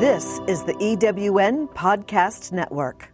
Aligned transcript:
This 0.00 0.40
is 0.48 0.62
the 0.62 0.72
EWN 0.72 1.68
Podcast 1.74 2.52
Network. 2.52 3.12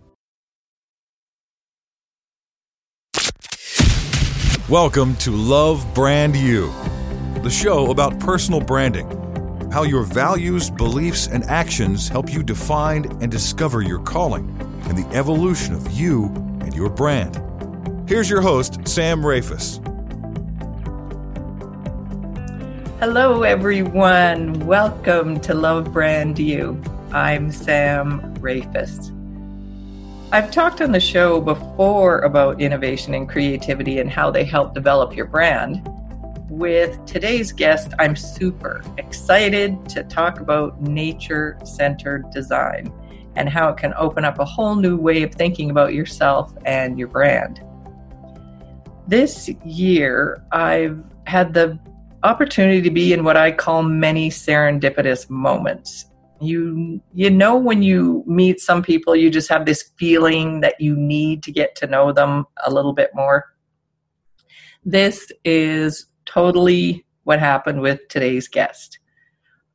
Welcome 4.68 5.16
to 5.16 5.32
Love 5.32 5.84
Brand 5.94 6.36
You, 6.36 6.72
the 7.42 7.50
show 7.50 7.90
about 7.90 8.20
personal 8.20 8.60
branding, 8.60 9.10
how 9.72 9.82
your 9.82 10.04
values, 10.04 10.70
beliefs, 10.70 11.26
and 11.26 11.42
actions 11.46 12.08
help 12.08 12.32
you 12.32 12.44
define 12.44 13.06
and 13.20 13.32
discover 13.32 13.82
your 13.82 13.98
calling 13.98 14.48
and 14.84 14.96
the 14.96 15.08
evolution 15.12 15.74
of 15.74 15.90
you 15.90 16.26
and 16.60 16.72
your 16.72 16.88
brand. 16.88 17.42
Here's 18.08 18.30
your 18.30 18.42
host, 18.42 18.86
Sam 18.86 19.22
Rafoss. 19.22 19.82
Hello, 22.98 23.42
everyone. 23.42 24.58
Welcome 24.60 25.38
to 25.40 25.52
Love 25.52 25.92
Brand 25.92 26.38
You. 26.38 26.80
I'm 27.12 27.52
Sam 27.52 28.34
Rafoss. 28.36 29.12
I've 30.32 30.50
talked 30.50 30.80
on 30.80 30.92
the 30.92 30.98
show 30.98 31.38
before 31.38 32.20
about 32.20 32.58
innovation 32.58 33.12
and 33.12 33.28
creativity 33.28 33.98
and 33.98 34.08
how 34.08 34.30
they 34.30 34.44
help 34.44 34.72
develop 34.72 35.14
your 35.14 35.26
brand. 35.26 35.86
With 36.48 37.04
today's 37.04 37.52
guest, 37.52 37.92
I'm 37.98 38.16
super 38.16 38.82
excited 38.96 39.86
to 39.90 40.02
talk 40.04 40.40
about 40.40 40.80
nature 40.80 41.58
centered 41.66 42.30
design 42.30 42.90
and 43.34 43.46
how 43.46 43.68
it 43.68 43.76
can 43.76 43.92
open 43.98 44.24
up 44.24 44.38
a 44.38 44.44
whole 44.46 44.74
new 44.74 44.96
way 44.96 45.22
of 45.22 45.34
thinking 45.34 45.70
about 45.70 45.92
yourself 45.92 46.54
and 46.64 46.98
your 46.98 47.08
brand. 47.08 47.60
This 49.06 49.50
year, 49.66 50.42
I've 50.50 51.04
had 51.26 51.52
the 51.52 51.78
opportunity 52.26 52.82
to 52.82 52.90
be 52.90 53.12
in 53.12 53.24
what 53.24 53.36
I 53.36 53.52
call 53.52 53.82
many 53.82 54.30
serendipitous 54.30 55.30
moments. 55.30 56.06
You 56.40 57.00
you 57.14 57.30
know 57.30 57.56
when 57.56 57.82
you 57.82 58.22
meet 58.26 58.60
some 58.60 58.82
people 58.82 59.16
you 59.16 59.30
just 59.30 59.48
have 59.48 59.64
this 59.64 59.92
feeling 59.96 60.60
that 60.60 60.78
you 60.78 60.94
need 60.94 61.42
to 61.44 61.52
get 61.52 61.74
to 61.76 61.86
know 61.86 62.12
them 62.12 62.44
a 62.66 62.70
little 62.70 62.92
bit 62.92 63.10
more. 63.14 63.44
This 64.84 65.32
is 65.44 66.06
totally 66.26 67.06
what 67.24 67.38
happened 67.38 67.80
with 67.80 68.06
today's 68.08 68.48
guest. 68.48 68.98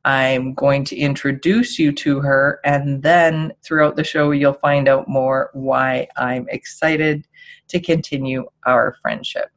I'm 0.04 0.54
going 0.54 0.84
to 0.86 0.96
introduce 0.96 1.78
you 1.78 1.92
to 1.92 2.20
her, 2.20 2.60
and 2.64 3.02
then 3.02 3.52
throughout 3.64 3.94
the 3.94 4.04
show, 4.04 4.32
you'll 4.32 4.54
find 4.54 4.88
out 4.88 5.06
more 5.06 5.50
why 5.52 6.08
I'm 6.16 6.48
excited 6.48 7.26
to 7.68 7.78
continue 7.78 8.46
our 8.66 8.96
friendship. 9.00 9.50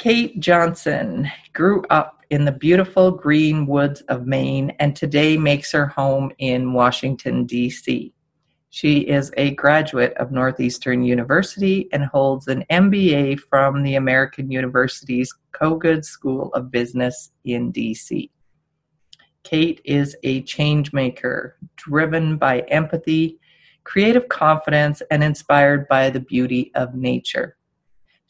Cate 0.00 0.40
Johnson 0.40 1.30
grew 1.52 1.84
up 1.90 2.24
in 2.30 2.46
the 2.46 2.52
beautiful 2.52 3.10
green 3.10 3.66
woods 3.66 4.00
of 4.08 4.26
Maine 4.26 4.70
and 4.78 4.96
today 4.96 5.36
makes 5.36 5.72
her 5.72 5.84
home 5.84 6.32
in 6.38 6.72
Washington, 6.72 7.44
D.C. 7.44 8.10
She 8.70 9.00
is 9.00 9.30
a 9.36 9.50
graduate 9.56 10.14
of 10.14 10.32
Northeastern 10.32 11.02
University 11.02 11.86
and 11.92 12.06
holds 12.06 12.48
an 12.48 12.64
MBA 12.70 13.40
from 13.40 13.82
the 13.82 13.96
American 13.96 14.50
University's 14.50 15.34
Kogod 15.52 16.02
School 16.06 16.50
of 16.54 16.70
Business 16.70 17.32
in 17.44 17.70
D.C. 17.70 18.30
Cate 19.42 19.82
is 19.84 20.16
a 20.22 20.40
change 20.44 20.94
maker 20.94 21.58
driven 21.76 22.38
by 22.38 22.60
empathy, 22.68 23.38
creative 23.84 24.30
confidence, 24.30 25.02
and 25.10 25.22
inspired 25.22 25.86
by 25.88 26.08
the 26.08 26.20
beauty 26.20 26.72
of 26.74 26.94
nature. 26.94 27.58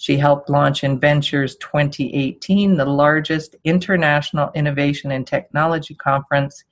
She 0.01 0.17
helped 0.17 0.49
launch 0.49 0.83
Inventures 0.83 1.57
2018, 1.57 2.79
the 2.79 2.87
largest 2.87 3.55
international 3.65 4.51
innovation 4.55 5.11
and 5.11 5.27
technology 5.27 5.95
conference 5.95 6.65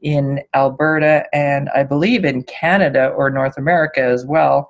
in 0.00 0.42
Alberta 0.54 1.24
and 1.32 1.68
I 1.70 1.82
believe 1.82 2.24
in 2.24 2.44
Canada 2.44 3.08
or 3.08 3.30
North 3.30 3.58
America 3.58 4.00
as 4.00 4.24
well, 4.24 4.68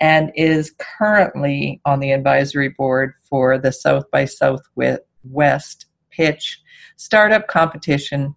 and 0.00 0.32
is 0.34 0.74
currently 0.98 1.80
on 1.84 2.00
the 2.00 2.10
advisory 2.10 2.70
board 2.70 3.14
for 3.30 3.56
the 3.56 3.70
South 3.70 4.10
by 4.10 4.24
Southwest 4.24 5.86
Pitch 6.10 6.60
Startup 6.96 7.46
Competition 7.46 8.34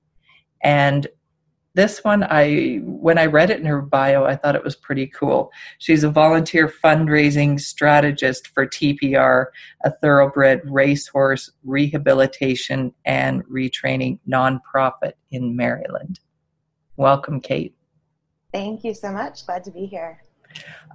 and 0.61 1.07
this 1.77 2.03
one 2.03 2.23
i 2.23 2.79
when 2.81 3.19
i 3.19 3.25
read 3.25 3.51
it 3.51 3.59
in 3.59 3.65
her 3.65 3.83
bio 3.83 4.25
i 4.25 4.35
thought 4.35 4.55
it 4.55 4.63
was 4.63 4.75
pretty 4.75 5.05
cool. 5.07 5.51
She's 5.77 6.03
a 6.03 6.09
volunteer 6.09 6.67
fundraising 6.67 7.59
strategist 7.59 8.47
for 8.47 8.65
tpr 8.65 9.45
a 9.83 9.91
thoroughbred 10.01 10.61
racehorse 10.65 11.51
rehabilitation 11.63 12.93
and 13.05 13.45
retraining 13.45 14.17
nonprofit 14.27 15.13
in 15.29 15.55
maryland. 15.55 16.19
Welcome 16.95 17.39
Cate. 17.39 17.75
Thank 18.51 18.83
you 18.83 18.95
so 18.95 19.11
much. 19.11 19.45
Glad 19.45 19.63
to 19.65 19.71
be 19.71 19.85
here. 19.85 20.23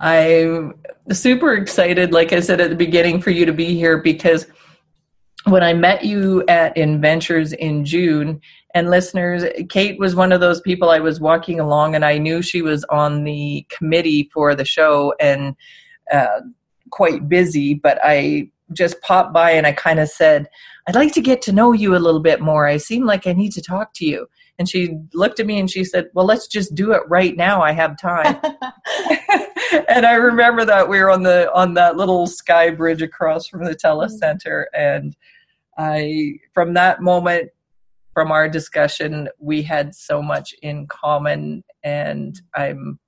I'm 0.01 0.75
super 1.13 1.53
excited 1.55 2.13
like 2.13 2.33
i 2.33 2.41
said 2.41 2.61
at 2.61 2.71
the 2.71 2.77
beginning 2.77 3.23
for 3.23 3.31
you 3.31 3.47
to 3.47 3.53
be 3.53 3.77
here 3.77 3.99
because 3.99 4.49
when 5.45 5.63
I 5.63 5.73
met 5.73 6.05
you 6.05 6.45
at 6.47 6.77
Inventures 6.77 7.53
in 7.53 7.85
June, 7.85 8.41
and 8.75 8.91
listeners, 8.91 9.45
Cate 9.69 9.99
was 9.99 10.15
one 10.15 10.33
of 10.33 10.41
those 10.41 10.61
people 10.61 10.91
I 10.91 10.99
was 10.99 11.21
walking 11.21 11.61
along, 11.61 11.95
and 11.95 12.05
I 12.05 12.19
knew 12.19 12.43
she 12.43 12.63
was 12.63 12.85
on 12.85 13.25
the 13.25 13.67
committee 13.69 14.31
for 14.33 14.55
the 14.55 14.65
show 14.65 15.15
and 15.21 15.55
uh, 16.13 16.41
quite 16.91 17.29
busy, 17.29 17.75
but 17.75 17.99
I 18.03 18.51
just 18.73 19.01
popped 19.03 19.33
by 19.33 19.51
and 19.51 19.67
I 19.67 19.73
kind 19.73 20.01
of 20.01 20.09
said, 20.09 20.49
I'd 20.87 20.95
like 20.95 21.13
to 21.13 21.21
get 21.21 21.43
to 21.43 21.53
know 21.53 21.73
you 21.73 21.95
a 21.95 21.99
little 21.99 22.21
bit 22.21 22.41
more. 22.41 22.67
I 22.67 22.79
seem 22.79 23.05
like 23.05 23.27
I 23.27 23.33
need 23.33 23.53
to 23.53 23.63
talk 23.63 23.93
to 23.95 24.07
you. 24.07 24.27
And 24.59 24.69
she 24.69 24.99
looked 25.15 25.41
at 25.41 25.47
me 25.47 25.59
and 25.59 25.71
she 25.71 25.85
said, 25.85 26.09
Well, 26.15 26.27
let's 26.27 26.47
just 26.47 26.75
do 26.75 26.93
it 26.93 27.03
right 27.09 27.37
now. 27.37 27.63
I 27.63 27.73
have 27.73 27.99
time. 27.99 28.41
and 29.89 30.07
I 30.07 30.15
remember 30.15 30.65
that 30.65 30.89
we 30.89 30.99
were 30.99 31.11
on 31.11 31.23
the 31.23 31.53
on 31.55 31.75
that 31.75 31.97
little 31.97 32.27
sky 32.27 32.71
bridge 32.71 33.03
across 33.03 33.47
from 33.47 33.65
the 33.65 33.75
telecenter 33.75 34.65
and 34.75 35.17
I 35.79 36.35
from 36.53 36.75
that 36.75 37.01
moment 37.01 37.51
from 38.15 38.31
our 38.31 38.49
discussion 38.49 39.29
we 39.39 39.63
had 39.63 39.95
so 39.95 40.23
much 40.23 40.55
in 40.63 40.87
common. 40.87 41.65
And 41.83 42.41
I'm 42.55 42.99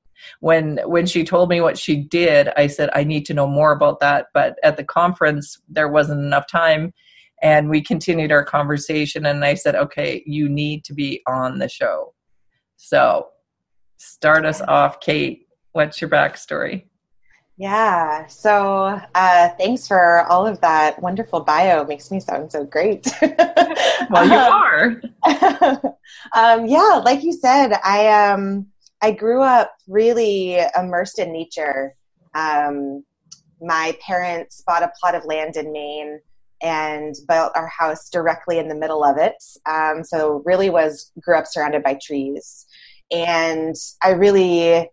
when 0.40 0.78
when 0.86 1.06
she 1.06 1.24
told 1.24 1.50
me 1.50 1.60
what 1.60 1.76
she 1.76 1.96
did 1.96 2.48
I 2.56 2.68
said 2.68 2.88
I 2.94 3.04
need 3.04 3.26
to 3.26 3.34
know 3.34 3.46
more 3.46 3.72
about 3.72 4.00
that. 4.00 4.26
But 4.32 4.56
at 4.62 4.76
the 4.76 4.84
conference 4.84 5.60
there 5.68 5.88
wasn't 5.88 6.22
enough 6.24 6.46
time 6.46 6.92
and 7.42 7.68
we 7.68 7.82
continued 7.82 8.32
our 8.32 8.44
conversation 8.44 9.26
and 9.26 9.44
I 9.44 9.54
said 9.54 9.74
okay 9.74 10.22
you 10.26 10.48
need 10.48 10.84
to 10.84 10.94
be 10.94 11.22
on 11.26 11.58
the 11.58 11.68
show. 11.68 12.14
So 12.76 13.28
start 13.98 14.46
us 14.46 14.60
off. 14.62 15.00
Cate 15.00 15.46
what's 15.72 16.00
your 16.00 16.10
backstory 16.10 16.84
yeah. 17.56 18.26
So 18.26 19.00
uh, 19.14 19.48
thanks 19.50 19.86
for 19.86 20.24
all 20.24 20.46
of 20.46 20.60
that 20.60 21.00
wonderful 21.00 21.40
bio. 21.40 21.82
It 21.82 21.88
makes 21.88 22.10
me 22.10 22.18
sound 22.18 22.50
so 22.50 22.64
great. 22.64 23.06
well, 24.10 24.26
you 24.26 24.34
are. 24.34 25.00
um, 26.32 26.66
yeah, 26.66 27.00
like 27.04 27.22
you 27.22 27.32
said, 27.32 27.74
I 27.84 28.08
um, 28.08 28.66
I 29.00 29.12
grew 29.12 29.42
up 29.42 29.72
really 29.86 30.58
immersed 30.76 31.20
in 31.20 31.32
nature. 31.32 31.94
Um, 32.34 33.04
my 33.60 33.96
parents 34.04 34.62
bought 34.66 34.82
a 34.82 34.92
plot 35.00 35.14
of 35.14 35.24
land 35.24 35.56
in 35.56 35.72
Maine 35.72 36.18
and 36.60 37.14
built 37.28 37.52
our 37.54 37.68
house 37.68 38.08
directly 38.10 38.58
in 38.58 38.68
the 38.68 38.74
middle 38.74 39.04
of 39.04 39.16
it. 39.16 39.42
Um, 39.66 40.02
so 40.02 40.42
really 40.44 40.70
was 40.70 41.12
grew 41.20 41.36
up 41.36 41.46
surrounded 41.46 41.84
by 41.84 41.98
trees, 42.02 42.66
and 43.12 43.76
I 44.02 44.10
really 44.10 44.90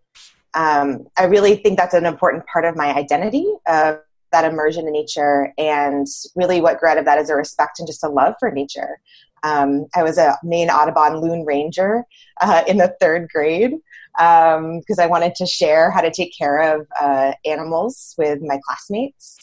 um, 0.54 1.06
I 1.18 1.24
really 1.24 1.56
think 1.56 1.78
that's 1.78 1.94
an 1.94 2.06
important 2.06 2.44
part 2.46 2.64
of 2.64 2.76
my 2.76 2.94
identity 2.94 3.46
of 3.66 4.00
that 4.32 4.44
immersion 4.44 4.86
in 4.86 4.92
nature. 4.92 5.52
And 5.58 6.06
really, 6.34 6.60
what 6.60 6.78
grew 6.78 6.88
out 6.88 6.98
of 6.98 7.04
that 7.04 7.18
is 7.18 7.30
a 7.30 7.36
respect 7.36 7.78
and 7.78 7.86
just 7.86 8.04
a 8.04 8.08
love 8.08 8.34
for 8.38 8.50
nature. 8.50 9.00
Um, 9.42 9.86
I 9.94 10.02
was 10.02 10.18
a 10.18 10.38
Maine 10.42 10.70
Audubon 10.70 11.16
Loon 11.20 11.44
Ranger 11.44 12.04
uh, 12.40 12.62
in 12.66 12.78
the 12.78 12.94
third 13.00 13.28
grade 13.28 13.72
because 14.16 14.98
um, 14.98 15.00
I 15.00 15.06
wanted 15.06 15.34
to 15.36 15.46
share 15.46 15.90
how 15.90 16.00
to 16.00 16.10
take 16.10 16.36
care 16.36 16.58
of 16.76 16.86
uh, 17.00 17.32
animals 17.44 18.14
with 18.18 18.40
my 18.42 18.58
classmates. 18.64 19.36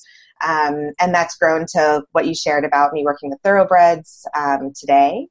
Um, 0.45 0.93
and 1.01 1.13
that's 1.13 1.37
grown 1.37 1.65
to 1.73 2.03
what 2.13 2.25
you 2.25 2.33
shared 2.33 2.63
about 2.63 2.93
me 2.93 3.03
working 3.03 3.29
with 3.29 3.41
thoroughbreds 3.41 4.25
um, 4.37 4.71
today. 4.73 5.27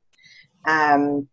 Um, 0.67 1.29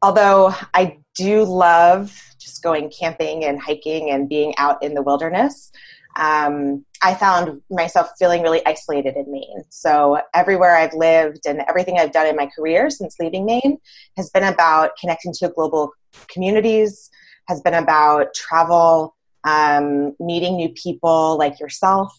although 0.00 0.54
I 0.72 0.98
do 1.14 1.44
love 1.44 2.29
just 2.50 2.62
going 2.62 2.90
camping 3.00 3.44
and 3.44 3.60
hiking 3.60 4.10
and 4.10 4.28
being 4.28 4.52
out 4.58 4.82
in 4.82 4.94
the 4.94 5.02
wilderness, 5.02 5.70
um, 6.16 6.84
I 7.02 7.14
found 7.14 7.62
myself 7.70 8.06
feeling 8.18 8.42
really 8.42 8.62
isolated 8.66 9.14
in 9.16 9.30
Maine. 9.30 9.62
So 9.70 10.18
everywhere 10.34 10.74
I've 10.76 10.92
lived 10.94 11.42
and 11.46 11.62
everything 11.68 11.96
I've 11.98 12.12
done 12.12 12.26
in 12.26 12.36
my 12.36 12.48
career 12.54 12.90
since 12.90 13.14
leaving 13.20 13.44
Maine 13.46 13.78
has 14.16 14.28
been 14.30 14.44
about 14.54 14.90
connecting 15.00 15.32
to 15.38 15.48
global 15.48 15.92
communities, 16.32 17.10
has 17.46 17.60
been 17.60 17.74
about 17.74 18.34
travel, 18.34 19.14
um, 19.44 20.14
meeting 20.18 20.56
new 20.56 20.70
people 20.84 21.38
like 21.38 21.60
yourself. 21.60 22.12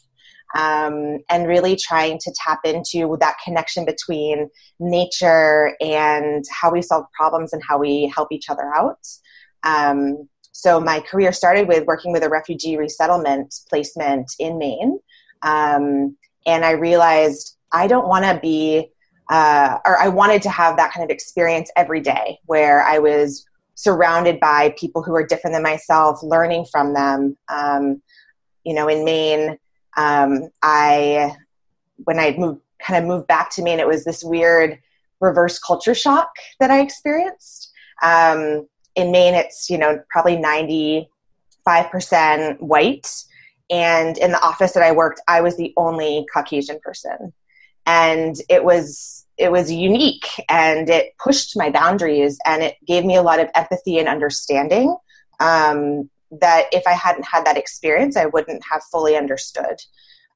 um, 0.56 1.20
and 1.30 1.48
really 1.48 1.76
trying 1.76 2.18
to 2.20 2.34
tap 2.46 2.60
into 2.66 3.18
that 3.20 3.36
connection 3.44 3.86
between 3.86 4.50
nature 4.80 5.76
and 5.80 6.44
how 6.52 6.72
we 6.72 6.82
solve 6.82 7.06
problems 7.18 7.54
and 7.54 7.62
how 7.68 7.78
we 7.78 8.12
help 8.14 8.32
each 8.32 8.50
other 8.50 8.72
out. 8.76 9.00
Um, 9.64 10.28
so 10.52 10.80
my 10.80 11.00
career 11.00 11.32
started 11.32 11.68
with 11.68 11.86
working 11.86 12.12
with 12.12 12.24
a 12.24 12.30
refugee 12.30 12.78
resettlement 12.78 13.54
placement 13.70 14.32
in 14.40 14.58
Maine. 14.58 15.00
Um, 15.42 16.18
and 16.46 16.66
I 16.66 16.72
realized 16.72 17.58
I 17.72 17.88
don't 17.88 18.08
want 18.08 18.26
to 18.26 18.40
be, 18.42 18.92
uh, 19.30 19.78
or 19.86 19.98
I 20.00 20.10
wanted 20.10 20.42
to 20.44 20.50
have 20.50 20.78
that 20.78 20.92
kind 20.92 21.04
of 21.04 21.10
experience 21.10 21.72
every 21.76 22.02
day 22.02 22.38
where 22.46 22.84
I 22.84 23.00
was 23.00 23.46
surrounded 23.76 24.40
by 24.40 24.76
people 24.78 25.02
who 25.02 25.16
are 25.16 25.26
different 25.26 25.56
than 25.56 25.64
myself, 25.64 26.22
learning 26.22 26.66
from 26.72 26.94
them. 26.94 27.38
Um, 27.48 28.02
you 28.64 28.74
know, 28.74 28.88
in 28.88 29.06
Maine, 29.06 29.58
um, 29.98 30.50
I, 30.62 31.36
when 32.04 32.20
I 32.20 32.36
moved, 32.38 32.62
kind 32.80 33.02
of 33.02 33.08
moved 33.08 33.28
back 33.28 33.52
to 33.52 33.64
Maine, 33.64 33.80
it 33.80 33.88
was 33.88 34.04
this 34.04 34.24
weird 34.24 34.80
reverse 35.20 35.58
culture 35.60 35.96
shock 35.96 36.30
that 36.60 36.70
I 36.70 36.82
experienced. 36.82 37.72
Um, 38.04 38.68
in 38.96 39.12
Maine, 39.12 39.36
it's, 39.36 39.70
you 39.70 39.78
know, 39.78 40.02
probably 40.10 40.38
95% 40.38 41.08
white. 42.60 43.08
And 43.70 44.18
in 44.18 44.32
the 44.32 44.42
office 44.42 44.72
that 44.74 44.84
I 44.84 44.92
worked, 44.92 45.22
I 45.28 45.42
was 45.42 45.58
the 45.58 45.74
only 45.78 46.26
Caucasian 46.34 46.80
person. 46.84 47.34
And 47.86 48.36
it 48.50 48.64
was, 48.64 49.26
it 49.38 49.52
was 49.52 49.72
unique 49.72 50.28
and 50.50 50.90
it 50.90 51.18
pushed 51.18 51.58
my 51.58 51.72
boundaries 51.72 52.38
and 52.46 52.62
it 52.62 52.76
gave 52.86 53.06
me 53.06 53.16
a 53.16 53.24
lot 53.24 53.40
of 53.40 53.50
empathy 53.56 53.98
and 53.98 54.08
understanding 54.08 54.96
um, 55.40 56.10
that 56.32 56.66
if 56.72 56.86
I 56.86 56.94
hadn't 56.94 57.26
had 57.26 57.46
that 57.46 57.58
experience, 57.58 58.16
I 58.16 58.28
wouldn't 58.28 58.64
have 58.70 58.84
fully 58.92 59.18
understood. 59.18 59.82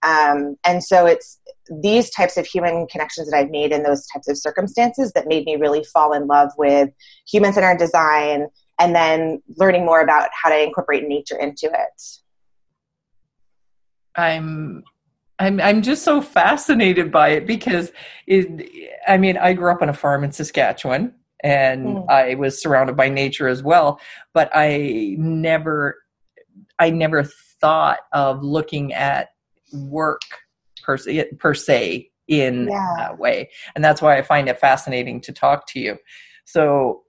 Um, 0.06 0.56
and 0.64 0.84
so 0.84 1.08
it's 1.08 1.40
these 1.82 2.12
types 2.12 2.38
of 2.38 2.46
human 2.46 2.86
connections 2.88 3.30
that 3.30 3.36
I've 3.36 3.50
made 3.50 3.72
in 3.72 3.84
those 3.84 4.06
types 4.08 4.30
of 4.30 4.38
circumstances 4.38 5.12
that 5.14 5.28
made 5.28 5.46
me 5.46 5.56
really 5.56 5.84
fall 5.84 6.14
in 6.14 6.28
love 6.28 6.52
with 6.58 6.90
human 7.28 7.54
centered 7.54 7.80
design 7.80 8.48
and 8.80 8.96
then 8.96 9.42
learning 9.58 9.86
more 9.86 10.02
about 10.02 10.30
how 10.32 10.50
to 10.50 10.64
incorporate 10.64 11.08
nature 11.08 11.38
into 11.38 11.66
it. 11.66 12.02
I'm 14.16 14.84
I'm 15.40 15.60
I'm 15.60 15.82
just 15.82 16.04
so 16.04 16.22
fascinated 16.22 17.12
by 17.12 17.30
it 17.30 17.48
because 17.48 17.92
it, 18.28 18.70
I 19.08 19.18
mean 19.18 19.38
I 19.38 19.54
grew 19.54 19.72
up 19.72 19.82
on 19.82 19.90
a 19.90 19.94
farm 19.94 20.24
in 20.24 20.32
Saskatchewan 20.32 21.14
and 21.44 21.86
mm. 21.86 22.10
I 22.10 22.36
was 22.36 22.62
surrounded 22.62 22.96
by 22.96 23.10
nature 23.10 23.50
as 23.50 23.62
well 23.62 24.00
but 24.34 24.50
I 24.54 25.16
never 25.20 25.98
I 26.80 26.92
never 26.92 27.24
thought 27.24 28.00
of 28.14 28.44
looking 28.44 28.94
at 28.94 29.30
work 29.76 30.22
per 30.84 30.98
se, 30.98 31.32
per 31.40 31.54
se 31.54 32.10
in 32.28 32.68
yeah. 32.70 32.94
that 32.98 33.20
way. 33.20 33.50
And 33.76 33.84
that's 33.84 34.02
why 34.02 34.18
I 34.18 34.22
find 34.22 34.50
it 34.50 34.60
fascinating 34.60 35.22
to 35.22 35.32
talk 35.32 35.68
to 35.68 35.80
you. 35.80 35.98
So, 36.46 37.04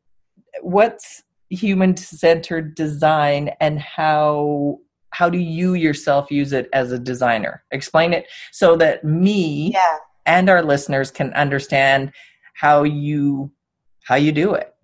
what's 0.62 1.22
human 1.50 1.96
centered 1.96 2.74
design 2.74 3.50
and 3.60 3.80
how 3.80 4.78
how 5.10 5.30
do 5.30 5.38
you 5.38 5.74
yourself 5.74 6.30
use 6.30 6.52
it 6.52 6.68
as 6.72 6.90
a 6.90 6.98
designer 6.98 7.62
explain 7.70 8.12
it 8.12 8.26
so 8.50 8.74
that 8.76 9.04
me 9.04 9.70
yeah. 9.72 9.98
and 10.26 10.50
our 10.50 10.62
listeners 10.62 11.10
can 11.10 11.32
understand 11.34 12.10
how 12.54 12.82
you 12.82 13.50
how 14.04 14.16
you 14.16 14.32
do 14.32 14.54
it 14.54 14.74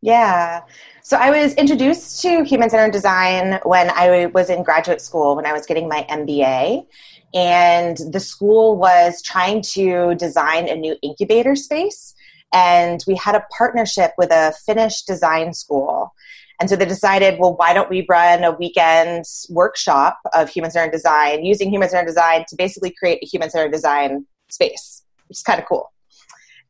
yeah 0.00 0.62
so 1.06 1.16
I 1.16 1.30
was 1.30 1.54
introduced 1.54 2.20
to 2.22 2.42
human 2.42 2.68
centered 2.68 2.90
design 2.90 3.60
when 3.62 3.90
I 3.90 4.26
was 4.26 4.50
in 4.50 4.64
graduate 4.64 5.00
school, 5.00 5.36
when 5.36 5.46
I 5.46 5.52
was 5.52 5.64
getting 5.64 5.88
my 5.88 6.04
MBA. 6.10 6.84
And 7.34 7.98
the 8.12 8.20
school 8.20 8.76
was 8.76 9.22
trying 9.22 9.62
to 9.74 10.14
design 10.14 10.68
a 10.68 10.76
new 10.76 10.96
incubator 11.02 11.54
space. 11.54 12.14
And 12.52 13.02
we 13.06 13.16
had 13.16 13.34
a 13.34 13.44
partnership 13.56 14.12
with 14.16 14.30
a 14.30 14.54
Finnish 14.64 15.02
design 15.02 15.52
school. 15.52 16.12
And 16.60 16.70
so 16.70 16.76
they 16.76 16.86
decided, 16.86 17.38
well, 17.38 17.54
why 17.56 17.74
don't 17.74 17.90
we 17.90 18.06
run 18.08 18.42
a 18.44 18.52
weekend 18.52 19.24
workshop 19.50 20.18
of 20.32 20.48
human 20.48 20.70
centered 20.70 20.92
design 20.92 21.44
using 21.44 21.70
human 21.70 21.88
centered 21.88 22.06
design 22.06 22.44
to 22.48 22.56
basically 22.56 22.94
create 22.98 23.18
a 23.22 23.26
human 23.26 23.50
centered 23.50 23.72
design 23.72 24.24
space, 24.48 25.02
which 25.28 25.38
is 25.38 25.42
kind 25.42 25.60
of 25.60 25.66
cool. 25.66 25.92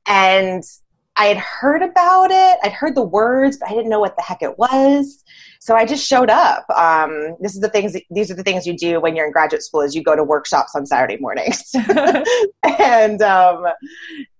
And 0.08 0.64
I 1.16 1.26
had 1.26 1.38
heard 1.38 1.82
about 1.82 2.30
it. 2.30 2.58
I'd 2.62 2.72
heard 2.72 2.94
the 2.94 3.02
words, 3.02 3.56
but 3.56 3.70
I 3.70 3.72
didn't 3.72 3.88
know 3.88 4.00
what 4.00 4.16
the 4.16 4.22
heck 4.22 4.42
it 4.42 4.58
was. 4.58 5.24
So 5.60 5.74
I 5.74 5.86
just 5.86 6.06
showed 6.06 6.28
up. 6.28 6.68
Um, 6.70 7.36
this 7.40 7.54
is 7.54 7.60
the 7.60 7.70
things. 7.70 7.96
These 8.10 8.30
are 8.30 8.34
the 8.34 8.42
things 8.42 8.66
you 8.66 8.76
do 8.76 9.00
when 9.00 9.16
you're 9.16 9.26
in 9.26 9.32
graduate 9.32 9.62
school: 9.62 9.80
is 9.80 9.94
you 9.94 10.02
go 10.02 10.14
to 10.14 10.22
workshops 10.22 10.74
on 10.74 10.84
Saturday 10.84 11.16
mornings. 11.18 11.72
and 12.78 13.22
um, 13.22 13.66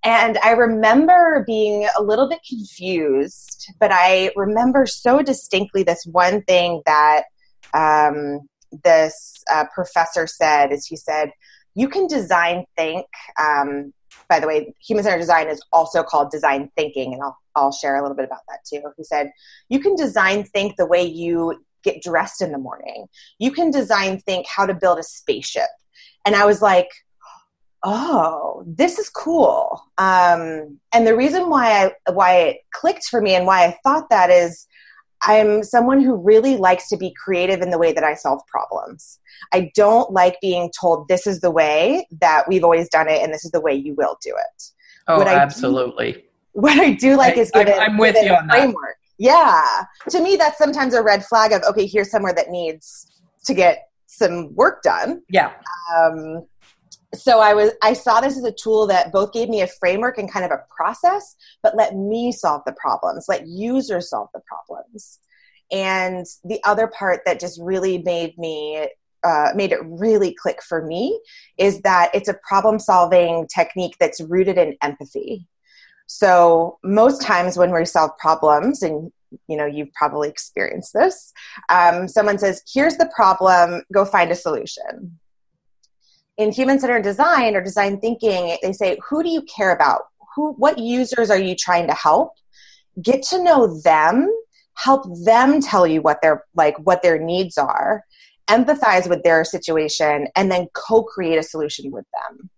and 0.05 0.38
I 0.38 0.52
remember 0.52 1.44
being 1.46 1.88
a 1.99 2.02
little 2.02 2.28
bit 2.28 2.40
confused, 2.46 3.73
but 3.81 3.90
I 3.93 4.31
remember 4.37 4.87
so 4.87 5.23
distinctly 5.23 5.82
this 5.82 6.05
one 6.05 6.43
thing 6.43 6.82
that 6.84 7.25
um, 7.73 8.40
this 8.84 9.43
uh, 9.50 9.64
professor 9.75 10.26
said. 10.26 10.73
Is 10.73 10.87
he 10.87 10.96
said, 10.96 11.31
"You 11.75 11.88
can 11.88 12.06
design 12.06 12.67
think." 12.76 13.06
Um, 13.40 13.94
by 14.28 14.40
the 14.40 14.46
way, 14.46 14.75
human 14.84 15.05
centered 15.05 15.19
design 15.19 15.49
is 15.49 15.62
also 15.73 16.02
called 16.02 16.31
design 16.31 16.70
thinking, 16.76 17.14
and 17.14 17.23
I'll, 17.23 17.38
I'll 17.55 17.73
share 17.73 17.96
a 17.96 18.02
little 18.02 18.17
bit 18.17 18.25
about 18.25 18.40
that 18.49 18.61
too. 18.69 18.82
He 18.96 19.05
said, 19.05 19.31
You 19.69 19.81
can 19.81 19.94
design 19.94 20.44
think 20.44 20.76
the 20.76 20.87
way 20.87 21.02
you 21.02 21.64
get 21.82 22.02
dressed 22.02 22.43
in 22.43 22.52
the 22.52 22.58
morning, 22.58 23.06
you 23.38 23.52
can 23.52 23.70
design 23.70 24.19
think 24.20 24.46
how 24.49 24.67
to 24.67 24.75
build 24.75 24.99
a 24.99 25.02
spaceship. 25.02 25.69
And 26.25 26.34
I 26.34 26.44
was 26.44 26.61
like, 26.61 26.88
oh 27.84 28.64
this 28.67 28.99
is 28.99 29.08
cool 29.08 29.82
um, 29.99 30.78
and 30.93 31.06
the 31.06 31.17
reason 31.17 31.49
why 31.49 31.84
i 31.84 32.12
why 32.12 32.34
it 32.34 32.56
clicked 32.73 33.05
for 33.05 33.20
me 33.20 33.34
and 33.34 33.46
why 33.46 33.64
i 33.64 33.78
thought 33.84 34.11
that 34.11 34.31
is 34.31 34.67
I'm 35.22 35.62
someone 35.62 36.00
who 36.00 36.14
really 36.14 36.56
likes 36.56 36.88
to 36.88 36.96
be 36.96 37.14
creative 37.14 37.60
in 37.60 37.70
the 37.70 37.78
way 37.78 37.92
that 37.92 38.04
I 38.04 38.14
solve 38.14 38.40
problems. 38.46 39.18
I 39.52 39.70
don't 39.74 40.12
like 40.12 40.38
being 40.40 40.70
told 40.78 41.08
this 41.08 41.26
is 41.26 41.40
the 41.40 41.50
way 41.50 42.06
that 42.20 42.44
we've 42.48 42.64
always 42.64 42.88
done 42.88 43.08
it 43.08 43.22
and 43.22 43.32
this 43.32 43.44
is 43.44 43.50
the 43.50 43.60
way 43.60 43.74
you 43.74 43.94
will 43.94 44.18
do 44.22 44.30
it. 44.30 44.62
Oh, 45.08 45.18
what 45.18 45.28
absolutely. 45.28 46.12
Do, 46.12 46.20
what 46.52 46.78
I 46.78 46.92
do 46.92 47.16
like 47.16 47.36
I, 47.36 47.40
is 47.40 47.50
give 47.50 47.68
I'm, 47.68 47.92
I'm 47.92 47.98
with 47.98 48.16
you 48.22 48.32
on 48.32 48.48
framework. 48.48 48.96
That. 49.18 49.24
Yeah. 49.24 49.84
To 50.10 50.20
me, 50.20 50.36
that's 50.36 50.58
sometimes 50.58 50.94
a 50.94 51.02
red 51.02 51.24
flag 51.24 51.52
of, 51.52 51.62
okay, 51.62 51.86
here's 51.86 52.10
somewhere 52.10 52.34
that 52.34 52.50
needs 52.50 53.06
to 53.44 53.54
get 53.54 53.88
some 54.06 54.54
work 54.54 54.82
done. 54.82 55.22
Yeah. 55.28 55.52
Um, 55.96 56.46
so 57.16 57.40
i 57.40 57.54
was 57.54 57.70
i 57.82 57.92
saw 57.92 58.20
this 58.20 58.36
as 58.36 58.44
a 58.44 58.52
tool 58.52 58.86
that 58.86 59.12
both 59.12 59.32
gave 59.32 59.48
me 59.48 59.62
a 59.62 59.66
framework 59.66 60.18
and 60.18 60.30
kind 60.30 60.44
of 60.44 60.50
a 60.50 60.64
process 60.74 61.36
but 61.62 61.76
let 61.76 61.96
me 61.96 62.30
solve 62.32 62.62
the 62.66 62.72
problems 62.72 63.26
let 63.28 63.46
users 63.46 64.10
solve 64.10 64.28
the 64.34 64.40
problems. 64.46 65.18
And 65.73 66.26
the 66.44 66.62
other 66.64 66.87
part 66.87 67.23
that 67.26 67.40
just 67.40 67.61
really 67.61 67.99
made 67.99 68.37
me 68.38 68.88
uh, 69.25 69.50
made 69.56 69.73
it 69.73 69.80
really 69.82 70.32
click 70.35 70.62
for 70.62 70.87
me 70.87 71.20
is 71.58 71.80
that 71.80 72.11
it's 72.14 72.28
a 72.28 72.38
problem 72.49 72.78
solving 72.78 73.49
technique 73.52 73.96
that's 73.99 74.20
rooted 74.20 74.56
in 74.56 74.76
empathy. 74.82 75.49
So 76.06 76.78
most 76.85 77.23
times 77.23 77.56
when 77.56 77.73
we 77.73 77.85
solve 77.85 78.16
problems 78.18 78.82
and 78.82 79.11
you 79.49 79.56
know 79.56 79.66
you've 79.66 79.92
probably 79.92 80.28
experienced 80.28 80.92
this 80.94 81.32
um, 81.68 82.06
someone 82.06 82.38
says 82.38 82.62
here's 82.73 82.96
the 82.96 83.11
problem 83.14 83.82
go 83.92 84.04
find 84.04 84.30
a 84.30 84.37
solution 84.37 85.18
in 86.38 86.52
human 86.52 86.78
centered 86.78 87.02
design 87.02 87.57
or 87.57 87.62
design 87.62 87.99
thinking, 88.00 88.57
they 88.62 88.73
say, 88.73 88.99
who 89.09 89.23
do 89.23 89.31
you 89.31 89.43
care 89.43 89.73
about? 89.73 90.02
Who, 90.35 90.52
what 90.55 90.78
users 90.78 91.31
are 91.31 91.38
you 91.38 91.55
trying 91.57 91.87
to 91.87 91.95
help? 91.95 92.33
Get 93.00 93.23
to 93.25 93.43
know 93.43 93.81
them, 93.81 94.31
help 94.75 95.05
them 95.25 95.61
tell 95.61 95.87
you 95.87 96.02
what 96.02 96.21
their 96.23 96.45
like 96.55 96.76
what 96.78 97.02
their 97.02 97.19
needs 97.19 97.59
are, 97.59 98.05
empathize 98.49 99.09
with 99.09 99.23
their 99.23 99.45
situation, 99.45 100.28
and 100.37 100.50
then 100.50 100.69
co-create 100.75 101.38
a 101.38 101.43
solution 101.43 101.90
with 101.90 102.05
them. 102.12 102.50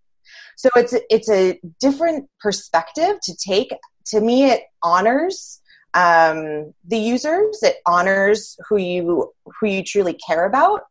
So 0.55 0.69
it's 0.75 0.93
it's 1.09 1.29
a 1.29 1.59
different 1.79 2.29
perspective 2.39 3.17
to 3.23 3.35
take. 3.35 3.71
To 4.07 4.21
me, 4.21 4.49
it 4.49 4.63
honors 4.83 5.61
um, 5.93 6.73
the 6.85 6.97
users. 6.97 7.59
It 7.63 7.77
honors 7.85 8.57
who 8.67 8.77
you 8.77 9.31
who 9.45 9.67
you 9.67 9.83
truly 9.83 10.13
care 10.13 10.45
about, 10.45 10.81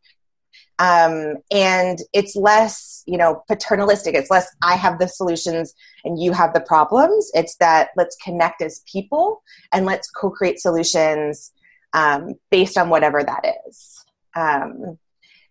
um, 0.79 1.35
and 1.51 1.99
it's 2.13 2.35
less 2.35 3.03
you 3.05 3.17
know 3.17 3.43
paternalistic. 3.47 4.15
It's 4.15 4.31
less 4.31 4.47
i 4.63 4.75
have 4.75 4.97
the 4.97 5.07
solutions 5.07 5.73
and 6.03 6.21
you 6.21 6.31
have 6.31 6.53
the 6.53 6.61
problems. 6.61 7.29
It's 7.33 7.55
that 7.57 7.89
let's 7.95 8.15
connect 8.17 8.61
as 8.61 8.81
people 8.91 9.43
and 9.71 9.85
let's 9.85 10.09
co-create 10.09 10.59
solutions 10.59 11.51
um, 11.93 12.35
based 12.49 12.77
on 12.77 12.89
whatever 12.89 13.23
that 13.23 13.45
is. 13.67 14.05
Um, 14.35 14.97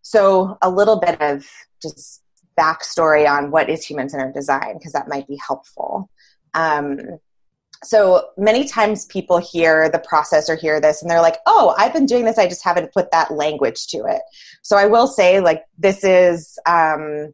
so 0.02 0.56
a 0.62 0.70
little 0.70 0.98
bit 0.98 1.20
of 1.20 1.46
just 1.82 2.22
backstory 2.58 3.28
on 3.28 3.50
what 3.50 3.68
is 3.68 3.84
human-centered 3.84 4.34
design 4.34 4.74
because 4.78 4.92
that 4.92 5.08
might 5.08 5.28
be 5.28 5.38
helpful. 5.46 6.10
Um, 6.54 6.98
so 7.84 8.28
many 8.36 8.66
times 8.66 9.06
people 9.06 9.38
hear 9.38 9.88
the 9.88 10.00
process 10.00 10.50
or 10.50 10.56
hear 10.56 10.80
this 10.80 11.00
and 11.00 11.10
they're 11.10 11.20
like 11.22 11.36
oh 11.46 11.74
i've 11.78 11.92
been 11.92 12.06
doing 12.06 12.24
this 12.24 12.38
i 12.38 12.48
just 12.48 12.64
haven't 12.64 12.92
put 12.92 13.10
that 13.10 13.30
language 13.30 13.86
to 13.86 13.98
it 13.98 14.20
so 14.62 14.76
i 14.76 14.86
will 14.86 15.06
say 15.06 15.40
like 15.40 15.62
this 15.78 16.02
is 16.02 16.58
um, 16.66 17.32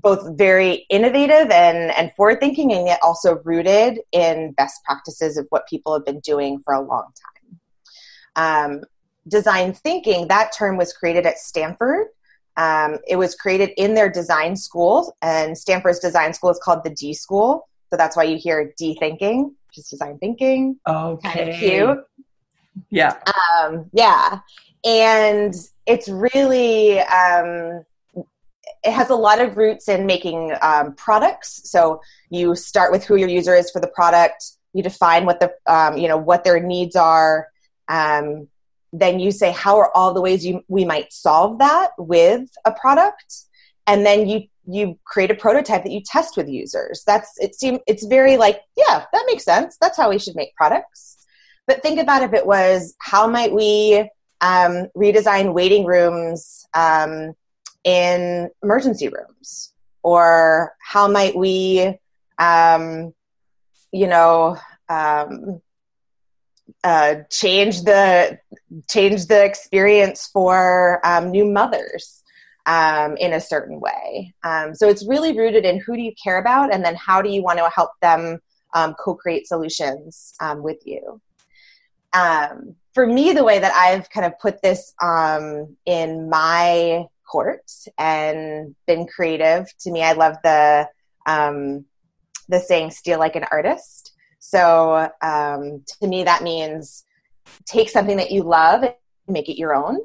both 0.00 0.36
very 0.36 0.86
innovative 0.90 1.50
and, 1.50 1.90
and 1.96 2.12
forward 2.12 2.40
thinking, 2.40 2.72
and 2.72 2.86
yet 2.86 3.00
also 3.02 3.40
rooted 3.44 4.00
in 4.12 4.52
best 4.52 4.84
practices 4.84 5.36
of 5.36 5.46
what 5.50 5.66
people 5.66 5.94
have 5.94 6.04
been 6.04 6.20
doing 6.20 6.60
for 6.64 6.74
a 6.74 6.80
long 6.80 7.06
time. 8.36 8.74
Um, 8.76 8.84
design 9.26 9.72
thinking, 9.72 10.28
that 10.28 10.52
term 10.56 10.76
was 10.76 10.92
created 10.92 11.26
at 11.26 11.38
Stanford. 11.38 12.08
Um, 12.56 12.98
it 13.08 13.16
was 13.16 13.34
created 13.34 13.70
in 13.76 13.94
their 13.94 14.10
design 14.10 14.56
school, 14.56 15.16
and 15.22 15.56
Stanford's 15.56 15.98
design 15.98 16.32
school 16.34 16.50
is 16.50 16.60
called 16.62 16.84
the 16.84 16.90
D 16.90 17.14
School. 17.14 17.68
So 17.90 17.96
that's 17.96 18.16
why 18.16 18.24
you 18.24 18.36
hear 18.36 18.72
D 18.76 18.96
thinking, 18.98 19.54
just 19.76 19.90
design 19.90 20.18
thinking. 20.18 20.78
Okay. 20.86 21.32
Kind 21.32 21.50
of 21.50 21.56
cute. 21.56 21.98
Yeah. 22.90 23.16
Um, 23.60 23.88
yeah. 23.92 24.40
And 24.84 25.54
it's 25.86 26.08
really, 26.08 26.98
um, 27.00 27.84
it 28.82 28.92
has 28.92 29.10
a 29.10 29.14
lot 29.14 29.40
of 29.40 29.56
roots 29.56 29.88
in 29.88 30.06
making 30.06 30.52
um, 30.62 30.94
products. 30.94 31.70
So 31.70 32.00
you 32.30 32.54
start 32.54 32.90
with 32.92 33.04
who 33.04 33.16
your 33.16 33.28
user 33.28 33.54
is 33.54 33.70
for 33.70 33.80
the 33.80 33.88
product. 33.88 34.52
You 34.72 34.82
define 34.82 35.24
what 35.24 35.40
the, 35.40 35.52
um, 35.66 35.96
you 35.96 36.08
know, 36.08 36.16
what 36.16 36.44
their 36.44 36.60
needs 36.60 36.96
are. 36.96 37.48
Um, 37.88 38.48
then 38.92 39.20
you 39.20 39.30
say 39.30 39.52
how 39.52 39.76
are 39.78 39.94
all 39.94 40.14
the 40.14 40.20
ways 40.20 40.44
you, 40.44 40.64
we 40.68 40.84
might 40.84 41.12
solve 41.12 41.58
that 41.58 41.90
with 41.98 42.48
a 42.64 42.72
product 42.72 43.44
and 43.86 44.04
then 44.04 44.28
you 44.28 44.42
you 44.66 44.98
create 45.04 45.30
a 45.30 45.34
prototype 45.34 45.84
that 45.84 45.92
you 45.92 46.00
test 46.00 46.36
with 46.36 46.48
users. 46.48 47.02
That's 47.06 47.32
it 47.38 47.54
seems 47.54 47.80
it's 47.86 48.04
very 48.06 48.36
like 48.36 48.60
yeah 48.76 49.04
that 49.12 49.24
makes 49.26 49.44
sense. 49.44 49.76
That's 49.80 49.96
how 49.96 50.10
we 50.10 50.18
should 50.18 50.36
make 50.36 50.54
products. 50.54 51.26
But 51.66 51.82
think 51.82 51.98
about 51.98 52.22
if 52.22 52.32
it 52.32 52.46
was 52.46 52.94
how 52.98 53.26
might 53.26 53.52
we 53.52 54.10
um, 54.40 54.86
redesign 54.96 55.54
waiting 55.54 55.84
rooms 55.84 56.66
um, 56.74 57.34
in 57.84 58.50
emergency 58.62 59.08
rooms? 59.08 59.72
Or 60.02 60.74
how 60.80 61.08
might 61.08 61.36
we 61.36 61.98
um, 62.38 63.12
you 63.92 64.06
know 64.06 64.58
um, 64.88 65.60
uh, 66.84 67.16
change 67.30 67.82
the 67.82 68.38
change 68.88 69.26
the 69.26 69.44
experience 69.44 70.28
for 70.32 71.00
um, 71.04 71.30
new 71.30 71.44
mothers 71.44 72.22
um, 72.66 73.16
in 73.16 73.32
a 73.32 73.40
certain 73.40 73.80
way. 73.80 74.34
Um, 74.42 74.74
so 74.74 74.88
it's 74.88 75.06
really 75.06 75.36
rooted 75.36 75.64
in 75.64 75.80
who 75.80 75.96
do 75.96 76.02
you 76.02 76.12
care 76.22 76.38
about, 76.38 76.72
and 76.72 76.84
then 76.84 76.96
how 76.96 77.22
do 77.22 77.30
you 77.30 77.42
want 77.42 77.58
to 77.58 77.70
help 77.74 77.90
them 78.02 78.40
um, 78.74 78.94
co-create 78.94 79.46
solutions 79.46 80.34
um, 80.40 80.62
with 80.62 80.78
you. 80.84 81.20
Um, 82.12 82.74
for 82.94 83.06
me, 83.06 83.32
the 83.32 83.44
way 83.44 83.58
that 83.58 83.72
I've 83.72 84.10
kind 84.10 84.26
of 84.26 84.38
put 84.38 84.62
this 84.62 84.92
in 85.86 86.28
my 86.28 87.06
court 87.30 87.70
and 87.98 88.74
been 88.86 89.06
creative. 89.06 89.66
To 89.80 89.90
me, 89.90 90.02
I 90.02 90.12
love 90.12 90.36
the 90.42 90.88
the 92.48 92.60
saying 92.60 92.90
"steal 92.90 93.18
like 93.18 93.36
an 93.36 93.44
artist." 93.50 94.12
So 94.38 95.10
um, 95.22 95.82
to 96.00 96.06
me, 96.06 96.24
that 96.24 96.42
means 96.42 97.04
take 97.64 97.90
something 97.90 98.16
that 98.16 98.30
you 98.30 98.42
love 98.42 98.82
and 98.82 98.94
make 99.28 99.48
it 99.48 99.58
your 99.58 99.74
own. 99.74 99.98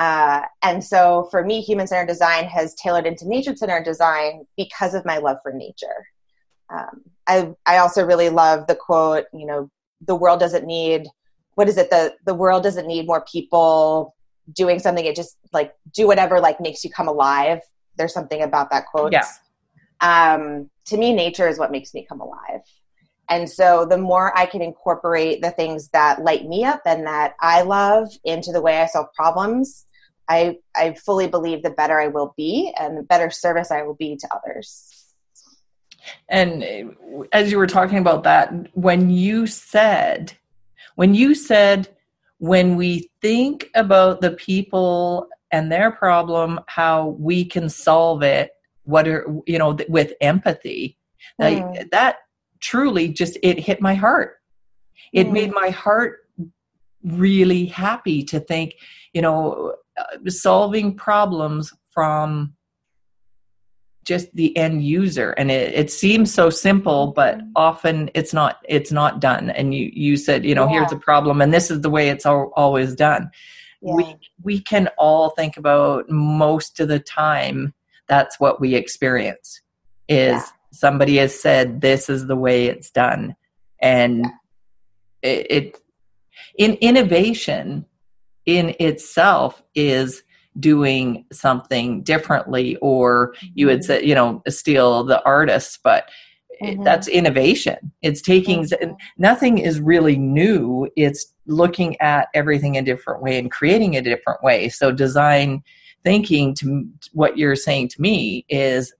Uh, 0.00 0.40
and 0.62 0.82
so 0.82 1.28
for 1.30 1.44
me, 1.44 1.60
human 1.60 1.86
centered 1.86 2.08
design 2.08 2.44
has 2.44 2.74
tailored 2.74 3.06
into 3.06 3.28
nature 3.28 3.54
centered 3.54 3.84
design 3.84 4.46
because 4.56 4.94
of 4.94 5.04
my 5.04 5.18
love 5.18 5.36
for 5.42 5.52
nature. 5.52 6.06
Um, 6.70 7.02
I, 7.26 7.52
I 7.66 7.76
also 7.76 8.06
really 8.06 8.30
love 8.30 8.66
the 8.66 8.74
quote, 8.74 9.26
you 9.34 9.44
know, 9.44 9.70
the 10.06 10.16
world 10.16 10.40
doesn't 10.40 10.66
need, 10.66 11.06
what 11.54 11.68
is 11.68 11.76
it? 11.76 11.90
The, 11.90 12.14
the 12.24 12.32
world 12.32 12.62
doesn't 12.62 12.86
need 12.86 13.06
more 13.06 13.22
people 13.30 14.16
doing 14.54 14.78
something. 14.78 15.04
It 15.04 15.16
just 15.16 15.36
like 15.52 15.74
do 15.92 16.06
whatever 16.06 16.40
like 16.40 16.62
makes 16.62 16.82
you 16.82 16.90
come 16.90 17.06
alive. 17.06 17.60
There's 17.98 18.14
something 18.14 18.40
about 18.40 18.70
that 18.70 18.86
quote. 18.86 19.12
Yeah. 19.12 19.26
Um, 20.00 20.70
to 20.86 20.96
me, 20.96 21.12
nature 21.12 21.46
is 21.46 21.58
what 21.58 21.70
makes 21.70 21.92
me 21.92 22.06
come 22.08 22.22
alive. 22.22 22.62
And 23.28 23.48
so 23.48 23.84
the 23.84 23.98
more 23.98 24.36
I 24.36 24.46
can 24.46 24.62
incorporate 24.62 25.42
the 25.42 25.50
things 25.50 25.88
that 25.88 26.22
light 26.22 26.46
me 26.46 26.64
up 26.64 26.80
and 26.86 27.06
that 27.06 27.34
I 27.40 27.60
love 27.62 28.08
into 28.24 28.50
the 28.50 28.62
way 28.62 28.78
I 28.80 28.86
solve 28.86 29.12
problems, 29.14 29.86
I, 30.30 30.58
I 30.76 30.94
fully 30.94 31.26
believe 31.26 31.62
the 31.62 31.70
better 31.70 32.00
I 32.00 32.06
will 32.06 32.34
be 32.36 32.72
and 32.78 32.96
the 32.96 33.02
better 33.02 33.30
service 33.30 33.70
I 33.70 33.82
will 33.82 33.94
be 33.94 34.16
to 34.16 34.28
others. 34.34 35.12
And 36.28 36.94
as 37.32 37.50
you 37.50 37.58
were 37.58 37.66
talking 37.66 37.98
about 37.98 38.22
that, 38.22 38.52
when 38.74 39.10
you 39.10 39.46
said, 39.46 40.32
when 40.94 41.14
you 41.14 41.34
said, 41.34 41.88
when 42.38 42.76
we 42.76 43.10
think 43.20 43.68
about 43.74 44.20
the 44.20 44.30
people 44.30 45.28
and 45.50 45.70
their 45.70 45.90
problem, 45.90 46.60
how 46.68 47.16
we 47.18 47.44
can 47.44 47.68
solve 47.68 48.22
it, 48.22 48.52
what 48.84 49.06
are, 49.06 49.26
you 49.46 49.58
know, 49.58 49.76
with 49.88 50.14
empathy, 50.20 50.96
mm. 51.40 51.44
like 51.44 51.90
that 51.90 52.16
truly 52.60 53.08
just 53.08 53.38
it 53.42 53.58
hit 53.58 53.80
my 53.80 53.94
heart 53.94 54.36
it 55.12 55.26
mm. 55.26 55.32
made 55.32 55.52
my 55.52 55.70
heart 55.70 56.18
really 57.02 57.66
happy 57.66 58.22
to 58.22 58.38
think 58.38 58.74
you 59.12 59.22
know 59.22 59.74
solving 60.28 60.94
problems 60.94 61.72
from 61.90 62.54
just 64.04 64.34
the 64.34 64.56
end 64.56 64.82
user 64.84 65.32
and 65.32 65.50
it, 65.50 65.74
it 65.74 65.90
seems 65.90 66.32
so 66.32 66.48
simple 66.50 67.08
but 67.08 67.38
mm-hmm. 67.38 67.50
often 67.54 68.10
it's 68.14 68.32
not 68.32 68.56
it's 68.68 68.90
not 68.90 69.20
done 69.20 69.50
and 69.50 69.74
you 69.74 69.90
you 69.92 70.16
said 70.16 70.44
you 70.44 70.54
know 70.54 70.64
yeah. 70.64 70.80
here's 70.80 70.92
a 70.92 70.96
problem 70.96 71.40
and 71.40 71.52
this 71.52 71.70
is 71.70 71.82
the 71.82 71.90
way 71.90 72.08
it's 72.08 72.26
al- 72.26 72.52
always 72.56 72.94
done 72.94 73.30
yeah. 73.82 73.94
we 73.94 74.16
we 74.42 74.60
can 74.60 74.88
all 74.96 75.30
think 75.30 75.56
about 75.56 76.08
most 76.08 76.80
of 76.80 76.88
the 76.88 76.98
time 76.98 77.74
that's 78.08 78.40
what 78.40 78.60
we 78.60 78.74
experience 78.74 79.60
is 80.08 80.32
yeah 80.32 80.46
somebody 80.72 81.16
has 81.16 81.38
said 81.38 81.80
this 81.80 82.08
is 82.08 82.26
the 82.26 82.36
way 82.36 82.66
it's 82.66 82.90
done 82.90 83.34
and 83.80 84.26
it, 85.22 85.46
it 85.50 85.78
in 86.58 86.74
innovation 86.74 87.84
in 88.58 88.74
itself 88.80 89.62
is 89.76 90.24
doing 90.58 91.24
something 91.32 92.02
differently 92.02 92.76
or 92.82 93.32
you 93.54 93.66
would 93.66 93.84
say 93.84 94.02
you 94.02 94.14
know 94.14 94.42
steal 94.48 95.04
the 95.04 95.22
artist 95.24 95.78
but 95.84 96.10
mm-hmm. 96.60 96.82
that's 96.82 97.06
innovation 97.06 97.92
it's 98.02 98.20
taking 98.20 98.64
mm-hmm. 98.64 98.90
nothing 99.16 99.58
is 99.58 99.80
really 99.80 100.16
new 100.16 100.88
it's 100.96 101.32
looking 101.46 101.98
at 102.00 102.26
everything 102.34 102.76
a 102.76 102.82
different 102.82 103.22
way 103.22 103.38
and 103.38 103.52
creating 103.52 103.96
a 103.96 104.02
different 104.02 104.42
way 104.42 104.68
so 104.68 104.90
design 104.90 105.62
thinking 106.02 106.52
to 106.52 106.84
what 107.12 107.38
you're 107.38 107.54
saying 107.54 107.86
to 107.86 108.00
me 108.00 108.44
is 108.48 108.92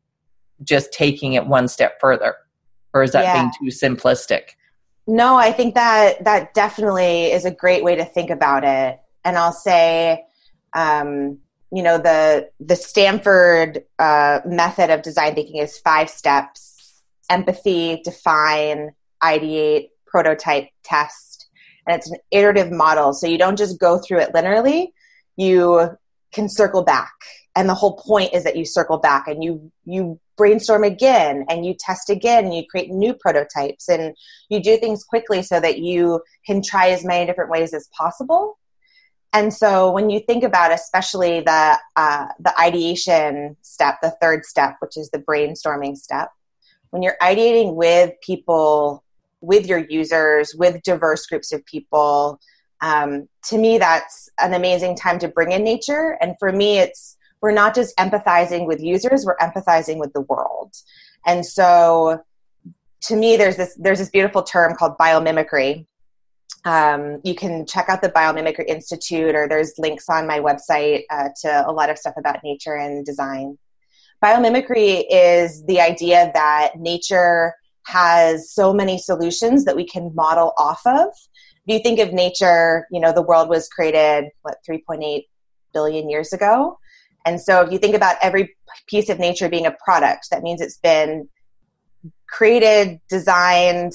just 0.62 0.92
taking 0.92 1.32
it 1.32 1.46
one 1.46 1.66
step 1.66 1.98
further 2.00 2.36
or 2.94 3.02
is 3.02 3.10
that 3.10 3.24
yeah. 3.24 3.34
being 3.34 3.52
too 3.58 3.76
simplistic 3.76 4.50
no 5.08 5.36
i 5.36 5.50
think 5.50 5.74
that 5.74 6.22
that 6.22 6.54
definitely 6.54 7.32
is 7.32 7.44
a 7.44 7.50
great 7.50 7.82
way 7.82 7.96
to 7.96 8.04
think 8.04 8.30
about 8.30 8.62
it 8.62 9.00
and 9.24 9.36
i'll 9.36 9.52
say 9.52 10.24
um, 10.74 11.38
you 11.72 11.82
know 11.82 11.98
the 11.98 12.48
the 12.60 12.76
stanford 12.76 13.84
uh, 13.98 14.40
method 14.44 14.90
of 14.90 15.02
design 15.02 15.34
thinking 15.34 15.60
is 15.60 15.78
five 15.78 16.10
steps. 16.10 17.02
Empathy 17.28 18.00
define 18.02 18.90
ideate 19.22 19.90
prototype 20.06 20.68
test. 20.82 21.48
And 21.86 21.96
it's 21.96 22.10
an 22.10 22.18
iterative 22.30 22.72
model. 22.72 23.12
So 23.12 23.26
you 23.26 23.38
don't 23.38 23.58
just 23.58 23.78
go 23.78 23.98
through 23.98 24.20
it 24.20 24.32
linearly. 24.32 24.88
You 25.36 25.96
can 26.32 26.48
circle 26.48 26.82
back. 26.82 27.12
And 27.56 27.68
the 27.68 27.74
whole 27.74 27.96
point 27.96 28.34
is 28.34 28.44
that 28.44 28.56
you 28.56 28.64
circle 28.64 28.98
back 28.98 29.28
and 29.28 29.42
you 29.42 29.70
you 29.84 30.18
brainstorm 30.36 30.84
again 30.84 31.44
and 31.50 31.66
you 31.66 31.74
test 31.78 32.08
again 32.08 32.46
and 32.46 32.54
you 32.54 32.64
create 32.66 32.90
new 32.90 33.12
prototypes 33.12 33.88
and 33.88 34.16
you 34.48 34.62
do 34.62 34.78
things 34.78 35.04
quickly 35.04 35.42
so 35.42 35.60
that 35.60 35.78
you 35.78 36.22
can 36.46 36.62
try 36.62 36.88
as 36.90 37.04
many 37.04 37.26
different 37.26 37.50
ways 37.50 37.74
as 37.74 37.88
possible 37.96 38.58
and 39.32 39.54
so 39.54 39.90
when 39.90 40.10
you 40.10 40.20
think 40.20 40.42
about 40.42 40.72
especially 40.72 41.40
the 41.40 41.78
uh, 41.96 42.26
the 42.38 42.58
ideation 42.60 43.56
step 43.62 43.98
the 44.02 44.10
third 44.20 44.44
step 44.44 44.76
which 44.80 44.96
is 44.96 45.10
the 45.10 45.18
brainstorming 45.18 45.96
step 45.96 46.30
when 46.90 47.02
you're 47.02 47.16
ideating 47.22 47.74
with 47.74 48.12
people 48.22 49.04
with 49.40 49.66
your 49.66 49.78
users 49.78 50.54
with 50.54 50.82
diverse 50.82 51.26
groups 51.26 51.52
of 51.52 51.64
people 51.66 52.40
um, 52.82 53.28
to 53.44 53.58
me 53.58 53.78
that's 53.78 54.28
an 54.38 54.54
amazing 54.54 54.96
time 54.96 55.18
to 55.18 55.28
bring 55.28 55.52
in 55.52 55.62
nature 55.62 56.16
and 56.20 56.34
for 56.38 56.52
me 56.52 56.78
it's 56.78 57.16
we're 57.40 57.52
not 57.52 57.74
just 57.74 57.96
empathizing 57.96 58.66
with 58.66 58.80
users, 58.80 59.24
we're 59.24 59.36
empathizing 59.38 59.98
with 59.98 60.12
the 60.12 60.20
world. 60.22 60.74
And 61.26 61.44
so 61.44 62.22
to 63.02 63.16
me, 63.16 63.36
there's 63.36 63.56
this 63.56 63.74
there's 63.78 63.98
this 63.98 64.10
beautiful 64.10 64.42
term 64.42 64.74
called 64.74 64.98
biomimicry. 64.98 65.86
Um, 66.64 67.20
you 67.24 67.34
can 67.34 67.66
check 67.66 67.88
out 67.88 68.02
the 68.02 68.10
Biomimicry 68.10 68.66
Institute, 68.66 69.34
or 69.34 69.48
there's 69.48 69.74
links 69.78 70.08
on 70.08 70.26
my 70.26 70.40
website 70.40 71.04
uh, 71.10 71.30
to 71.42 71.64
a 71.66 71.72
lot 71.72 71.90
of 71.90 71.98
stuff 71.98 72.14
about 72.16 72.42
nature 72.44 72.74
and 72.74 73.04
design. 73.04 73.58
Biomimicry 74.22 75.04
is 75.10 75.64
the 75.64 75.80
idea 75.80 76.30
that 76.34 76.72
nature 76.76 77.54
has 77.86 78.52
so 78.52 78.72
many 78.72 78.98
solutions 78.98 79.64
that 79.64 79.76
we 79.76 79.86
can 79.86 80.14
model 80.14 80.52
off 80.58 80.82
of. 80.84 81.08
If 81.66 81.74
you 81.74 81.78
think 81.78 81.98
of 81.98 82.12
nature, 82.12 82.86
you 82.90 83.00
know, 83.00 83.12
the 83.12 83.22
world 83.22 83.48
was 83.48 83.68
created, 83.68 84.26
what, 84.42 84.56
3.8 84.68 85.24
billion 85.72 86.10
years 86.10 86.32
ago? 86.32 86.78
And 87.24 87.40
so 87.40 87.62
if 87.62 87.72
you 87.72 87.78
think 87.78 87.94
about 87.94 88.16
every 88.22 88.56
piece 88.86 89.08
of 89.08 89.18
nature 89.18 89.48
being 89.48 89.66
a 89.66 89.76
product, 89.84 90.28
that 90.30 90.42
means 90.42 90.60
it's 90.60 90.78
been 90.78 91.28
created, 92.28 93.00
designed, 93.08 93.92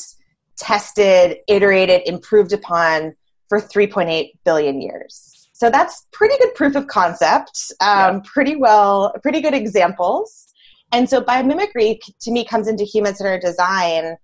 tested, 0.57 1.38
iterated, 1.47 2.01
improved 2.05 2.53
upon 2.53 3.15
for 3.50 3.59
3.8 3.59 4.31
billion 4.43 4.81
years. 4.81 5.50
So 5.53 5.69
that's 5.69 6.05
pretty 6.12 6.38
good 6.38 6.53
proof 6.55 6.75
of 6.75 6.88
concept, 6.88 7.71
um, 7.79 8.15
yeah. 8.15 8.19
pretty 8.25 8.55
well, 8.55 9.13
pretty 9.21 9.41
good 9.41 9.53
examples. 9.53 10.53
And 10.91 11.09
so 11.09 11.21
biomimicry 11.21 12.00
to 12.21 12.31
me 12.31 12.45
comes 12.45 12.67
into 12.67 12.83
human 12.83 13.15
centered 13.15 13.41
design 13.41 14.17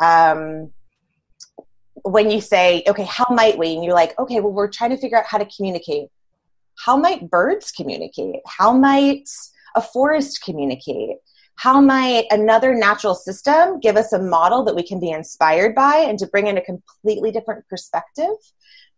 um, 0.00 0.70
when 2.02 2.30
you 2.30 2.40
say, 2.40 2.84
okay, 2.86 3.04
how 3.04 3.26
might 3.30 3.58
we? 3.58 3.74
And 3.74 3.84
you're 3.84 3.94
like, 3.94 4.18
okay, 4.18 4.40
well, 4.40 4.52
we're 4.52 4.70
trying 4.70 4.90
to 4.90 4.96
figure 4.96 5.18
out 5.18 5.26
how 5.26 5.38
to 5.38 5.48
communicate. 5.56 6.08
How 6.78 6.96
might 6.96 7.30
birds 7.30 7.72
communicate? 7.72 8.40
How 8.46 8.72
might 8.72 9.28
a 9.74 9.82
forest 9.82 10.42
communicate? 10.44 11.16
How 11.56 11.80
might 11.80 12.26
another 12.30 12.74
natural 12.74 13.14
system 13.14 13.80
give 13.80 13.96
us 13.96 14.12
a 14.12 14.22
model 14.22 14.62
that 14.64 14.76
we 14.76 14.82
can 14.82 15.00
be 15.00 15.10
inspired 15.10 15.74
by 15.74 15.96
and 15.96 16.18
to 16.18 16.26
bring 16.26 16.46
in 16.46 16.58
a 16.58 16.62
completely 16.62 17.32
different 17.32 17.66
perspective 17.68 18.36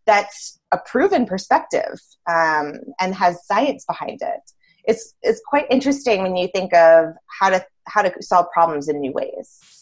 that's 0.05 0.59
a 0.71 0.77
proven 0.77 1.25
perspective 1.25 1.99
um, 2.29 2.73
and 2.99 3.15
has 3.15 3.45
science 3.45 3.85
behind 3.85 4.21
it? 4.21 4.51
It's, 4.85 5.13
it's 5.21 5.41
quite 5.47 5.67
interesting 5.69 6.21
when 6.21 6.35
you 6.35 6.47
think 6.53 6.73
of 6.73 7.13
how 7.39 7.49
to, 7.49 7.65
how 7.87 8.01
to 8.01 8.11
solve 8.21 8.47
problems 8.51 8.89
in 8.89 8.99
new 8.99 9.11
ways 9.11 9.78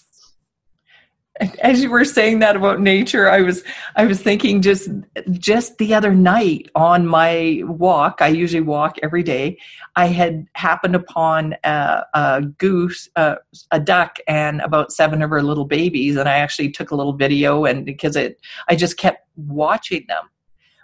as 1.62 1.82
you 1.82 1.90
were 1.90 2.06
saying 2.06 2.40
that 2.40 2.56
about 2.56 2.80
nature 2.80 3.30
i 3.30 3.42
was 3.42 3.64
i 3.96 4.06
was 4.06 4.22
thinking 4.22 4.62
just 4.62 4.90
just 5.32 5.78
the 5.78 5.94
other 5.94 6.14
night 6.14 6.70
on 6.76 7.06
my 7.06 7.62
walk 7.66 8.18
i 8.22 8.28
usually 8.28 8.62
walk 8.62 8.98
every 9.04 9.24
day 9.24 9.58
i 9.96 10.08
had 10.08 10.46
happened 10.54 10.96
upon 10.96 11.56
a, 11.64 12.04
a 12.14 12.42
goose 12.58 13.10
uh, 13.16 13.36
a 13.72 13.80
duck 13.80 14.18
and 14.28 14.62
about 14.62 14.92
seven 14.92 15.22
of 15.22 15.30
her 15.30 15.44
little 15.44 15.66
babies 15.66 16.16
and 16.16 16.28
i 16.28 16.38
actually 16.38 16.70
took 16.70 16.92
a 16.92 16.96
little 16.96 17.14
video 17.14 17.66
and 17.66 17.86
because 17.86 18.16
it 18.16 18.40
i 18.68 18.76
just 18.76 18.98
kept 18.98 19.28
watching 19.36 20.04
them 20.08 20.24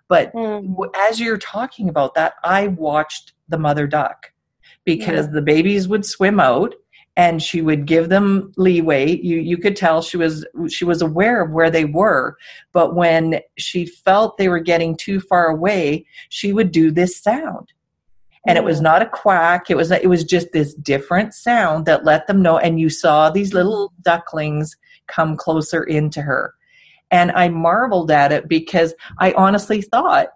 but 0.07 0.31
mm. 0.33 0.75
as 1.09 1.19
you're 1.19 1.37
talking 1.37 1.89
about 1.89 2.13
that 2.15 2.33
i 2.43 2.67
watched 2.67 3.33
the 3.49 3.57
mother 3.57 3.87
duck 3.87 4.31
because 4.85 5.25
yeah. 5.25 5.31
the 5.33 5.41
babies 5.41 5.87
would 5.87 6.05
swim 6.05 6.39
out 6.39 6.75
and 7.15 7.41
she 7.43 7.61
would 7.61 7.85
give 7.85 8.09
them 8.09 8.51
leeway. 8.57 9.17
You 9.17 9.37
you 9.37 9.57
could 9.57 9.75
tell 9.75 10.01
she 10.01 10.17
was 10.17 10.45
she 10.69 10.85
was 10.85 11.01
aware 11.01 11.43
of 11.43 11.51
where 11.51 11.69
they 11.69 11.85
were 11.85 12.37
but 12.71 12.95
when 12.95 13.39
she 13.57 13.85
felt 13.85 14.37
they 14.37 14.49
were 14.49 14.59
getting 14.59 14.95
too 14.95 15.19
far 15.19 15.47
away 15.47 16.05
she 16.29 16.53
would 16.53 16.71
do 16.71 16.91
this 16.91 17.17
sound. 17.17 17.71
And 18.45 18.57
it 18.57 18.63
was 18.63 18.79
mm. 18.79 18.83
not 18.83 19.01
a 19.01 19.09
quack. 19.09 19.69
It 19.69 19.77
was 19.77 19.91
it 19.91 20.09
was 20.09 20.23
just 20.23 20.51
this 20.51 20.73
different 20.73 21.33
sound 21.33 21.85
that 21.85 22.05
let 22.05 22.27
them 22.27 22.41
know 22.41 22.57
and 22.57 22.79
you 22.79 22.89
saw 22.89 23.29
these 23.29 23.53
little 23.53 23.93
ducklings 24.01 24.75
come 25.07 25.37
closer 25.37 25.83
into 25.83 26.21
her. 26.21 26.55
And 27.11 27.31
i 27.33 27.47
marveled 27.47 28.09
at 28.09 28.31
it 28.31 28.47
because 28.47 28.95
i 29.19 29.33
honestly 29.33 29.83
thought 29.83 30.29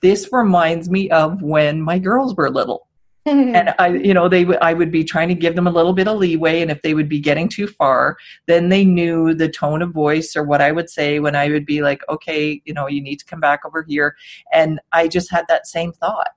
this 0.00 0.32
reminds 0.32 0.88
me 0.88 1.10
of 1.10 1.42
when 1.42 1.80
my 1.80 1.98
girls 1.98 2.34
were 2.34 2.50
little 2.50 2.88
and 3.26 3.74
I, 3.78 3.88
you 3.88 4.14
know, 4.14 4.28
they 4.28 4.44
would 4.44 4.58
I 4.58 4.72
would 4.72 4.90
be 4.90 5.04
trying 5.04 5.28
to 5.28 5.34
give 5.34 5.54
them 5.54 5.66
a 5.66 5.70
little 5.70 5.92
bit 5.92 6.08
of 6.08 6.18
leeway, 6.18 6.60
and 6.60 6.70
if 6.70 6.82
they 6.82 6.94
would 6.94 7.08
be 7.08 7.20
getting 7.20 7.48
too 7.48 7.66
far, 7.66 8.16
then 8.46 8.68
they 8.68 8.84
knew 8.84 9.32
the 9.34 9.48
tone 9.48 9.82
of 9.82 9.92
voice 9.92 10.34
or 10.34 10.42
what 10.42 10.60
I 10.60 10.72
would 10.72 10.90
say 10.90 11.20
when 11.20 11.36
I 11.36 11.48
would 11.48 11.64
be 11.64 11.82
like, 11.82 12.02
okay, 12.08 12.60
you 12.64 12.74
know, 12.74 12.88
you 12.88 13.00
need 13.00 13.16
to 13.16 13.24
come 13.24 13.40
back 13.40 13.64
over 13.64 13.82
here, 13.82 14.16
and 14.52 14.80
I 14.92 15.08
just 15.08 15.30
had 15.30 15.44
that 15.48 15.66
same 15.66 15.92
thought. 15.92 16.30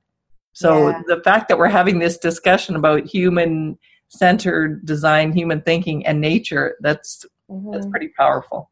So 0.54 0.90
yeah. 0.90 1.02
the 1.08 1.22
fact 1.22 1.50
that 1.50 1.58
we're 1.58 1.68
having 1.68 2.00
this 2.00 2.18
discussion 2.18 2.76
about 2.76 3.06
human 3.06 3.78
centered 4.10 4.86
design, 4.86 5.34
human 5.34 5.62
thinking, 5.62 6.06
and 6.06 6.22
nature, 6.22 6.78
that's 6.82 7.26
mm-hmm. 7.50 7.72
that's 7.72 7.88
pretty 7.88 8.10
powerful. 8.10 8.70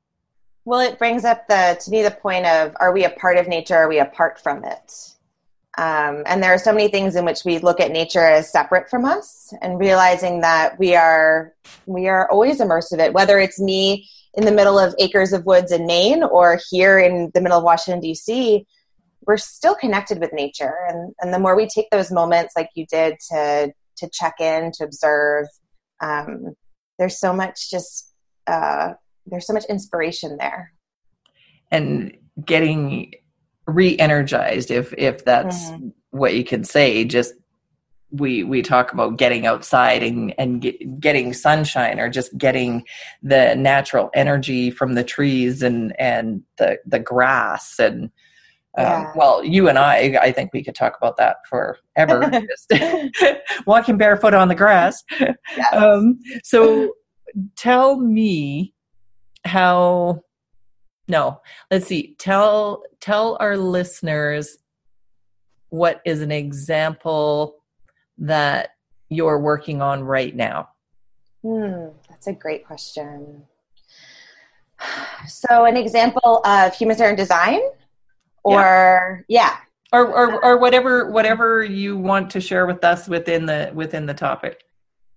Well, 0.66 0.80
it 0.80 0.98
brings 0.98 1.26
up 1.26 1.48
the 1.48 1.78
to 1.84 1.92
me 1.92 2.04
the 2.04 2.12
point 2.12 2.46
of 2.46 2.76
are 2.80 2.94
we 2.94 3.06
a 3.06 3.10
part 3.10 3.38
of 3.38 3.48
nature? 3.48 3.76
Are 3.76 3.90
we 3.90 4.00
apart 4.00 4.40
from 4.40 4.64
it? 4.64 5.13
Um, 5.78 6.24
and 6.28 6.44
there 6.44 6.54
are 6.54 6.60
so 6.60 6.72
many 6.72 6.88
things 6.88 7.16
in 7.16 7.26
which 7.26 7.44
we 7.46 7.58
look 7.58 7.80
at 7.80 7.92
nature 7.92 8.24
as 8.24 8.52
separate 8.52 8.90
from 8.90 9.06
us 9.06 9.52
and 9.62 9.80
realizing 9.80 10.42
that 10.42 10.78
we 10.78 10.96
are 10.96 11.54
we 11.88 12.08
are 12.08 12.30
always 12.30 12.62
immersed 12.62 12.94
in 12.94 13.00
it 13.00 13.12
whether 13.12 13.40
it's 13.40 13.60
me 13.60 14.08
in 14.36 14.46
the 14.46 14.52
middle 14.52 14.78
of 14.78 14.94
acres 15.00 15.34
of 15.34 15.48
woods 15.48 15.72
in 15.72 15.88
maine 15.88 16.22
or 16.22 16.60
here 16.70 17.00
in 17.00 17.32
the 17.34 17.42
middle 17.42 17.58
of 17.58 17.64
washington 17.64 18.00
d.c 18.00 18.68
we're 19.26 19.38
still 19.38 19.76
connected 19.76 20.20
with 20.20 20.34
nature. 20.34 20.76
And, 20.88 21.14
and 21.22 21.34
the 21.34 21.40
more 21.40 21.56
we 21.56 21.68
take 21.68 21.90
those 21.90 22.12
moments 22.12 22.54
like 22.56 22.70
you 22.76 22.86
did 22.86 23.16
to 23.32 23.74
to 23.96 24.10
check 24.12 24.40
in 24.40 24.72
to 24.72 24.84
observe 24.84 25.46
um, 26.02 26.56
there's 26.98 27.20
so 27.20 27.32
much 27.32 27.70
just 27.70 28.12
uh, 28.48 28.94
there's 29.26 29.48
so 29.48 29.54
much 29.54 29.66
inspiration 29.66 30.38
there. 30.38 30.74
And 31.72 32.18
getting 32.44 33.14
re-energized 33.68 34.72
if 34.72 34.94
if 34.98 35.24
that's 35.24 35.70
mm-hmm. 35.70 35.90
what 36.12 36.36
you 36.36 36.44
can 36.44 36.64
say 36.64 37.06
just 37.06 37.34
we 38.14 38.44
we 38.44 38.62
talk 38.62 38.94
about 38.94 39.18
getting 39.18 39.46
outside 39.46 40.04
and 40.04 40.34
and 40.38 40.62
get, 40.62 41.00
getting 41.00 41.34
sunshine 41.34 42.00
or 42.00 42.10
just 42.10 42.38
getting 42.38 42.84
the 43.24 43.56
natural 43.56 44.10
energy 44.14 44.70
from 44.70 44.94
the 44.94 45.04
trees 45.04 45.64
and 45.64 46.00
and 46.00 46.44
the 46.58 46.78
the 46.86 47.00
grass 47.00 47.80
and 47.80 48.04
um, 48.78 48.86
yeah. 48.86 49.12
well 49.16 49.44
you 49.44 49.68
and 49.68 49.80
i 49.80 50.18
i 50.22 50.32
think 50.32 50.52
we 50.54 50.64
could 50.64 50.76
talk 50.76 50.96
about 50.98 51.18
that 51.18 51.38
forever 51.50 52.30
just 52.48 52.74
walking 53.66 53.98
barefoot 53.98 54.34
on 54.34 54.48
the 54.48 54.56
grass 54.56 55.04
yes. 55.20 55.74
um, 55.74 56.20
so 56.44 56.94
tell 57.56 58.00
me 58.00 58.74
how 59.46 60.22
no 61.08 61.42
let's 61.70 61.88
see. 61.88 62.16
Tell 62.18 62.84
tell 63.00 63.38
our 63.40 63.58
listeners 63.58 64.58
what 65.70 66.02
is 66.06 66.22
an 66.22 66.32
example 66.32 67.56
that 68.18 68.70
you're 69.10 69.40
working 69.40 69.82
on 69.82 70.04
right 70.04 70.36
now. 70.36 70.70
Hmm, 71.42 71.88
that's 72.10 72.28
a 72.28 72.34
great 72.34 72.66
question. 72.66 73.44
So 75.26 75.64
an 75.64 75.78
example 75.78 76.42
of 76.44 76.76
human 76.76 76.98
centered 76.98 77.16
design 77.16 77.62
or 78.44 79.24
yeah, 79.30 79.40
yeah. 79.40 79.58
Or, 79.98 80.08
or, 80.08 80.44
or 80.44 80.58
whatever 80.58 81.10
whatever 81.10 81.64
you 81.64 81.98
want 81.98 82.30
to 82.32 82.42
share 82.42 82.66
with 82.66 82.84
us 82.84 83.08
within 83.08 83.46
the 83.46 83.72
within 83.74 84.06
the 84.06 84.14
topic 84.14 84.64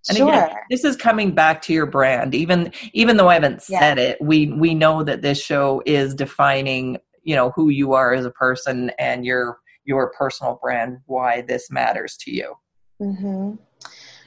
and 0.09 0.19
sure. 0.19 0.29
again, 0.29 0.57
this 0.71 0.85
is 0.85 0.97
coming 0.97 1.35
back 1.35 1.63
to 1.63 1.73
your 1.73 1.87
brand. 1.87 2.35
Even 2.35 2.73
even 2.93 3.17
though 3.17 3.29
I 3.29 3.35
haven't 3.35 3.63
said 3.63 3.99
it, 3.99 4.19
we 4.21 4.53
we 4.53 4.75
know 4.75 5.03
that 5.03 5.23
this 5.23 5.43
show 5.43 5.83
is 5.87 6.15
defining, 6.15 6.99
you 7.23 7.35
know, 7.35 7.51
who 7.57 7.69
you 7.69 7.93
are 7.93 8.15
as 8.15 8.25
a 8.25 8.31
person 8.31 8.91
and 8.99 9.25
your 9.25 9.59
your 9.85 10.13
personal 10.19 10.59
brand, 10.63 10.99
why 11.07 11.43
this 11.43 11.71
matters 11.71 12.17
to 12.19 12.31
you. 12.31 12.55
Mm-hmm. 13.01 13.55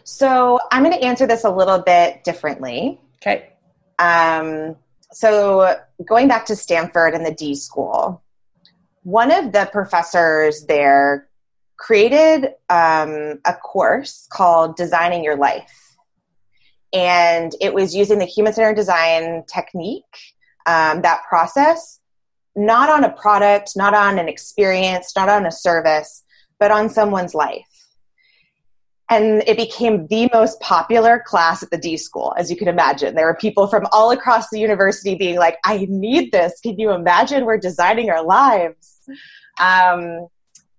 So 0.03 0.59
I'm 0.71 0.83
going 0.83 0.97
to 0.97 1.05
answer 1.05 1.27
this 1.27 1.43
a 1.43 1.51
little 1.51 1.79
bit 1.79 2.23
differently. 2.23 2.99
Okay. 3.21 3.49
Um, 3.99 4.75
so 5.11 5.75
going 6.07 6.27
back 6.27 6.45
to 6.47 6.55
Stanford 6.55 7.13
and 7.13 7.25
the 7.25 7.33
D 7.33 7.55
School, 7.55 8.23
one 9.03 9.31
of 9.31 9.51
the 9.51 9.69
professors 9.71 10.65
there 10.65 11.28
created 11.79 12.51
um, 12.69 13.39
a 13.45 13.53
course 13.63 14.27
called 14.31 14.75
Designing 14.75 15.23
Your 15.23 15.37
Life. 15.37 15.95
And 16.93 17.55
it 17.61 17.73
was 17.73 17.95
using 17.95 18.19
the 18.19 18.25
human 18.25 18.53
centered 18.53 18.75
design 18.75 19.43
technique, 19.51 20.03
um, 20.65 21.01
that 21.01 21.21
process, 21.27 21.99
not 22.55 22.89
on 22.89 23.03
a 23.03 23.11
product, 23.13 23.73
not 23.75 23.93
on 23.93 24.19
an 24.19 24.27
experience, 24.27 25.13
not 25.15 25.29
on 25.29 25.45
a 25.45 25.51
service, 25.51 26.23
but 26.59 26.71
on 26.71 26.89
someone's 26.89 27.33
life. 27.33 27.65
And 29.11 29.41
it 29.47 29.57
became 29.57 30.05
the 30.07 30.29
most 30.33 30.59
popular 30.59 31.23
class 31.25 31.63
at 31.63 31.71
the 31.71 31.77
D 31.77 31.97
school, 31.97 32.35
as 32.37 32.51
you 32.51 32.57
can 32.57 32.67
imagine. 32.67 33.15
There 33.15 33.25
were 33.25 33.35
people 33.35 33.67
from 33.67 33.87
all 33.91 34.11
across 34.11 34.49
the 34.49 34.59
university 34.59 35.15
being 35.15 35.37
like, 35.37 35.57
I 35.65 35.87
need 35.89 36.31
this. 36.31 36.59
Can 36.59 36.77
you 36.77 36.91
imagine? 36.91 37.45
We're 37.45 37.57
designing 37.57 38.11
our 38.11 38.23
lives. 38.23 38.99
Um, 39.59 40.27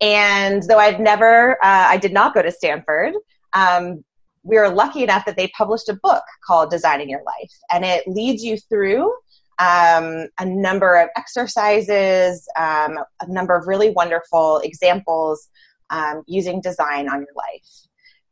and 0.00 0.62
though 0.64 0.78
I've 0.78 1.00
never, 1.00 1.52
uh, 1.64 1.86
I 1.88 1.96
did 1.96 2.12
not 2.12 2.34
go 2.34 2.42
to 2.42 2.50
Stanford, 2.50 3.14
um, 3.52 4.04
we 4.42 4.56
were 4.56 4.70
lucky 4.70 5.02
enough 5.02 5.26
that 5.26 5.36
they 5.36 5.48
published 5.48 5.88
a 5.88 5.98
book 6.02 6.22
called 6.46 6.70
Designing 6.70 7.10
Your 7.10 7.22
Life. 7.24 7.52
And 7.70 7.84
it 7.84 8.06
leads 8.06 8.42
you 8.42 8.56
through 8.56 9.12
um, 9.58 10.28
a 10.38 10.46
number 10.46 10.96
of 10.96 11.08
exercises, 11.16 12.48
um, 12.58 12.98
a 13.20 13.30
number 13.30 13.54
of 13.54 13.66
really 13.66 13.90
wonderful 13.90 14.58
examples 14.64 15.48
um, 15.90 16.22
using 16.26 16.62
design 16.62 17.08
on 17.08 17.18
your 17.18 17.34
life. 17.36 17.68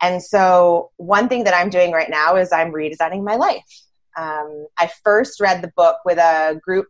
And 0.00 0.22
so, 0.22 0.90
one 0.96 1.28
thing 1.28 1.44
that 1.44 1.54
I'm 1.54 1.70
doing 1.70 1.92
right 1.92 2.09
now 2.09 2.37
is 2.37 2.52
I'm 2.52 2.72
redesigning 2.72 3.24
my 3.24 3.35
life. 3.35 3.64
Um, 4.16 4.68
I 4.78 4.88
first 5.04 5.40
read 5.40 5.61
the 5.61 5.72
book 5.76 5.98
with 6.04 6.18
a 6.18 6.59
group 6.62 6.87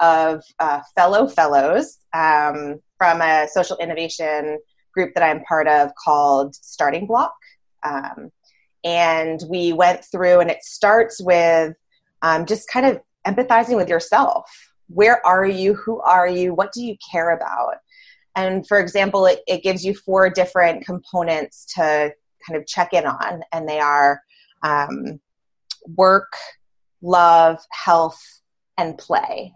of 0.00 0.42
uh, 0.58 0.80
fellow 0.94 1.26
fellows 1.26 1.98
um, 2.12 2.80
from 2.98 3.20
a 3.20 3.48
social 3.50 3.76
innovation 3.78 4.58
group 4.92 5.14
that 5.14 5.22
I'm 5.22 5.44
part 5.44 5.68
of 5.68 5.90
called 6.02 6.54
Starting 6.54 7.06
Block. 7.06 7.34
Um, 7.82 8.30
and 8.84 9.42
we 9.48 9.72
went 9.72 10.04
through, 10.04 10.40
and 10.40 10.50
it 10.50 10.62
starts 10.62 11.20
with 11.20 11.74
um, 12.22 12.46
just 12.46 12.68
kind 12.68 12.86
of 12.86 13.00
empathizing 13.26 13.76
with 13.76 13.88
yourself. 13.88 14.50
Where 14.88 15.24
are 15.26 15.46
you? 15.46 15.74
Who 15.74 16.00
are 16.00 16.28
you? 16.28 16.54
What 16.54 16.72
do 16.72 16.82
you 16.82 16.96
care 17.10 17.30
about? 17.30 17.76
And 18.36 18.66
for 18.68 18.78
example, 18.78 19.26
it, 19.26 19.40
it 19.48 19.62
gives 19.62 19.84
you 19.84 19.94
four 19.94 20.30
different 20.30 20.84
components 20.84 21.66
to 21.74 22.12
kind 22.46 22.60
of 22.60 22.66
check 22.66 22.92
in 22.92 23.06
on, 23.06 23.42
and 23.52 23.68
they 23.68 23.80
are 23.80 24.22
um, 24.62 25.20
work, 25.86 26.32
love, 27.02 27.58
health, 27.70 28.20
and 28.78 28.96
play. 28.96 29.52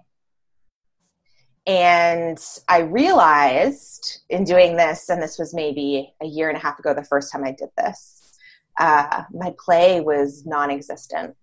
And 1.66 2.38
I 2.68 2.80
realized 2.80 4.20
in 4.30 4.44
doing 4.44 4.76
this, 4.76 5.08
and 5.08 5.22
this 5.22 5.38
was 5.38 5.54
maybe 5.54 6.14
a 6.22 6.26
year 6.26 6.48
and 6.48 6.56
a 6.56 6.60
half 6.60 6.78
ago, 6.78 6.94
the 6.94 7.04
first 7.04 7.30
time 7.30 7.44
I 7.44 7.52
did 7.52 7.68
this, 7.76 8.32
uh, 8.78 9.24
my 9.32 9.54
play 9.64 10.00
was 10.00 10.46
non 10.46 10.70
existent. 10.70 11.36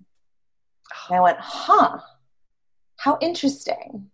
And 1.09 1.17
I 1.17 1.21
went, 1.21 1.37
huh, 1.39 1.99
how 2.97 3.17
interesting. 3.21 4.09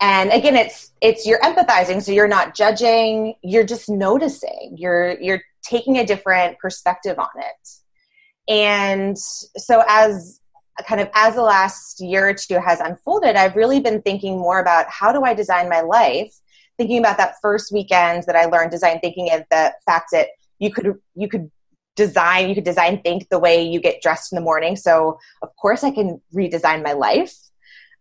And 0.00 0.30
again, 0.30 0.56
it's 0.56 0.92
it's 1.00 1.26
you're 1.26 1.40
empathizing, 1.40 2.02
so 2.02 2.12
you're 2.12 2.28
not 2.28 2.54
judging, 2.54 3.34
you're 3.42 3.64
just 3.64 3.88
noticing. 3.88 4.76
You're 4.76 5.18
you're 5.20 5.42
taking 5.62 5.98
a 5.98 6.06
different 6.06 6.58
perspective 6.58 7.18
on 7.18 7.28
it. 7.38 8.52
And 8.52 9.18
so 9.18 9.82
as 9.88 10.40
kind 10.84 11.00
of 11.00 11.08
as 11.14 11.34
the 11.34 11.42
last 11.42 12.00
year 12.00 12.28
or 12.28 12.34
two 12.34 12.60
has 12.60 12.80
unfolded, 12.80 13.36
I've 13.36 13.56
really 13.56 13.80
been 13.80 14.02
thinking 14.02 14.38
more 14.38 14.60
about 14.60 14.86
how 14.88 15.12
do 15.12 15.24
I 15.24 15.34
design 15.34 15.68
my 15.68 15.80
life, 15.80 16.34
thinking 16.76 16.98
about 16.98 17.16
that 17.16 17.36
first 17.40 17.72
weekend 17.72 18.24
that 18.26 18.36
I 18.36 18.44
learned 18.44 18.70
design 18.70 19.00
thinking 19.00 19.30
and 19.30 19.44
the 19.50 19.72
fact 19.84 20.08
that 20.12 20.28
you 20.58 20.70
could 20.70 20.94
you 21.14 21.28
could 21.28 21.50
design 21.94 22.48
you 22.48 22.54
could 22.54 22.64
design 22.64 23.00
think 23.00 23.28
the 23.30 23.38
way 23.38 23.62
you 23.62 23.80
get 23.80 24.02
dressed 24.02 24.32
in 24.32 24.36
the 24.36 24.42
morning. 24.42 24.76
So 24.76 25.18
of 25.42 25.54
course 25.56 25.82
i 25.82 25.90
can 25.90 26.20
redesign 26.34 26.84
my 26.84 26.92
life. 26.92 27.34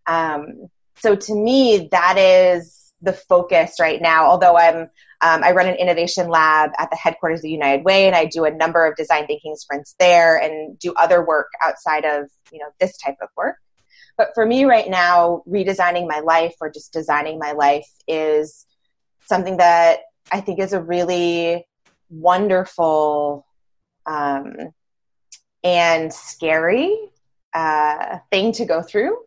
Um, 0.07 0.67
so 0.97 1.15
to 1.15 1.35
me 1.35 1.87
that 1.91 2.17
is 2.17 2.84
the 3.01 3.13
focus 3.13 3.75
right 3.79 4.01
now 4.01 4.25
although 4.25 4.57
i'm 4.57 4.89
um, 5.21 5.43
I 5.43 5.51
run 5.53 5.67
an 5.67 5.75
innovation 5.75 6.27
lab 6.27 6.71
at 6.77 6.89
the 6.89 6.97
headquarters 6.97 7.39
of 7.39 7.49
United 7.49 7.85
Way, 7.85 8.05
and 8.05 8.15
I 8.15 8.25
do 8.25 8.45
a 8.45 8.51
number 8.51 8.85
of 8.85 8.95
design 8.95 9.25
thinking 9.27 9.55
sprints 9.55 9.95
there, 9.97 10.37
and 10.37 10.77
do 10.77 10.93
other 10.93 11.25
work 11.25 11.47
outside 11.63 12.05
of 12.05 12.29
you 12.51 12.59
know 12.59 12.67
this 12.79 12.97
type 12.97 13.15
of 13.21 13.29
work. 13.35 13.55
But 14.17 14.29
for 14.33 14.45
me 14.45 14.65
right 14.65 14.89
now, 14.89 15.43
redesigning 15.47 16.07
my 16.07 16.19
life 16.19 16.55
or 16.61 16.69
just 16.69 16.93
designing 16.93 17.39
my 17.39 17.53
life 17.53 17.89
is 18.07 18.65
something 19.25 19.57
that 19.57 20.01
I 20.31 20.41
think 20.41 20.59
is 20.59 20.73
a 20.73 20.81
really 20.81 21.65
wonderful 22.09 23.45
um, 24.05 24.73
and 25.63 26.13
scary 26.13 26.95
uh, 27.53 28.19
thing 28.29 28.51
to 28.53 28.65
go 28.65 28.81
through, 28.81 29.17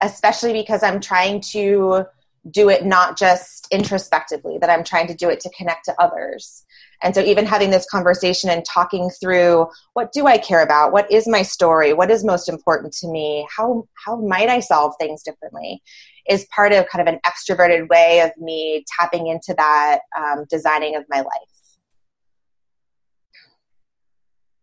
especially 0.00 0.52
because 0.52 0.82
I'm 0.82 1.00
trying 1.00 1.40
to 1.52 2.06
do 2.50 2.68
it 2.68 2.84
not 2.84 3.16
just 3.16 3.68
introspectively, 3.70 4.58
that 4.58 4.70
I'm 4.70 4.82
trying 4.82 5.06
to 5.06 5.14
do 5.14 5.28
it 5.28 5.40
to 5.40 5.50
connect 5.56 5.84
to 5.86 5.94
others. 6.00 6.64
And 7.02 7.14
so, 7.14 7.20
even 7.20 7.46
having 7.46 7.70
this 7.70 7.86
conversation 7.90 8.50
and 8.50 8.64
talking 8.64 9.10
through 9.20 9.68
what 9.94 10.12
do 10.12 10.26
I 10.26 10.38
care 10.38 10.62
about? 10.62 10.92
What 10.92 11.10
is 11.10 11.28
my 11.28 11.42
story? 11.42 11.92
What 11.92 12.10
is 12.10 12.24
most 12.24 12.48
important 12.48 12.92
to 12.94 13.08
me? 13.08 13.46
How, 13.56 13.86
how 14.04 14.16
might 14.16 14.48
I 14.48 14.60
solve 14.60 14.94
things 15.00 15.22
differently? 15.22 15.82
Is 16.28 16.46
part 16.54 16.72
of 16.72 16.86
kind 16.88 17.06
of 17.06 17.12
an 17.12 17.20
extroverted 17.26 17.88
way 17.88 18.20
of 18.20 18.30
me 18.40 18.84
tapping 18.98 19.26
into 19.28 19.54
that 19.56 20.00
um, 20.16 20.44
designing 20.48 20.96
of 20.96 21.04
my 21.08 21.18
life. 21.18 21.52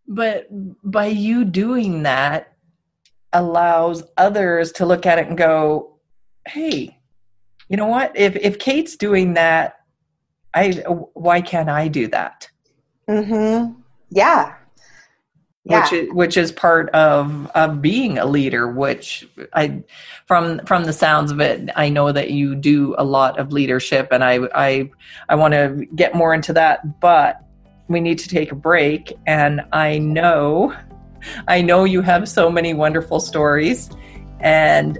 But 0.07 0.47
by 0.49 1.05
you 1.05 1.45
doing 1.45 2.03
that, 2.03 2.53
allows 3.31 4.03
others 4.17 4.71
to 4.73 4.85
look 4.85 5.05
at 5.05 5.19
it 5.19 5.27
and 5.27 5.37
go, 5.37 5.99
hey, 6.47 6.98
you 7.69 7.77
know 7.77 7.87
what? 7.87 8.11
If 8.15 8.35
if 8.35 8.59
Cate's 8.59 8.95
doing 8.95 9.35
that, 9.35 9.79
I 10.53 10.71
why 11.13 11.41
can't 11.41 11.69
I 11.69 11.87
do 11.87 12.07
that? 12.07 12.49
Mm-hmm. 13.07 13.79
Yeah. 14.09 14.55
Yeah. 15.65 15.83
Which 15.83 15.93
is 15.93 16.09
which 16.13 16.37
is 16.37 16.51
part 16.51 16.89
of 16.89 17.51
of 17.53 17.81
being 17.81 18.17
a 18.17 18.25
leader. 18.25 18.67
Which 18.67 19.27
I, 19.53 19.83
from 20.25 20.65
from 20.65 20.85
the 20.85 20.93
sounds 20.93 21.31
of 21.31 21.39
it, 21.39 21.69
I 21.75 21.89
know 21.89 22.11
that 22.11 22.31
you 22.31 22.55
do 22.55 22.95
a 22.97 23.03
lot 23.03 23.39
of 23.39 23.51
leadership, 23.51 24.07
and 24.11 24.23
I 24.23 24.39
I 24.55 24.89
I 25.29 25.35
want 25.35 25.53
to 25.53 25.85
get 25.95 26.15
more 26.15 26.33
into 26.33 26.53
that. 26.53 26.99
But 26.99 27.39
we 27.87 27.99
need 27.99 28.17
to 28.19 28.29
take 28.29 28.51
a 28.51 28.55
break, 28.55 29.13
and 29.27 29.61
I 29.71 29.99
know 29.99 30.75
I 31.47 31.61
know 31.61 31.83
you 31.83 32.01
have 32.01 32.27
so 32.27 32.49
many 32.49 32.73
wonderful 32.73 33.19
stories, 33.19 33.89
and 34.39 34.97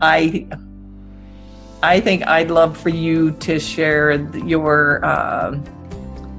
I 0.00 0.48
I 1.82 1.98
think 2.00 2.26
I'd 2.26 2.50
love 2.50 2.76
for 2.76 2.90
you 2.90 3.32
to 3.32 3.58
share 3.58 4.12
your 4.36 5.02
um, 5.04 5.60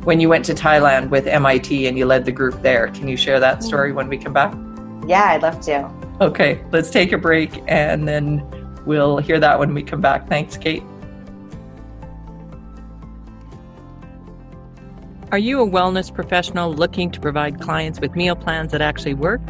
when 0.04 0.20
you 0.20 0.30
went 0.30 0.46
to 0.46 0.54
Thailand 0.54 1.10
with 1.10 1.26
MIT 1.26 1.88
and 1.88 1.98
you 1.98 2.06
led 2.06 2.26
the 2.26 2.32
group 2.32 2.62
there. 2.62 2.90
Can 2.90 3.08
you 3.08 3.18
share 3.18 3.40
that 3.40 3.64
story 3.64 3.92
when 3.92 4.08
we 4.08 4.18
come 4.18 4.34
back? 4.34 4.54
Yeah, 5.08 5.24
I'd 5.24 5.42
love 5.42 5.60
to. 5.62 5.92
Okay, 6.22 6.64
let's 6.72 6.92
take 6.92 7.12
a 7.12 7.18
break 7.18 7.64
and 7.68 8.08
then 8.08 8.48
we'll 8.86 9.18
hear 9.18 9.40
that 9.40 9.58
when 9.58 9.74
we 9.74 9.82
come 9.82 10.00
back. 10.00 10.28
Thanks, 10.30 10.58
Cate. 10.58 10.84
Are 15.32 15.40
you 15.40 15.62
a 15.62 15.66
wellness 15.68 16.14
professional 16.14 16.72
looking 16.74 17.10
to 17.12 17.20
provide 17.20 17.62
clients 17.62 18.00
with 18.00 18.16
meal 18.16 18.36
plans 18.36 18.74
that 18.74 18.82
actually 18.82 19.16
work 19.16 19.42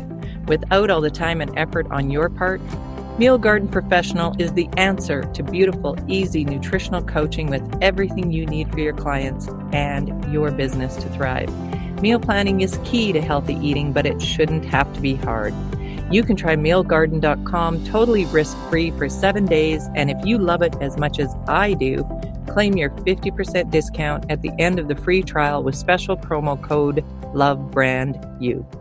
without 0.47 0.89
all 0.89 1.01
the 1.01 1.12
time 1.12 1.41
and 1.41 1.58
effort 1.58 1.88
on 1.91 2.10
your 2.10 2.30
part? 2.30 2.62
Meal 3.22 3.38
Garden 3.38 3.68
Professional 3.68 4.36
is 4.40 4.52
the 4.54 4.68
answer 4.78 5.22
to 5.36 5.44
beautiful, 5.44 5.96
easy 6.08 6.44
nutritional 6.44 7.04
coaching 7.04 7.52
with 7.52 7.62
everything 7.80 8.32
you 8.32 8.48
need 8.48 8.72
for 8.72 8.80
your 8.80 8.96
clients 8.96 9.48
and 9.74 10.34
your 10.34 10.50
business 10.50 10.96
to 10.96 11.08
thrive. 11.10 11.48
Meal 12.02 12.20
planning 12.20 12.62
is 12.62 12.80
key 12.84 13.14
to 13.14 13.22
healthy 13.22 13.54
eating, 13.62 13.94
but 13.94 14.08
it 14.08 14.20
shouldn't 14.20 14.66
have 14.66 14.92
to 14.96 15.02
be 15.02 15.14
hard. 15.14 15.54
You 16.12 16.24
can 16.24 16.36
try 16.36 16.56
mealgarden.com 16.56 17.86
totally 17.86 18.26
risk 18.26 18.58
free 18.72 18.90
for 18.90 19.08
seven 19.08 19.46
days, 19.46 19.88
and 19.96 20.10
if 20.10 20.18
you 20.26 20.40
love 20.40 20.64
it 20.64 20.76
as 20.82 20.98
much 20.98 21.20
as 21.20 21.32
I 21.48 21.74
do, 21.74 22.04
claim 22.48 22.76
your 22.76 22.90
50% 22.90 23.70
discount 23.70 24.26
at 24.32 24.42
the 24.42 24.52
end 24.58 24.80
of 24.80 24.88
the 24.88 24.96
free 24.96 25.22
trial 25.22 25.62
with 25.62 25.76
special 25.76 26.18
promo 26.18 26.60
code 26.60 27.06
LOVEBRANDYOU. 27.36 28.81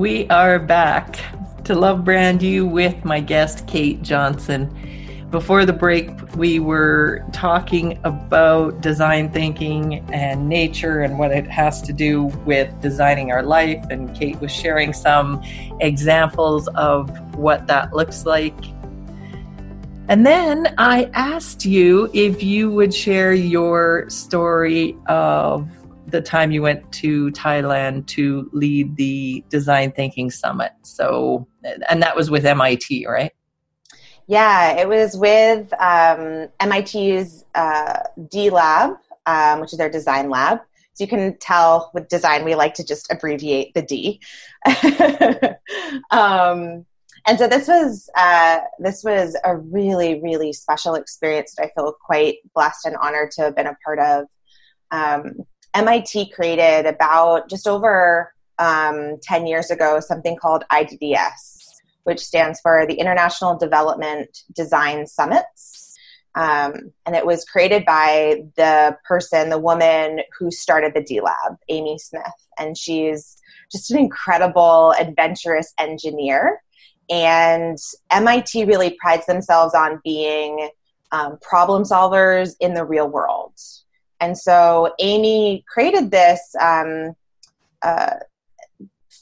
We 0.00 0.26
are 0.28 0.58
back 0.58 1.20
to 1.64 1.74
Love 1.74 2.06
Brand 2.06 2.40
You 2.40 2.66
with 2.66 3.04
my 3.04 3.20
guest, 3.20 3.66
Cate 3.66 4.00
Johnson. 4.00 4.74
Before 5.30 5.66
the 5.66 5.74
break, 5.74 6.34
we 6.36 6.58
were 6.58 7.22
talking 7.34 8.00
about 8.02 8.80
design 8.80 9.30
thinking 9.30 9.96
and 10.10 10.48
nature 10.48 11.02
and 11.02 11.18
what 11.18 11.32
it 11.32 11.46
has 11.48 11.82
to 11.82 11.92
do 11.92 12.24
with 12.46 12.80
designing 12.80 13.30
our 13.30 13.42
life. 13.42 13.84
And 13.90 14.16
Cate 14.16 14.40
was 14.40 14.50
sharing 14.50 14.94
some 14.94 15.42
examples 15.80 16.66
of 16.68 17.10
what 17.34 17.66
that 17.66 17.92
looks 17.92 18.24
like. 18.24 18.56
And 20.08 20.24
then 20.24 20.74
I 20.78 21.10
asked 21.12 21.66
you 21.66 22.08
if 22.14 22.42
you 22.42 22.70
would 22.70 22.94
share 22.94 23.34
your 23.34 24.08
story 24.08 24.96
of 25.08 25.68
the 26.10 26.20
time 26.20 26.50
you 26.50 26.62
went 26.62 26.90
to 26.92 27.30
Thailand 27.32 28.06
to 28.08 28.48
lead 28.52 28.96
the 28.96 29.44
Design 29.48 29.92
Thinking 29.92 30.30
Summit. 30.30 30.72
So, 30.82 31.46
and 31.88 32.02
that 32.02 32.16
was 32.16 32.30
with 32.30 32.44
MIT, 32.44 33.06
right? 33.06 33.32
Yeah, 34.26 34.80
it 34.80 34.88
was 34.88 35.16
with 35.16 35.72
um, 35.80 36.48
MIT's 36.64 37.44
uh, 37.54 37.98
D 38.30 38.50
Lab, 38.50 38.96
um, 39.26 39.60
which 39.60 39.72
is 39.72 39.78
their 39.78 39.90
design 39.90 40.30
lab. 40.30 40.60
So 40.92 41.04
you 41.04 41.08
can 41.08 41.36
tell 41.38 41.90
with 41.94 42.08
design, 42.08 42.44
we 42.44 42.54
like 42.54 42.74
to 42.74 42.84
just 42.84 43.10
abbreviate 43.10 43.74
the 43.74 43.82
D. 43.82 44.20
um, 46.10 46.86
and 47.26 47.38
so 47.38 47.48
this 47.48 47.68
was 47.68 48.08
uh, 48.16 48.60
this 48.78 49.02
was 49.04 49.36
a 49.44 49.56
really 49.56 50.20
really 50.22 50.52
special 50.52 50.94
experience 50.94 51.54
that 51.56 51.66
I 51.66 51.70
feel 51.74 51.92
quite 52.04 52.36
blessed 52.54 52.86
and 52.86 52.96
honored 52.96 53.30
to 53.32 53.42
have 53.42 53.56
been 53.56 53.66
a 53.66 53.76
part 53.84 53.98
of. 53.98 54.26
Um, 54.90 55.44
MIT 55.74 56.30
created 56.30 56.86
about 56.86 57.48
just 57.48 57.66
over 57.66 58.32
um, 58.58 59.16
10 59.22 59.46
years 59.46 59.70
ago 59.70 60.00
something 60.00 60.36
called 60.36 60.64
IDDS, 60.70 61.80
which 62.04 62.20
stands 62.20 62.60
for 62.60 62.86
the 62.86 62.94
International 62.94 63.56
Development 63.56 64.44
Design 64.54 65.06
Summits. 65.06 65.96
Um, 66.36 66.92
and 67.06 67.16
it 67.16 67.26
was 67.26 67.44
created 67.44 67.84
by 67.84 68.44
the 68.56 68.96
person, 69.04 69.50
the 69.50 69.58
woman 69.58 70.20
who 70.38 70.50
started 70.50 70.94
the 70.94 71.02
D 71.02 71.20
Lab, 71.20 71.56
Amy 71.68 71.98
Smith. 71.98 72.22
And 72.58 72.76
she's 72.76 73.36
just 73.72 73.90
an 73.90 73.98
incredible, 73.98 74.94
adventurous 74.98 75.72
engineer. 75.78 76.62
And 77.08 77.78
MIT 78.12 78.64
really 78.64 78.96
prides 79.00 79.26
themselves 79.26 79.74
on 79.74 80.00
being 80.04 80.70
um, 81.10 81.38
problem 81.40 81.82
solvers 81.82 82.54
in 82.60 82.74
the 82.74 82.84
real 82.84 83.08
world. 83.08 83.54
And 84.20 84.36
so 84.36 84.94
Amy 84.98 85.64
created 85.68 86.10
this 86.10 86.40
um, 86.60 87.14
uh, 87.82 88.16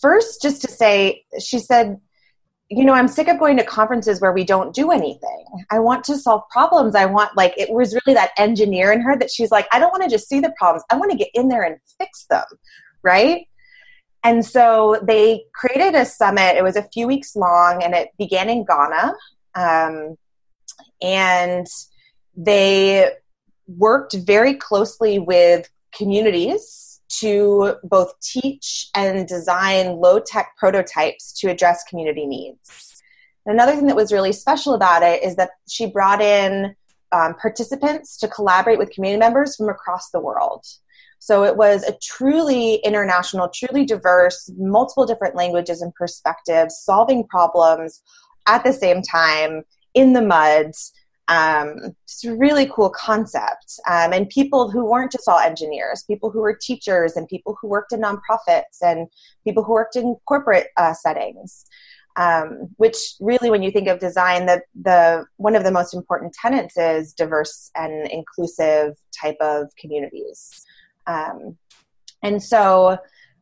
first 0.00 0.42
just 0.42 0.62
to 0.62 0.68
say, 0.68 1.24
she 1.40 1.58
said, 1.58 2.00
you 2.70 2.84
know, 2.84 2.92
I'm 2.92 3.08
sick 3.08 3.28
of 3.28 3.38
going 3.38 3.56
to 3.56 3.64
conferences 3.64 4.20
where 4.20 4.32
we 4.32 4.44
don't 4.44 4.74
do 4.74 4.90
anything. 4.90 5.44
I 5.70 5.78
want 5.78 6.04
to 6.04 6.18
solve 6.18 6.42
problems. 6.50 6.94
I 6.94 7.06
want, 7.06 7.34
like, 7.34 7.54
it 7.56 7.70
was 7.70 7.94
really 7.94 8.14
that 8.14 8.32
engineer 8.36 8.92
in 8.92 9.00
her 9.00 9.16
that 9.16 9.30
she's 9.30 9.50
like, 9.50 9.66
I 9.72 9.78
don't 9.78 9.90
want 9.90 10.02
to 10.02 10.10
just 10.10 10.28
see 10.28 10.40
the 10.40 10.52
problems. 10.58 10.84
I 10.90 10.96
want 10.96 11.10
to 11.10 11.16
get 11.16 11.30
in 11.32 11.48
there 11.48 11.62
and 11.62 11.78
fix 11.98 12.26
them, 12.26 12.44
right? 13.02 13.46
And 14.22 14.44
so 14.44 15.00
they 15.02 15.44
created 15.54 15.94
a 15.94 16.04
summit. 16.04 16.56
It 16.56 16.64
was 16.64 16.76
a 16.76 16.82
few 16.82 17.06
weeks 17.06 17.34
long 17.34 17.82
and 17.82 17.94
it 17.94 18.10
began 18.18 18.50
in 18.50 18.66
Ghana. 18.66 19.14
Um, 19.54 20.16
and 21.00 21.66
they 22.36 23.10
worked 23.68 24.14
very 24.14 24.54
closely 24.54 25.18
with 25.18 25.68
communities 25.94 27.00
to 27.08 27.76
both 27.84 28.12
teach 28.20 28.88
and 28.94 29.26
design 29.26 29.96
low 29.96 30.20
tech 30.20 30.56
prototypes 30.56 31.32
to 31.32 31.48
address 31.48 31.84
community 31.84 32.26
needs. 32.26 33.02
another 33.46 33.74
thing 33.74 33.86
that 33.86 33.96
was 33.96 34.12
really 34.12 34.32
special 34.32 34.74
about 34.74 35.02
it 35.02 35.22
is 35.22 35.36
that 35.36 35.50
she 35.66 35.86
brought 35.86 36.20
in 36.20 36.74
um, 37.12 37.34
participants 37.34 38.18
to 38.18 38.28
collaborate 38.28 38.78
with 38.78 38.90
community 38.90 39.18
members 39.18 39.56
from 39.56 39.70
across 39.70 40.10
the 40.10 40.20
world. 40.20 40.66
So 41.18 41.44
it 41.44 41.56
was 41.56 41.82
a 41.82 41.96
truly 42.02 42.76
international, 42.76 43.48
truly 43.48 43.84
diverse, 43.84 44.50
multiple 44.58 45.06
different 45.06 45.34
languages 45.34 45.82
and 45.82 45.94
perspectives, 45.94 46.78
solving 46.78 47.26
problems 47.26 48.02
at 48.46 48.64
the 48.64 48.72
same 48.72 49.02
time 49.02 49.62
in 49.94 50.12
the 50.12 50.22
mud. 50.22 50.72
Um, 51.28 51.94
it's 52.04 52.24
a 52.24 52.34
really 52.34 52.66
cool 52.74 52.90
concept. 52.90 53.78
Um, 53.88 54.12
and 54.12 54.28
people 54.28 54.70
who 54.70 54.86
weren't 54.86 55.12
just 55.12 55.28
all 55.28 55.38
engineers, 55.38 56.04
people 56.06 56.30
who 56.30 56.40
were 56.40 56.58
teachers 56.60 57.16
and 57.16 57.28
people 57.28 57.56
who 57.60 57.68
worked 57.68 57.92
in 57.92 58.00
nonprofits 58.00 58.80
and 58.80 59.08
people 59.44 59.62
who 59.62 59.72
worked 59.72 59.96
in 59.96 60.16
corporate 60.26 60.68
uh, 60.76 60.94
settings. 60.94 61.66
Um, 62.16 62.70
which 62.78 62.96
really, 63.20 63.48
when 63.48 63.62
you 63.62 63.70
think 63.70 63.86
of 63.86 64.00
design, 64.00 64.46
the, 64.46 64.60
the 64.82 65.24
one 65.36 65.54
of 65.54 65.62
the 65.62 65.70
most 65.70 65.94
important 65.94 66.32
tenets 66.32 66.76
is 66.76 67.12
diverse 67.12 67.70
and 67.76 68.10
inclusive 68.10 68.96
type 69.22 69.36
of 69.40 69.68
communities. 69.78 70.66
Um, 71.06 71.56
and 72.24 72.42
so, 72.42 72.98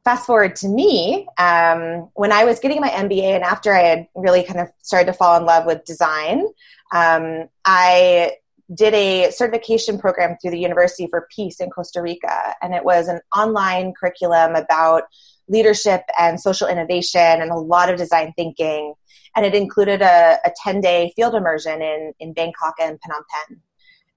fast 0.06 0.24
forward 0.24 0.54
to 0.54 0.68
me, 0.68 1.26
um, 1.36 2.08
when 2.14 2.30
I 2.30 2.44
was 2.44 2.60
getting 2.60 2.80
my 2.80 2.90
MBA 2.90 3.24
and 3.24 3.42
after 3.42 3.74
I 3.74 3.82
had 3.82 4.06
really 4.14 4.44
kind 4.44 4.60
of 4.60 4.68
started 4.82 5.06
to 5.06 5.12
fall 5.12 5.36
in 5.36 5.44
love 5.44 5.66
with 5.66 5.84
design, 5.84 6.46
um, 6.94 7.48
I 7.64 8.36
did 8.72 8.94
a 8.94 9.32
certification 9.32 9.98
program 9.98 10.36
through 10.40 10.52
the 10.52 10.60
University 10.60 11.08
for 11.08 11.26
Peace 11.34 11.58
in 11.58 11.70
Costa 11.70 12.00
Rica. 12.00 12.54
And 12.62 12.72
it 12.72 12.84
was 12.84 13.08
an 13.08 13.18
online 13.36 13.94
curriculum 13.98 14.54
about 14.54 15.02
leadership 15.48 16.02
and 16.16 16.40
social 16.40 16.68
innovation 16.68 17.42
and 17.42 17.50
a 17.50 17.56
lot 17.56 17.90
of 17.90 17.96
design 17.98 18.32
thinking. 18.36 18.94
And 19.34 19.44
it 19.44 19.56
included 19.56 20.02
a, 20.02 20.38
a 20.44 20.52
10 20.62 20.82
day 20.82 21.12
field 21.16 21.34
immersion 21.34 21.82
in, 21.82 22.12
in 22.20 22.32
Bangkok 22.32 22.74
and 22.80 22.96
Phnom 23.00 23.22
Penh. 23.48 23.60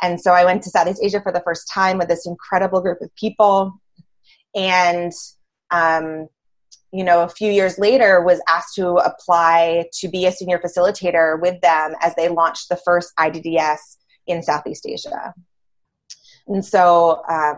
And 0.03 0.21
so 0.21 0.33
I 0.33 0.45
went 0.45 0.61
to 0.63 0.69
Southeast 0.69 1.01
Asia 1.03 1.19
for 1.19 1.31
the 1.31 1.41
first 1.41 1.67
time 1.67 1.97
with 1.97 2.09
this 2.09 2.27
incredible 2.27 2.79
group 2.79 3.01
of 3.01 3.09
people. 3.15 3.73
And, 4.53 5.11
um, 5.71 6.27
you 6.91 7.03
know, 7.03 7.21
a 7.21 7.29
few 7.29 7.51
years 7.51 7.77
later 7.77 8.21
was 8.21 8.41
asked 8.47 8.75
to 8.75 8.95
apply 8.95 9.85
to 9.93 10.07
be 10.07 10.25
a 10.25 10.31
senior 10.31 10.57
facilitator 10.57 11.39
with 11.39 11.61
them 11.61 11.93
as 12.01 12.15
they 12.15 12.29
launched 12.29 12.69
the 12.69 12.77
first 12.77 13.13
IDDS 13.17 13.97
in 14.25 14.41
Southeast 14.41 14.85
Asia. 14.87 15.33
And 16.47 16.65
so 16.65 17.21
uh, 17.29 17.55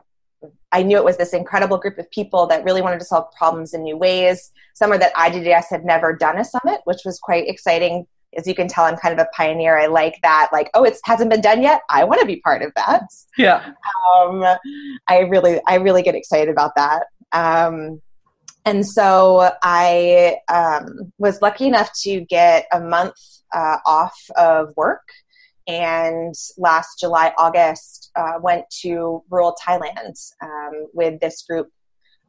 I 0.74 0.84
knew 0.84 0.97
it 0.97 1.06
was 1.06 1.17
this 1.17 1.34
incredible 1.34 1.78
group 1.78 1.97
of 1.97 2.12
people 2.12 2.45
that 2.47 2.65
really 2.65 2.82
wanted 2.82 3.00
to 3.00 3.06
solve 3.06 3.32
problems 3.38 3.74
in 3.74 3.84
new 3.84 3.95
ways. 3.95 4.52
Some 4.74 4.88
Somewhere 4.88 5.00
that 5.00 5.13
IDDS 5.15 5.67
had 5.69 5.86
never 5.86 6.13
done 6.13 6.38
a 6.38 6.43
summit, 6.43 6.82
which 6.84 7.02
was 7.06 7.19
quite 7.19 7.47
exciting 7.47 8.06
as 8.38 8.47
you 8.47 8.56
can 8.56 8.67
tell, 8.67 8.86
I'm 8.86 8.97
kind 8.97 9.17
of 9.17 9.19
a 9.19 9.30
pioneer. 9.36 9.78
I 9.78 9.88
like 9.88 10.19
that. 10.24 10.50
Like, 10.52 10.69
oh, 10.74 10.84
it 10.84 10.97
hasn't 11.04 11.30
been 11.30 11.41
done 11.41 11.62
yet. 11.62 11.82
I 11.89 12.04
want 12.04 12.21
to 12.21 12.26
be 12.26 12.38
part 12.38 12.62
of 12.62 12.71
that. 12.76 13.04
Yeah. 13.38 13.74
Um, 14.15 14.43
I 15.08 15.19
really, 15.19 15.60
I 15.67 15.76
really 15.76 16.02
get 16.02 16.15
excited 16.15 16.50
about 16.50 16.71
that. 16.76 17.04
Um, 17.34 18.02
and 18.65 18.86
so 18.86 19.52
I 19.63 20.38
um, 20.48 21.12
was 21.17 21.41
lucky 21.41 21.65
enough 21.67 21.91
to 22.04 22.22
get 22.22 22.67
a 22.72 22.80
month 22.80 23.15
uh, 23.54 23.78
off 23.86 24.15
of 24.38 24.74
work, 24.78 25.08
and 25.67 26.36
last 26.58 27.00
July, 27.00 27.34
August, 27.38 28.12
uh, 28.15 28.34
went 28.41 28.65
to 28.82 29.24
rural 29.30 29.56
Thailand 29.65 30.13
um, 30.44 30.88
with 30.94 31.20
this 31.20 31.44
group 31.44 31.70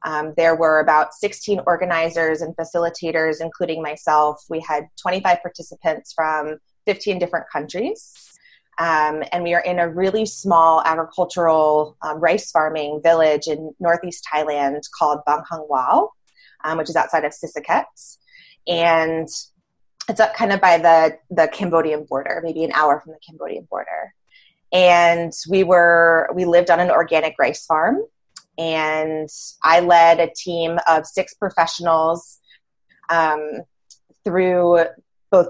um, 0.04 0.34
there 0.36 0.56
were 0.56 0.80
about 0.80 1.14
16 1.14 1.60
organizers 1.66 2.40
and 2.40 2.56
facilitators, 2.56 3.40
including 3.40 3.82
myself. 3.82 4.42
We 4.48 4.60
had 4.60 4.84
25 5.00 5.42
participants 5.42 6.12
from 6.12 6.58
15 6.86 7.18
different 7.18 7.46
countries. 7.52 8.31
Um, 8.78 9.22
and 9.32 9.44
we 9.44 9.54
are 9.54 9.60
in 9.60 9.78
a 9.78 9.88
really 9.88 10.24
small 10.24 10.82
agricultural 10.84 11.96
um, 12.02 12.18
rice 12.18 12.50
farming 12.50 13.00
village 13.02 13.46
in 13.46 13.74
northeast 13.80 14.26
Thailand 14.32 14.80
called 14.98 15.20
Bang 15.26 15.42
Hang 15.50 15.66
Wao, 15.70 16.08
um, 16.64 16.78
which 16.78 16.88
is 16.88 16.96
outside 16.96 17.24
of 17.24 17.32
Sisaket. 17.32 17.84
And 18.66 19.28
it's 20.08 20.20
up 20.20 20.34
kind 20.34 20.52
of 20.52 20.60
by 20.60 20.78
the, 20.78 21.18
the 21.30 21.48
Cambodian 21.48 22.04
border, 22.04 22.40
maybe 22.42 22.64
an 22.64 22.72
hour 22.72 23.00
from 23.00 23.12
the 23.12 23.18
Cambodian 23.26 23.66
border. 23.70 24.14
And 24.72 25.32
we 25.50 25.64
were 25.64 26.30
we 26.34 26.46
lived 26.46 26.70
on 26.70 26.80
an 26.80 26.90
organic 26.90 27.34
rice 27.38 27.66
farm 27.66 28.00
and 28.58 29.28
I 29.62 29.80
led 29.80 30.20
a 30.20 30.30
team 30.34 30.78
of 30.88 31.06
six 31.06 31.34
professionals 31.34 32.38
um, 33.08 33.62
through 34.24 34.84
both 35.30 35.48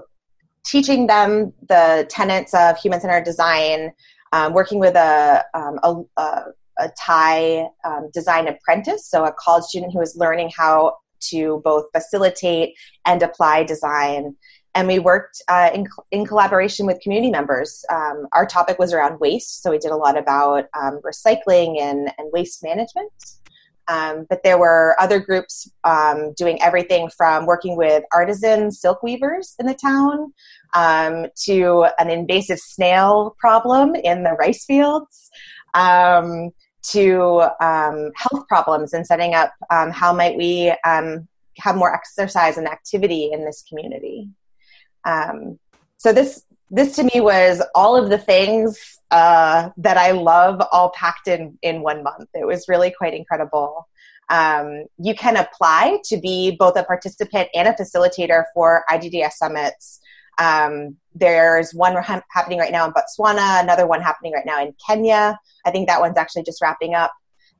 teaching 0.65 1.07
them 1.07 1.53
the 1.67 2.05
tenets 2.09 2.53
of 2.53 2.77
human 2.77 3.01
centered 3.01 3.23
design, 3.23 3.91
um, 4.31 4.53
working 4.53 4.79
with 4.79 4.95
a, 4.95 5.43
um, 5.53 5.79
a, 5.83 6.21
a, 6.21 6.43
a 6.79 6.91
Thai 6.99 7.67
um, 7.85 8.09
design 8.13 8.47
apprentice, 8.47 9.05
so 9.05 9.25
a 9.25 9.33
college 9.33 9.65
student 9.65 9.93
who 9.93 9.99
was 9.99 10.15
learning 10.15 10.51
how 10.55 10.97
to 11.19 11.61
both 11.63 11.85
facilitate 11.93 12.75
and 13.05 13.21
apply 13.23 13.63
design 13.63 14.35
and 14.75 14.87
we 14.87 14.99
worked 14.99 15.41
uh, 15.49 15.69
in, 15.73 15.87
in 16.11 16.25
collaboration 16.25 16.85
with 16.85 16.99
community 17.01 17.29
members. 17.29 17.85
Um, 17.91 18.27
our 18.33 18.45
topic 18.45 18.79
was 18.79 18.91
around 18.91 19.19
waste, 19.19 19.61
so 19.61 19.71
we 19.71 19.77
did 19.77 19.91
a 19.91 19.95
lot 19.95 20.17
about 20.17 20.65
um, 20.79 20.99
recycling 21.03 21.79
and, 21.79 22.11
and 22.17 22.31
waste 22.31 22.63
management. 22.63 23.11
Um, 23.87 24.25
but 24.29 24.43
there 24.43 24.57
were 24.57 24.95
other 24.99 25.19
groups 25.19 25.69
um, 25.83 26.33
doing 26.37 26.61
everything 26.61 27.09
from 27.09 27.45
working 27.45 27.75
with 27.75 28.03
artisan 28.13 28.71
silk 28.71 29.03
weavers 29.03 29.55
in 29.59 29.65
the 29.65 29.73
town 29.73 30.33
um, 30.73 31.27
to 31.45 31.87
an 31.99 32.09
invasive 32.09 32.59
snail 32.59 33.35
problem 33.39 33.95
in 33.95 34.23
the 34.23 34.31
rice 34.33 34.65
fields 34.65 35.29
um, 35.73 36.51
to 36.91 37.49
health 37.59 38.47
problems 38.47 38.93
and 38.93 39.05
setting 39.05 39.33
up 39.33 39.51
how 39.91 40.13
might 40.13 40.37
we 40.37 40.73
have 41.57 41.75
more 41.75 41.93
exercise 41.93 42.57
and 42.57 42.67
activity 42.67 43.29
in 43.31 43.45
this 43.45 43.63
community. 43.67 44.29
Um, 45.05 45.59
so 45.97 46.13
this 46.13 46.43
this 46.73 46.95
to 46.95 47.03
me 47.03 47.21
was 47.21 47.61
all 47.75 47.95
of 47.95 48.09
the 48.09 48.17
things 48.17 48.99
uh, 49.11 49.69
that 49.77 49.95
I 49.95 50.11
love 50.11 50.59
all 50.71 50.89
packed 50.89 51.27
in 51.27 51.59
in 51.61 51.83
one 51.83 52.01
month. 52.01 52.29
It 52.33 52.47
was 52.47 52.67
really 52.67 52.91
quite 52.97 53.13
incredible. 53.13 53.87
Um, 54.29 54.85
you 54.97 55.13
can 55.13 55.37
apply 55.37 55.99
to 56.05 56.17
be 56.17 56.55
both 56.57 56.75
a 56.75 56.83
participant 56.83 57.49
and 57.53 57.67
a 57.67 57.73
facilitator 57.73 58.45
for 58.55 58.83
IDDS 58.89 59.37
summits. 59.37 59.99
Um, 60.39 60.97
there's 61.13 61.75
one 61.75 61.95
ha- 61.95 62.23
happening 62.31 62.57
right 62.57 62.71
now 62.71 62.87
in 62.87 62.93
Botswana, 62.93 63.61
another 63.61 63.85
one 63.85 64.01
happening 64.01 64.33
right 64.33 64.45
now 64.45 64.59
in 64.59 64.73
Kenya. 64.83 65.37
I 65.63 65.69
think 65.69 65.87
that 65.87 66.01
one's 66.01 66.17
actually 66.17 66.43
just 66.43 66.59
wrapping 66.59 66.95
up. 66.95 67.11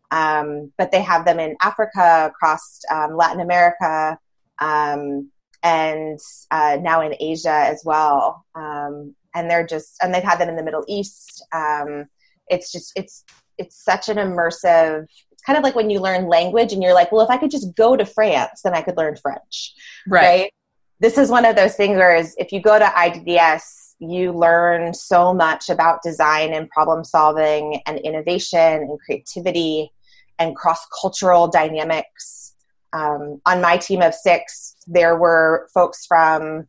Um, 0.10 0.72
but 0.76 0.92
they 0.92 1.02
have 1.04 1.26
them 1.26 1.40
in 1.40 1.56
Africa, 1.62 2.32
across 2.34 2.80
um, 2.92 3.16
Latin 3.16 3.42
America, 3.42 4.18
um, 4.58 5.30
and 5.64 6.20
uh, 6.52 6.78
now 6.82 7.02
in 7.02 7.16
Asia 7.20 7.50
as 7.50 7.82
well. 7.86 8.46
Um, 8.54 9.16
and 9.34 9.50
they're 9.50 9.66
just, 9.66 9.98
and 10.02 10.14
they've 10.14 10.22
had 10.22 10.40
them 10.40 10.50
in 10.50 10.56
the 10.56 10.64
Middle 10.64 10.84
East. 10.88 11.44
Um, 11.54 12.06
it's 12.48 12.72
just, 12.72 12.92
it's, 12.96 13.24
it's 13.58 13.84
such 13.84 14.10
an 14.10 14.18
immersive, 14.18 15.06
it's 15.32 15.42
kind 15.44 15.58
of 15.58 15.64
like 15.64 15.76
when 15.76 15.90
you 15.90 16.00
learn 16.00 16.28
language 16.28 16.74
and 16.74 16.84
you're 16.84 16.94
like, 16.94 17.12
well, 17.12 17.22
if 17.22 17.30
I 17.30 17.38
could 17.38 17.52
just 17.52 17.76
go 17.76 17.96
to 17.96 18.06
France, 18.06 18.62
then 18.64 18.76
I 18.76 18.82
could 18.82 18.98
learn 18.98 19.16
French. 19.16 19.74
Right. 20.08 20.22
right? 20.22 20.54
This 21.00 21.18
is 21.18 21.30
one 21.30 21.46
of 21.46 21.56
those 21.56 21.76
things 21.76 21.98
where 21.98 22.16
is 22.16 22.36
if 22.38 22.52
you 22.52 22.62
go 22.62 22.78
to 22.78 22.86
IDDS, 22.86 23.96
you 24.00 24.34
learn 24.34 24.94
so 24.94 25.34
much 25.34 25.70
about 25.70 26.04
design 26.04 26.54
and 26.54 26.70
problem 26.70 27.04
solving 27.04 27.82
and 27.86 28.00
innovation 28.00 28.60
and 28.60 29.00
creativity 29.00 29.92
and 30.40 30.56
cross 30.56 30.86
cultural 31.02 31.48
dynamics. 31.48 32.53
Um, 32.94 33.42
on 33.46 33.62
my 33.62 33.78
team 33.78 34.02
of 34.02 34.14
six, 34.14 34.76
there 34.88 35.18
were 35.18 35.68
folks 35.74 36.06
from, 36.06 36.68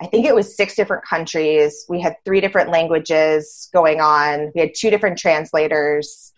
I 0.00 0.06
think 0.06 0.26
it 0.26 0.34
was 0.34 0.56
six 0.56 0.76
different 0.76 1.04
countries. 1.04 1.86
We 1.88 2.00
had 2.00 2.16
three 2.24 2.40
different 2.40 2.70
languages 2.70 3.68
going 3.72 4.00
on. 4.00 4.52
We 4.54 4.60
had 4.60 4.72
two 4.76 4.90
different 4.90 5.18
translators. 5.18 6.32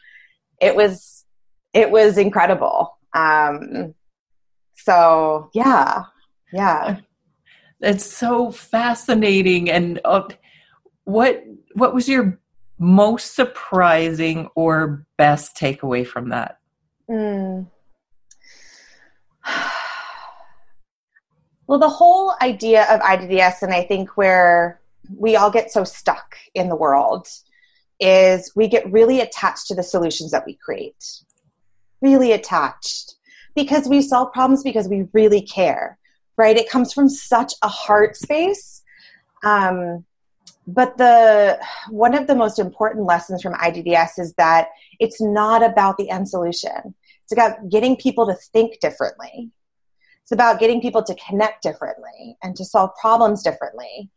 It 0.61 0.77
was, 0.77 1.25
it 1.73 1.90
was 1.90 2.16
incredible. 2.16 2.97
Um, 3.14 3.94
so 4.77 5.51
yeah, 5.55 6.05
yeah. 6.53 6.99
It's 7.81 8.07
so 8.07 8.51
fascinating. 8.51 9.70
And 9.70 10.01
uh, 10.05 10.29
what 11.05 11.44
what 11.75 11.94
was 11.94 12.09
your 12.09 12.38
most 12.79 13.35
surprising 13.35 14.49
or 14.55 15.07
best 15.16 15.57
takeaway 15.57 16.07
from 16.07 16.31
that? 16.31 16.59
Mm. 17.11 17.68
Well, 21.66 21.78
the 21.78 21.88
whole 21.88 22.35
idea 22.42 22.85
of 22.94 23.00
IDDS, 23.00 23.62
and 23.62 23.72
I 23.72 23.85
think 23.85 24.18
where 24.18 24.83
we 25.16 25.35
all 25.35 25.50
get 25.50 25.72
so 25.72 25.83
stuck 25.83 26.37
in 26.54 26.68
the 26.68 26.76
world, 26.76 27.26
is 28.00 28.52
we 28.54 28.68
get 28.68 28.90
really 28.92 29.20
attached 29.20 29.68
to 29.68 29.74
the 29.74 29.83
solutions 29.83 30.30
that 30.33 30.44
we 30.46 30.59
create. 30.62 31.04
Really 32.02 32.33
attached. 32.33 33.14
Because 33.54 33.88
we 33.88 34.02
solve 34.02 34.33
problems 34.33 34.62
because 34.62 34.88
we 34.88 35.07
really 35.12 35.40
care, 35.40 35.96
right? 36.37 36.57
It 36.57 36.68
comes 36.68 36.92
from 36.92 37.09
such 37.09 37.54
a 37.62 37.68
heart 37.68 38.16
space. 38.16 38.83
Um, 39.42 40.04
but 40.66 40.96
the 40.96 41.59
one 41.90 42.14
of 42.14 42.26
the 42.26 42.35
most 42.35 42.59
important 42.59 43.07
lessons 43.07 43.42
from 43.42 43.54
IDDS 43.54 44.18
is 44.18 44.35
that 44.35 44.68
it's 44.98 45.20
not 45.20 45.62
about 45.62 45.98
the 45.98 46.11
end 46.11 46.28
solution. 46.28 46.94
It's 47.25 47.33
about 47.33 47.69
getting 47.71 47.97
people 47.97 48.27
to 48.27 48.35
think 48.35 48.81
differently. 48.81 49.51
It's 50.23 50.33
about 50.33 50.59
getting 50.59 50.81
people 50.81 51.03
to 51.03 51.15
connect 51.17 51.63
differently 51.63 52.37
and 52.43 52.57
to 52.57 52.65
solve 52.65 52.91
problems 53.01 53.43
differently. 53.43 54.11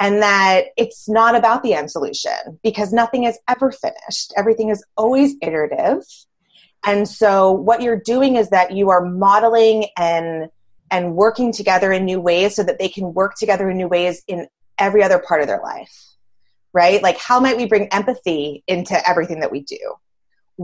And 0.00 0.20
that 0.22 0.66
it's 0.76 1.08
not 1.08 1.36
about 1.36 1.62
the 1.62 1.74
end 1.74 1.90
solution 1.90 2.58
because 2.62 2.92
nothing 2.92 3.24
is 3.24 3.38
ever 3.48 3.70
finished. 3.70 4.34
Everything 4.36 4.70
is 4.70 4.84
always 4.96 5.36
iterative. 5.40 6.02
And 6.84 7.08
so 7.08 7.52
what 7.52 7.80
you're 7.80 8.00
doing 8.00 8.36
is 8.36 8.50
that 8.50 8.72
you 8.72 8.90
are 8.90 9.04
modeling 9.04 9.86
and 9.96 10.50
and 10.90 11.14
working 11.14 11.50
together 11.50 11.92
in 11.92 12.04
new 12.04 12.20
ways 12.20 12.54
so 12.54 12.62
that 12.62 12.78
they 12.78 12.88
can 12.88 13.14
work 13.14 13.34
together 13.36 13.70
in 13.70 13.76
new 13.76 13.88
ways 13.88 14.22
in 14.28 14.46
every 14.78 15.02
other 15.02 15.18
part 15.18 15.40
of 15.40 15.46
their 15.46 15.60
life, 15.62 15.92
right? 16.72 17.02
Like, 17.02 17.18
how 17.18 17.40
might 17.40 17.56
we 17.56 17.66
bring 17.66 17.88
empathy 17.88 18.62
into 18.68 18.96
everything 19.08 19.40
that 19.40 19.50
we 19.50 19.60
do? 19.60 19.94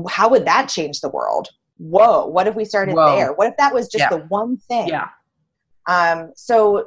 How 0.08 0.28
would 0.28 0.44
that 0.44 0.68
change 0.68 1.00
the 1.00 1.08
world? 1.08 1.48
Whoa, 1.80 2.26
what 2.26 2.46
if 2.46 2.54
we 2.54 2.64
started 2.64 2.94
Whoa. 2.94 3.16
there? 3.16 3.32
What 3.32 3.48
if 3.48 3.56
that 3.56 3.72
was 3.72 3.88
just 3.88 4.02
yeah. 4.02 4.10
the 4.10 4.24
one 4.26 4.58
thing? 4.58 4.88
Yeah. 4.88 5.08
Um, 5.86 6.32
so 6.36 6.86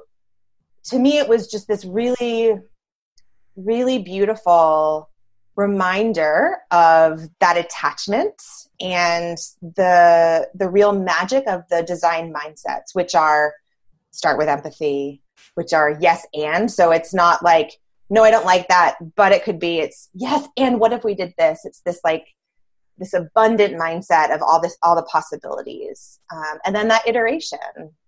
to 0.86 1.00
me, 1.00 1.18
it 1.18 1.28
was 1.28 1.48
just 1.48 1.68
this 1.68 1.84
really, 1.84 2.60
really 3.56 4.00
beautiful 4.00 5.10
reminder 5.56 6.58
of 6.72 7.22
that 7.40 7.58
attachment 7.58 8.42
and 8.82 9.38
the 9.62 10.50
the 10.56 10.68
real 10.68 10.92
magic 10.92 11.48
of 11.48 11.62
the 11.70 11.84
design 11.84 12.34
mindsets 12.34 12.94
which 12.94 13.14
are 13.14 13.54
start 14.10 14.40
with 14.40 14.48
empathy 14.48 15.24
which 15.56 15.74
are 15.74 15.98
yes 16.00 16.26
and. 16.34 16.72
So 16.72 16.92
it's 16.92 17.14
not 17.14 17.44
like, 17.44 17.72
no, 18.10 18.24
I 18.24 18.32
don't 18.32 18.46
like 18.46 18.68
that, 18.68 18.96
but 19.16 19.32
it 19.32 19.44
could 19.44 19.60
be 19.60 19.80
it's 19.80 20.10
yes 20.14 20.48
and 20.58 20.80
what 20.80 20.94
if 20.94 21.04
we 21.04 21.16
did 21.16 21.34
this? 21.38 21.62
It's 21.66 21.82
this 21.82 22.00
like 22.04 22.26
this 22.98 23.14
abundant 23.14 23.76
mindset 23.76 24.34
of 24.34 24.42
all 24.42 24.62
this 24.62 24.78
all 24.84 24.96
the 24.96 25.04
possibilities 25.04 26.20
um, 26.32 26.60
and 26.66 26.76
then 26.76 26.88
that 26.88 27.08
iteration 27.08 27.60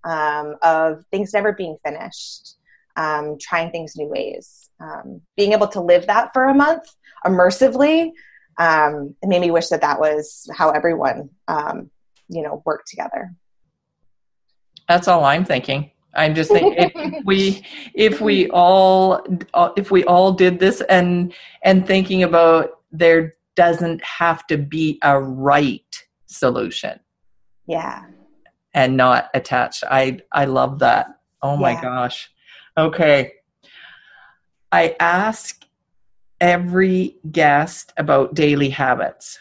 um, 0.04 0.56
of 0.62 1.04
things 1.12 1.34
never 1.34 1.54
being 1.54 1.78
finished 1.84 2.56
um, 2.98 3.38
trying 3.40 3.72
things 3.72 3.98
new 3.98 4.08
ways. 4.08 4.70
Um, 4.80 5.22
being 5.36 5.54
able 5.54 5.68
to 5.70 5.82
live 5.82 6.08
that 6.08 6.32
for 6.34 6.46
a 6.46 6.54
month 6.54 6.84
immersively 7.26 8.12
um, 8.58 9.16
it 9.22 9.28
made 9.28 9.42
me 9.42 9.52
wish 9.52 9.68
that 9.70 9.82
that 9.82 10.00
was 10.00 10.50
how 10.54 10.70
everyone 10.70 11.30
um, 11.48 11.90
you 12.30 12.42
know 12.42 12.62
worked 12.66 12.88
together. 12.90 13.34
That's 14.88 15.08
all 15.08 15.24
i'm 15.26 15.46
thinking. 15.46 15.92
I'm 16.14 16.34
just 16.34 16.52
thinking 16.52 16.76
if 16.78 17.24
we 17.26 17.66
if 17.94 18.22
we 18.22 18.50
all 18.52 19.26
if 19.76 19.92
we 19.92 20.04
all 20.06 20.32
did 20.32 20.60
this 20.60 20.82
and 20.82 21.34
and 21.64 21.86
thinking 21.86 22.24
about 22.24 22.70
there 22.92 23.35
doesn't 23.56 24.04
have 24.04 24.46
to 24.48 24.58
be 24.58 25.00
a 25.04 25.20
right 25.20 26.04
solution. 26.26 27.00
Yeah. 27.68 28.06
And 28.74 28.98
not 28.98 29.30
attached. 29.34 29.84
I 29.90 30.20
I 30.32 30.46
love 30.46 30.80
that. 30.80 31.08
Oh 31.42 31.58
my 31.58 31.72
yeah. 31.72 31.82
gosh. 31.82 32.30
Okay. 32.78 33.34
I 34.72 34.96
ask 35.00 35.64
every 36.42 37.16
guest 37.32 37.94
about 37.98 38.34
daily 38.34 38.70
habits 38.70 39.40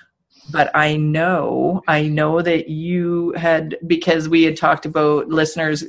but 0.50 0.70
I 0.74 0.96
know, 0.96 1.82
I 1.88 2.08
know 2.08 2.42
that 2.42 2.68
you 2.68 3.32
had, 3.36 3.76
because 3.86 4.28
we 4.28 4.42
had 4.42 4.56
talked 4.56 4.84
about 4.84 5.28
listeners, 5.28 5.84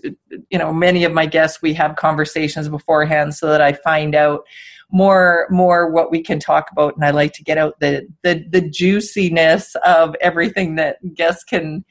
you 0.49 0.57
know, 0.57 0.73
many 0.73 1.03
of 1.03 1.13
my 1.13 1.25
guests, 1.25 1.61
we 1.61 1.73
have 1.73 1.97
conversations 1.97 2.69
beforehand 2.69 3.35
so 3.35 3.49
that 3.49 3.61
I 3.61 3.73
find 3.73 4.15
out 4.15 4.45
more, 4.91 5.47
more 5.49 5.89
what 5.91 6.11
we 6.11 6.21
can 6.21 6.39
talk 6.39 6.69
about. 6.71 6.95
And 6.95 7.05
I 7.05 7.11
like 7.11 7.33
to 7.33 7.43
get 7.43 7.57
out 7.57 7.79
the, 7.79 8.07
the, 8.23 8.45
the 8.49 8.61
juiciness 8.61 9.75
of 9.83 10.15
everything 10.21 10.75
that 10.75 10.97
guests 11.15 11.43
can, 11.43 11.83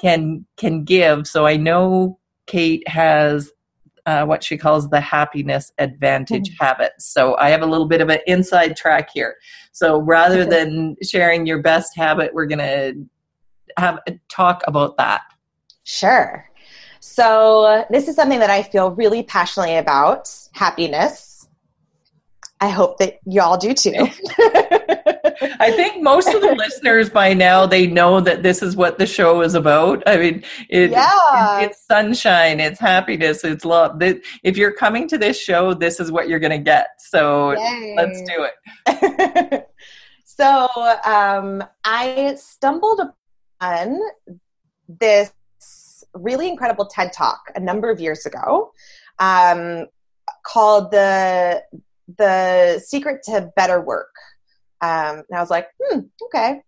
can, 0.00 0.46
can 0.56 0.84
give. 0.84 1.26
So 1.26 1.46
I 1.46 1.56
know 1.56 2.18
Cate 2.46 2.86
has 2.88 3.50
uh, 4.06 4.24
what 4.24 4.42
she 4.42 4.56
calls 4.56 4.90
the 4.90 5.00
happiness 5.00 5.72
advantage 5.78 6.50
mm-hmm. 6.50 6.64
habits. 6.64 7.06
So 7.06 7.36
I 7.36 7.50
have 7.50 7.62
a 7.62 7.66
little 7.66 7.86
bit 7.86 8.00
of 8.00 8.08
an 8.08 8.18
inside 8.26 8.76
track 8.76 9.10
here. 9.14 9.36
So 9.72 10.00
rather 10.00 10.44
than 10.44 10.96
sharing 11.02 11.46
your 11.46 11.62
best 11.62 11.96
habit, 11.96 12.34
we're 12.34 12.46
going 12.46 12.58
to 12.58 12.94
have 13.76 14.00
a 14.08 14.18
talk 14.28 14.62
about 14.66 14.96
that. 14.98 15.22
Sure. 15.84 16.48
So 17.00 17.84
this 17.90 18.06
is 18.06 18.16
something 18.16 18.38
that 18.40 18.50
I 18.50 18.62
feel 18.62 18.90
really 18.90 19.22
passionately 19.22 19.76
about 19.76 20.30
happiness. 20.52 21.31
I 22.62 22.68
hope 22.68 22.98
that 22.98 23.18
y'all 23.26 23.56
do 23.56 23.74
too. 23.74 23.92
I 25.58 25.72
think 25.72 26.00
most 26.00 26.28
of 26.28 26.40
the 26.40 26.54
listeners 26.58 27.10
by 27.10 27.34
now 27.34 27.66
they 27.66 27.88
know 27.88 28.20
that 28.20 28.44
this 28.44 28.62
is 28.62 28.76
what 28.76 28.98
the 28.98 29.06
show 29.06 29.40
is 29.40 29.54
about. 29.54 30.00
I 30.06 30.16
mean, 30.16 30.44
it, 30.68 30.92
yeah. 30.92 31.58
it, 31.58 31.64
it's 31.64 31.84
sunshine, 31.84 32.60
it's 32.60 32.78
happiness, 32.78 33.42
it's 33.42 33.64
love. 33.64 34.00
If 34.00 34.56
you're 34.56 34.72
coming 34.72 35.08
to 35.08 35.18
this 35.18 35.42
show, 35.42 35.74
this 35.74 35.98
is 35.98 36.12
what 36.12 36.28
you're 36.28 36.38
going 36.38 36.52
to 36.52 36.58
get. 36.58 36.86
So 36.98 37.50
Yay. 37.50 37.94
let's 37.96 38.22
do 38.22 38.46
it. 38.86 39.68
so 40.24 40.68
um, 41.04 41.64
I 41.82 42.36
stumbled 42.36 43.00
upon 43.60 43.98
this 44.86 45.32
really 46.14 46.48
incredible 46.48 46.86
TED 46.86 47.12
Talk 47.12 47.40
a 47.56 47.60
number 47.60 47.90
of 47.90 47.98
years 47.98 48.24
ago 48.24 48.70
um, 49.18 49.86
called 50.46 50.92
the 50.92 51.64
the 52.18 52.82
secret 52.84 53.22
to 53.24 53.50
better 53.56 53.80
work 53.80 54.10
um, 54.82 55.22
and 55.28 55.36
I 55.38 55.40
was 55.40 55.50
like, 55.50 55.68
hmm, 55.80 56.00
okay. 56.24 56.60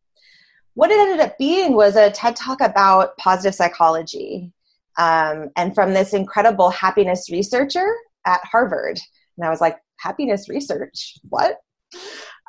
What 0.74 0.90
it 0.90 0.98
ended 0.98 1.20
up 1.20 1.36
being 1.36 1.74
was 1.74 1.96
a 1.96 2.10
TED 2.10 2.36
talk 2.36 2.60
about 2.60 3.16
positive 3.16 3.54
psychology 3.54 4.52
um, 4.98 5.50
and 5.56 5.74
from 5.74 5.92
this 5.92 6.14
incredible 6.14 6.70
happiness 6.70 7.28
researcher 7.30 7.94
at 8.24 8.40
Harvard. 8.44 8.98
And 9.36 9.46
I 9.46 9.50
was 9.50 9.60
like, 9.60 9.78
happiness 9.98 10.48
research? 10.48 11.16
What? 11.28 11.58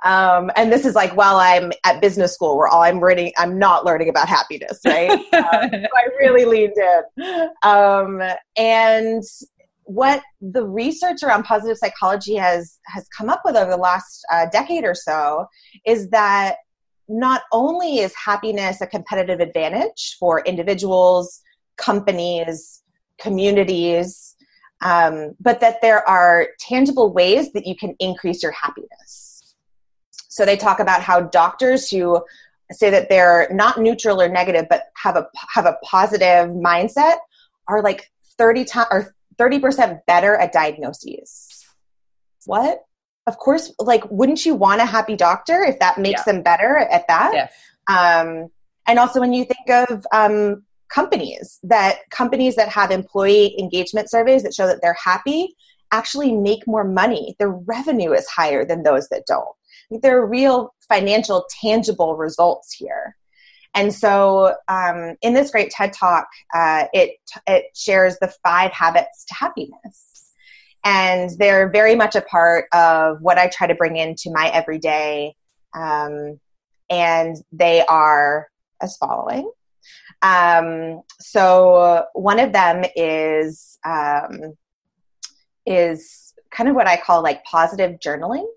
Um, 0.03 0.51
and 0.55 0.71
this 0.71 0.85
is 0.85 0.93
like 0.93 1.15
while 1.15 1.37
I'm 1.37 1.71
at 1.83 1.99
business 1.99 2.33
school, 2.33 2.57
where 2.57 2.67
all 2.67 2.83
I'm 2.83 3.03
reading, 3.03 3.31
I'm 3.37 3.57
not 3.57 3.85
learning 3.85 4.09
about 4.09 4.27
happiness, 4.27 4.79
right? 4.85 5.09
um, 5.33 5.69
so 5.71 5.87
I 5.95 6.07
really 6.19 6.45
leaned 6.45 6.77
in. 6.77 7.49
Um, 7.63 8.21
and 8.55 9.23
what 9.85 10.21
the 10.41 10.65
research 10.65 11.23
around 11.23 11.43
positive 11.43 11.77
psychology 11.77 12.35
has 12.35 12.79
has 12.87 13.07
come 13.15 13.29
up 13.29 13.41
with 13.45 13.55
over 13.55 13.71
the 13.71 13.77
last 13.77 14.25
uh, 14.31 14.47
decade 14.51 14.83
or 14.83 14.95
so 14.95 15.45
is 15.85 16.09
that 16.09 16.57
not 17.07 17.43
only 17.51 17.99
is 17.99 18.13
happiness 18.15 18.81
a 18.81 18.87
competitive 18.87 19.39
advantage 19.39 20.17
for 20.19 20.41
individuals, 20.41 21.41
companies, 21.77 22.81
communities, 23.19 24.35
um, 24.81 25.35
but 25.39 25.59
that 25.61 25.81
there 25.81 26.07
are 26.07 26.47
tangible 26.59 27.13
ways 27.13 27.53
that 27.53 27.67
you 27.67 27.75
can 27.75 27.95
increase 27.99 28.41
your 28.41 28.51
happiness. 28.51 29.55
So 30.27 30.45
they 30.45 30.57
talk 30.57 30.79
about 30.79 31.01
how 31.01 31.21
doctors 31.21 31.89
who 31.89 32.23
say 32.71 32.89
that 32.89 33.07
they're 33.07 33.47
not 33.51 33.79
neutral 33.79 34.19
or 34.21 34.27
negative, 34.27 34.65
but 34.69 34.85
have 34.95 35.15
a 35.15 35.27
have 35.53 35.65
a 35.65 35.77
positive 35.83 36.49
mindset 36.49 37.17
are 37.67 37.83
like 37.83 38.11
thirty 38.37 38.65
times 38.65 38.87
or 38.91 39.14
thirty 39.37 39.59
percent 39.59 40.05
better 40.05 40.35
at 40.35 40.51
diagnoses. 40.51 41.65
What? 42.45 42.83
Of 43.27 43.37
course, 43.37 43.73
like, 43.79 44.03
wouldn't 44.11 44.45
you 44.45 44.53
want 44.53 44.81
a 44.81 44.85
happy 44.85 45.15
doctor 45.15 45.63
if 45.63 45.79
that 45.79 45.97
makes 45.97 46.21
yeah. 46.25 46.33
them 46.33 46.43
better 46.43 46.77
at 46.77 47.07
that? 47.07 47.31
Yes. 47.33 47.53
Um, 47.87 48.49
and 48.87 48.99
also, 48.99 49.19
when 49.19 49.33
you 49.33 49.45
think 49.45 49.89
of 49.89 50.05
um, 50.11 50.63
companies 50.89 51.59
that 51.63 52.09
companies 52.11 52.55
that 52.55 52.69
have 52.69 52.91
employee 52.91 53.59
engagement 53.59 54.09
surveys 54.09 54.43
that 54.43 54.53
show 54.53 54.67
that 54.67 54.81
they're 54.81 54.97
happy 55.03 55.55
actually 55.91 56.31
make 56.31 56.67
more 56.67 56.83
money. 56.83 57.35
Their 57.39 57.51
revenue 57.51 58.11
is 58.11 58.27
higher 58.27 58.65
than 58.65 58.83
those 58.83 59.07
that 59.09 59.25
don't. 59.27 60.01
There 60.01 60.17
are 60.19 60.25
real 60.25 60.73
financial, 60.87 61.45
tangible 61.61 62.15
results 62.15 62.73
here. 62.73 63.15
And 63.75 63.93
so, 63.93 64.55
um, 64.69 65.15
in 65.21 65.33
this 65.33 65.51
great 65.51 65.69
TED 65.69 65.93
talk, 65.93 66.27
uh, 66.53 66.85
it 66.93 67.17
it 67.45 67.65
shares 67.75 68.17
the 68.19 68.33
five 68.43 68.71
habits 68.71 69.25
to 69.25 69.35
happiness, 69.35 70.33
and 70.85 71.29
they're 71.37 71.69
very 71.69 71.95
much 71.95 72.15
a 72.15 72.21
part 72.21 72.65
of 72.73 73.21
what 73.21 73.37
I 73.37 73.47
try 73.47 73.67
to 73.67 73.75
bring 73.75 73.97
into 73.97 74.31
my 74.31 74.49
everyday. 74.49 75.35
Um, 75.73 76.39
and 76.89 77.35
they 77.51 77.85
are 77.85 78.47
as 78.81 78.95
following. 78.97 79.51
Um, 80.21 81.01
so 81.19 82.05
one 82.13 82.39
of 82.39 82.53
them 82.53 82.85
is 82.95 83.77
um, 83.85 84.55
is 85.65 86.33
kind 86.51 86.69
of 86.69 86.75
what 86.75 86.87
I 86.87 86.97
call 86.97 87.21
like 87.21 87.43
positive 87.43 87.99
journaling. 87.99 88.47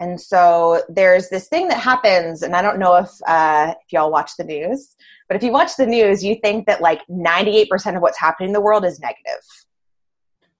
And 0.00 0.20
so 0.20 0.82
there's 0.88 1.28
this 1.28 1.48
thing 1.48 1.68
that 1.68 1.80
happens, 1.80 2.42
and 2.42 2.54
I 2.54 2.62
don't 2.62 2.78
know 2.78 2.96
if 2.96 3.10
uh, 3.26 3.74
if 3.84 3.92
y'all 3.92 4.12
watch 4.12 4.32
the 4.38 4.44
news, 4.44 4.94
but 5.28 5.36
if 5.36 5.42
you 5.42 5.52
watch 5.52 5.76
the 5.76 5.86
news, 5.86 6.24
you 6.24 6.36
think 6.42 6.66
that 6.66 6.80
like 6.80 7.00
98% 7.08 7.96
of 7.96 8.02
what's 8.02 8.18
happening 8.18 8.50
in 8.50 8.52
the 8.52 8.60
world 8.60 8.84
is 8.84 9.00
negative 9.00 9.42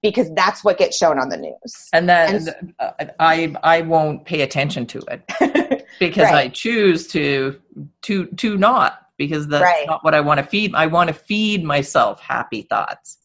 because 0.03 0.33
that's 0.35 0.63
what 0.63 0.79
gets 0.79 0.97
shown 0.97 1.19
on 1.19 1.29
the 1.29 1.37
news. 1.37 1.89
And 1.93 2.09
then 2.09 2.49
and, 2.49 2.75
uh, 2.79 2.93
I 3.19 3.55
I 3.63 3.83
won't 3.83 4.25
pay 4.25 4.43
attention 4.43 4.87
to 4.87 5.03
it 5.09 5.87
because 5.99 6.25
right. 6.25 6.35
I 6.35 6.49
choose 6.49 7.07
to 7.09 7.61
to 8.03 8.27
to 8.27 8.57
not 8.57 9.07
because 9.17 9.49
that's 9.49 9.63
right. 9.63 9.87
not 9.87 10.05
what 10.05 10.15
I 10.15 10.21
want 10.21 10.39
to 10.39 10.47
feed. 10.47 10.75
I 10.75 10.87
want 10.87 11.09
to 11.09 11.15
feed 11.15 11.65
myself 11.65 12.21
happy 12.21 12.63
thoughts. 12.63 13.19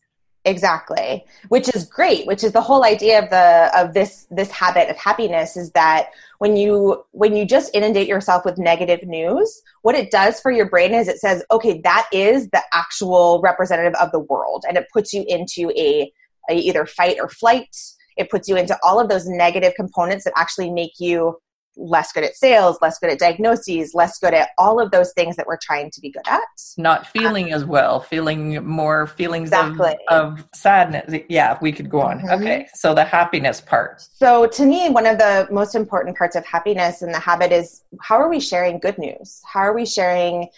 Exactly. 0.45 1.25
Which 1.47 1.73
is 1.73 1.85
great, 1.85 2.27
which 2.27 2.43
is 2.43 2.51
the 2.51 2.61
whole 2.61 2.83
idea 2.83 3.23
of 3.23 3.29
the 3.29 3.71
of 3.77 3.93
this 3.93 4.27
this 4.29 4.51
habit 4.51 4.89
of 4.89 4.97
happiness 4.97 5.55
is 5.55 5.71
that 5.71 6.09
when 6.39 6.57
you 6.57 7.05
when 7.11 7.33
you 7.33 7.45
just 7.45 7.73
inundate 7.73 8.09
yourself 8.09 8.43
with 8.43 8.57
negative 8.57 9.07
news, 9.07 9.61
what 9.83 9.95
it 9.95 10.11
does 10.11 10.41
for 10.41 10.51
your 10.51 10.69
brain 10.69 10.93
is 10.93 11.07
it 11.07 11.19
says, 11.19 11.45
okay, 11.49 11.79
that 11.85 12.07
is 12.11 12.49
the 12.49 12.61
actual 12.73 13.39
representative 13.41 13.93
of 14.01 14.11
the 14.11 14.19
world 14.19 14.65
and 14.67 14.75
it 14.75 14.87
puts 14.91 15.13
you 15.13 15.23
into 15.29 15.71
a, 15.77 16.11
a 16.49 16.55
either 16.55 16.85
fight 16.85 17.17
or 17.21 17.29
flight. 17.29 17.73
It 18.17 18.29
puts 18.29 18.49
you 18.49 18.57
into 18.57 18.77
all 18.83 18.99
of 18.99 19.07
those 19.07 19.25
negative 19.25 19.73
components 19.75 20.25
that 20.25 20.33
actually 20.35 20.71
make 20.71 20.99
you 20.99 21.37
less 21.75 22.11
good 22.11 22.23
at 22.23 22.35
sales, 22.35 22.77
less 22.81 22.99
good 22.99 23.09
at 23.09 23.19
diagnoses, 23.19 23.93
less 23.93 24.19
good 24.19 24.33
at 24.33 24.49
all 24.57 24.79
of 24.79 24.91
those 24.91 25.11
things 25.13 25.35
that 25.35 25.47
we're 25.47 25.57
trying 25.57 25.89
to 25.91 26.01
be 26.01 26.09
good 26.09 26.27
at. 26.27 26.41
Not 26.77 27.07
feeling 27.07 27.47
um, 27.47 27.53
as 27.53 27.65
well, 27.65 27.99
feeling 27.99 28.63
more 28.65 29.07
feelings 29.07 29.49
exactly. 29.49 29.95
of, 30.09 30.39
of, 30.39 30.49
sadness. 30.53 31.21
Yeah, 31.29 31.57
we 31.61 31.71
could 31.71 31.89
go 31.89 32.01
on. 32.01 32.19
Mm-hmm. 32.19 32.41
Okay, 32.41 32.67
so 32.73 32.93
the 32.93 33.03
happiness 33.03 33.61
part. 33.61 34.01
So, 34.01 34.47
to 34.47 34.65
me, 34.65 34.89
one 34.89 35.05
of 35.05 35.17
the 35.17 35.47
most 35.51 35.75
important 35.75 36.17
parts 36.17 36.35
of 36.35 36.45
happiness 36.45 37.01
and 37.01 37.13
the 37.13 37.19
habit 37.19 37.51
is 37.51 37.83
how 38.01 38.15
are 38.15 38.29
we 38.29 38.39
sharing 38.39 38.79
good 38.79 38.97
news? 38.97 39.41
How 39.45 39.61
are 39.61 39.73
we 39.73 39.85
sharing 39.85 40.49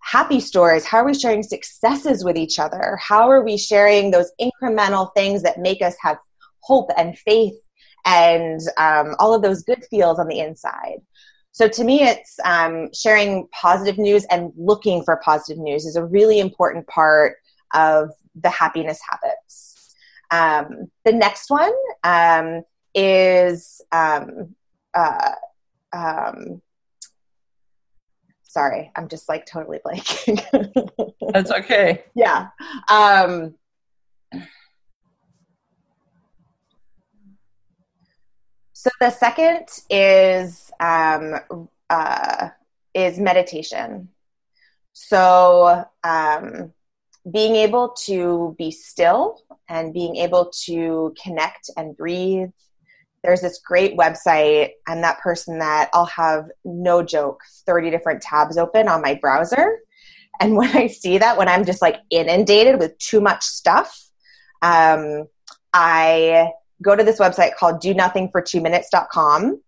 happy 0.00 0.40
stories? 0.40 0.84
How 0.84 0.98
are 0.98 1.04
we 1.04 1.14
sharing 1.14 1.42
successes 1.42 2.24
with 2.24 2.36
each 2.36 2.58
other? 2.58 2.98
How 3.02 3.30
are 3.30 3.42
we 3.42 3.56
sharing 3.56 4.10
those 4.10 4.30
incremental 4.40 5.12
things 5.14 5.42
that 5.42 5.58
make 5.58 5.82
us 5.82 5.96
have 6.00 6.18
hope 6.60 6.90
and 6.96 7.18
faith 7.18 7.54
and 8.04 8.60
um, 8.76 9.14
all 9.18 9.34
of 9.34 9.42
those 9.42 9.62
good 9.62 9.84
feels 9.90 10.18
on 10.18 10.28
the 10.28 10.40
inside. 10.40 10.98
So 11.52 11.68
to 11.68 11.84
me, 11.84 12.02
it's 12.02 12.38
um, 12.44 12.88
sharing 12.92 13.46
positive 13.52 13.96
news 13.96 14.24
and 14.30 14.52
looking 14.56 15.04
for 15.04 15.16
positive 15.24 15.62
news 15.62 15.86
is 15.86 15.96
a 15.96 16.04
really 16.04 16.40
important 16.40 16.86
part 16.88 17.36
of 17.72 18.10
the 18.34 18.50
happiness 18.50 18.98
habits. 19.08 19.94
Um, 20.30 20.90
the 21.04 21.12
next 21.12 21.50
one 21.50 21.72
um, 22.02 22.62
is 22.92 23.80
um, 23.92 24.56
uh, 24.94 25.30
um, 25.92 26.60
sorry, 28.42 28.90
I'm 28.96 29.08
just 29.08 29.28
like 29.28 29.46
totally 29.46 29.78
blanking. 29.84 30.40
That's 31.32 31.50
okay. 31.50 32.04
Yeah. 32.14 32.48
Um, 32.88 33.54
So 38.84 38.90
the 39.00 39.08
second 39.08 39.66
is 39.88 40.70
um, 40.78 41.40
uh, 41.88 42.50
is 42.92 43.18
meditation. 43.18 44.10
So 44.92 45.86
um, 46.02 46.74
being 47.32 47.56
able 47.56 47.96
to 48.04 48.54
be 48.58 48.70
still 48.70 49.40
and 49.70 49.94
being 49.94 50.16
able 50.16 50.52
to 50.66 51.14
connect 51.22 51.70
and 51.78 51.96
breathe. 51.96 52.50
There's 53.22 53.40
this 53.40 53.58
great 53.66 53.96
website. 53.96 54.72
I'm 54.86 55.00
that 55.00 55.20
person 55.20 55.60
that 55.60 55.88
I'll 55.94 56.04
have 56.04 56.50
no 56.66 57.02
joke 57.02 57.40
30 57.64 57.90
different 57.90 58.20
tabs 58.20 58.58
open 58.58 58.88
on 58.88 59.00
my 59.00 59.14
browser. 59.14 59.78
And 60.40 60.56
when 60.58 60.76
I 60.76 60.88
see 60.88 61.16
that, 61.16 61.38
when 61.38 61.48
I'm 61.48 61.64
just 61.64 61.80
like 61.80 62.02
inundated 62.10 62.78
with 62.78 62.98
too 62.98 63.22
much 63.22 63.44
stuff, 63.44 63.98
um, 64.60 65.24
I 65.72 66.50
go 66.82 66.96
to 66.96 67.04
this 67.04 67.18
website 67.18 67.54
called 67.56 67.80
do 67.80 67.94
nothing 67.94 68.28
for 68.30 68.40
two 68.40 68.60
minutes.com 68.60 69.60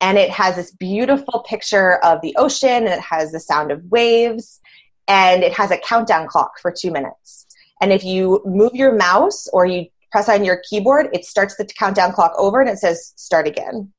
and 0.00 0.18
it 0.18 0.30
has 0.30 0.56
this 0.56 0.72
beautiful 0.72 1.40
picture 1.48 2.04
of 2.04 2.20
the 2.20 2.34
ocean 2.36 2.68
and 2.68 2.88
it 2.88 3.00
has 3.00 3.32
the 3.32 3.40
sound 3.40 3.70
of 3.70 3.82
waves 3.86 4.60
and 5.08 5.42
it 5.42 5.52
has 5.52 5.70
a 5.70 5.78
countdown 5.78 6.26
clock 6.26 6.58
for 6.60 6.72
two 6.76 6.90
minutes. 6.90 7.46
And 7.80 7.92
if 7.92 8.04
you 8.04 8.42
move 8.44 8.74
your 8.74 8.94
mouse 8.94 9.46
or 9.52 9.66
you 9.66 9.86
press 10.10 10.28
on 10.28 10.44
your 10.44 10.62
keyboard 10.68 11.08
it 11.12 11.24
starts 11.24 11.56
the 11.56 11.64
countdown 11.64 12.12
clock 12.12 12.32
over 12.38 12.60
and 12.60 12.70
it 12.70 12.78
says 12.78 13.12
start 13.16 13.46
again. 13.46 13.92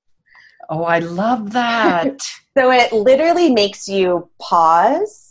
Oh 0.70 0.84
i 0.84 1.00
love 1.00 1.52
that. 1.54 2.22
So 2.58 2.72
it 2.72 2.92
literally 2.92 3.52
makes 3.52 3.88
you 3.88 4.32
pause 4.42 5.27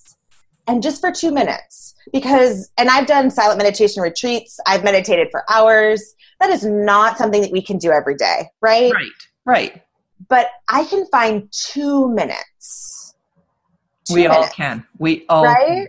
and 0.66 0.82
just 0.82 1.00
for 1.00 1.12
two 1.12 1.30
minutes 1.30 1.94
because 2.12 2.70
and 2.78 2.88
i've 2.88 3.06
done 3.06 3.30
silent 3.30 3.58
meditation 3.58 4.02
retreats 4.02 4.58
i've 4.66 4.84
meditated 4.84 5.28
for 5.30 5.44
hours 5.50 6.14
that 6.40 6.50
is 6.50 6.64
not 6.64 7.18
something 7.18 7.40
that 7.42 7.50
we 7.50 7.62
can 7.62 7.78
do 7.78 7.90
every 7.90 8.14
day, 8.14 8.50
right? 8.60 8.92
Right, 8.92 9.10
right. 9.44 9.82
But 10.28 10.48
I 10.68 10.84
can 10.84 11.06
find 11.06 11.50
two 11.52 12.08
minutes. 12.10 13.14
Two 14.06 14.14
we 14.14 14.22
minutes, 14.22 14.38
all 14.38 14.48
can. 14.48 14.86
We 14.98 15.26
all 15.28 15.44
right. 15.44 15.66
Can. 15.66 15.88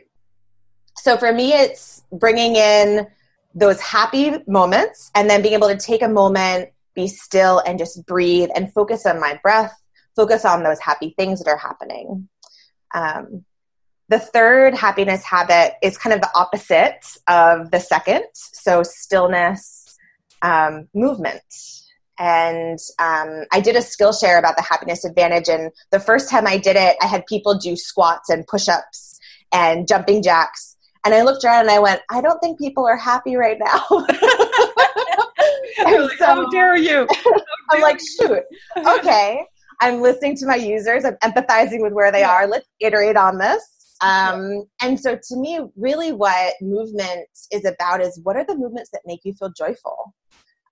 So 0.95 1.17
for 1.17 1.31
me, 1.33 1.53
it's 1.53 2.03
bringing 2.11 2.55
in 2.55 3.07
those 3.53 3.79
happy 3.81 4.33
moments 4.47 5.11
and 5.15 5.29
then 5.29 5.41
being 5.41 5.53
able 5.53 5.67
to 5.67 5.77
take 5.77 6.01
a 6.01 6.07
moment, 6.07 6.69
be 6.95 7.07
still, 7.07 7.59
and 7.59 7.77
just 7.77 8.05
breathe 8.05 8.49
and 8.55 8.71
focus 8.73 9.05
on 9.05 9.19
my 9.19 9.39
breath, 9.43 9.73
focus 10.15 10.45
on 10.45 10.63
those 10.63 10.79
happy 10.79 11.13
things 11.17 11.39
that 11.39 11.49
are 11.49 11.57
happening. 11.57 12.27
Um, 12.93 13.45
the 14.09 14.19
third 14.19 14.73
happiness 14.73 15.23
habit 15.23 15.73
is 15.81 15.97
kind 15.97 16.13
of 16.13 16.21
the 16.21 16.29
opposite 16.35 17.05
of 17.27 17.71
the 17.71 17.79
second. 17.79 18.23
So, 18.33 18.83
stillness, 18.83 19.97
um, 20.41 20.87
movement. 20.93 21.41
And 22.19 22.79
um, 22.99 23.43
I 23.51 23.59
did 23.59 23.75
a 23.75 23.79
Skillshare 23.79 24.39
about 24.39 24.55
the 24.55 24.63
happiness 24.63 25.05
advantage. 25.05 25.49
And 25.49 25.71
the 25.91 25.99
first 25.99 26.29
time 26.29 26.47
I 26.47 26.57
did 26.57 26.75
it, 26.75 26.95
I 27.01 27.05
had 27.05 27.25
people 27.27 27.57
do 27.57 27.75
squats 27.75 28.29
and 28.29 28.47
push 28.47 28.67
ups 28.67 29.19
and 29.51 29.87
jumping 29.87 30.23
jacks. 30.23 30.77
And 31.05 31.13
I 31.13 31.21
looked 31.21 31.43
around 31.45 31.61
and 31.61 31.71
I 31.71 31.79
went, 31.79 32.01
I 32.09 32.21
don't 32.21 32.39
think 32.39 32.59
people 32.59 32.85
are 32.85 32.97
happy 32.97 33.35
right 33.35 33.57
now. 33.59 33.85
like, 35.83 36.11
so, 36.17 36.25
How 36.25 36.49
dare 36.49 36.75
you? 36.75 37.07
How 37.13 37.23
dare 37.23 37.43
I'm 37.71 37.81
like, 37.81 37.99
shoot, 37.99 38.43
okay. 38.77 39.45
I'm 39.79 40.01
listening 40.01 40.35
to 40.37 40.47
my 40.47 40.55
users. 40.55 41.05
I'm 41.05 41.15
empathizing 41.17 41.81
with 41.81 41.93
where 41.93 42.11
they 42.11 42.23
are. 42.23 42.47
Let's 42.47 42.67
iterate 42.79 43.15
on 43.15 43.37
this. 43.37 43.76
Um, 44.01 44.65
and 44.81 44.99
so 44.99 45.15
to 45.15 45.35
me, 45.37 45.59
really 45.75 46.11
what 46.11 46.53
movement 46.61 47.27
is 47.51 47.65
about 47.65 48.01
is 48.01 48.19
what 48.23 48.35
are 48.35 48.45
the 48.45 48.55
movements 48.55 48.89
that 48.91 49.01
make 49.05 49.21
you 49.23 49.33
feel 49.33 49.51
joyful? 49.51 50.13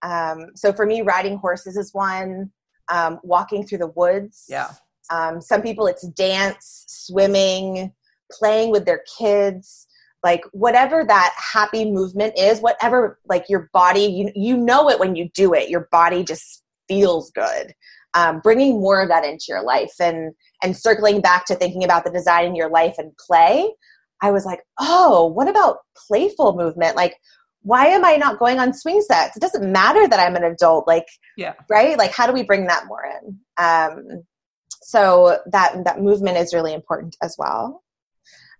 Um, 0.04 0.52
so 0.56 0.72
for 0.72 0.86
me, 0.86 1.02
riding 1.02 1.38
horses 1.38 1.78
is 1.78 1.94
one, 1.94 2.52
um, 2.90 3.20
walking 3.24 3.66
through 3.66 3.80
the 3.80 3.88
woods. 3.88 4.46
Yeah. 4.48 4.70
Um, 5.12 5.42
some 5.42 5.62
people 5.62 5.88
it's 5.88 6.08
dance, 6.10 6.86
swimming, 6.88 7.92
playing 8.32 8.72
with 8.72 8.86
their 8.86 9.04
kids. 9.18 9.88
like 10.26 10.44
whatever 10.52 11.06
that 11.06 11.34
happy 11.38 11.90
movement 11.90 12.34
is 12.38 12.60
whatever 12.60 13.20
like 13.30 13.46
your 13.48 13.70
body 13.72 14.06
you, 14.06 14.32
you 14.36 14.58
know 14.58 14.90
it 14.90 15.00
when 15.00 15.16
you 15.16 15.30
do 15.34 15.54
it 15.54 15.70
your 15.70 15.88
body 15.92 16.24
just 16.24 16.64
feels 16.88 17.32
good 17.32 17.74
um, 18.16 18.40
bringing 18.40 18.82
more 18.82 19.02
of 19.02 19.10
that 19.10 19.26
into 19.26 19.46
your 19.50 19.64
life 19.64 19.94
and 20.00 20.34
and 20.64 20.76
circling 20.76 21.22
back 21.22 21.46
to 21.46 21.56
thinking 21.56 21.84
about 21.84 22.04
the 22.04 22.12
design 22.12 22.46
in 22.46 22.56
your 22.56 22.70
life 22.70 22.96
and 22.98 23.12
play 23.18 23.70
i 24.22 24.32
was 24.32 24.46
like 24.46 24.62
oh 24.80 25.28
what 25.28 25.48
about 25.48 25.80
playful 26.08 26.56
movement? 26.56 26.96
Like 26.96 27.16
why 27.62 27.88
am 27.88 28.06
i 28.06 28.16
not 28.16 28.40
going 28.40 28.60
on 28.60 28.74
swing 28.74 29.02
sets? 29.02 29.36
It 29.36 29.42
doesn't 29.42 29.72
matter 29.72 30.08
that 30.08 30.20
i'm 30.20 30.36
an 30.36 30.44
adult 30.44 30.88
like 30.88 31.08
yeah. 31.38 31.54
right? 31.70 31.98
Like 31.98 32.12
how 32.12 32.28
do 32.28 32.34
we 32.34 32.44
bring 32.44 32.68
that 32.68 32.86
more 32.88 33.04
in? 33.06 33.40
Um, 33.58 34.24
so 34.84 35.40
that 35.52 35.84
that 35.86 36.02
movement 36.02 36.38
is 36.38 36.54
really 36.54 36.74
important 36.74 37.18
as 37.22 37.36
well. 37.40 37.84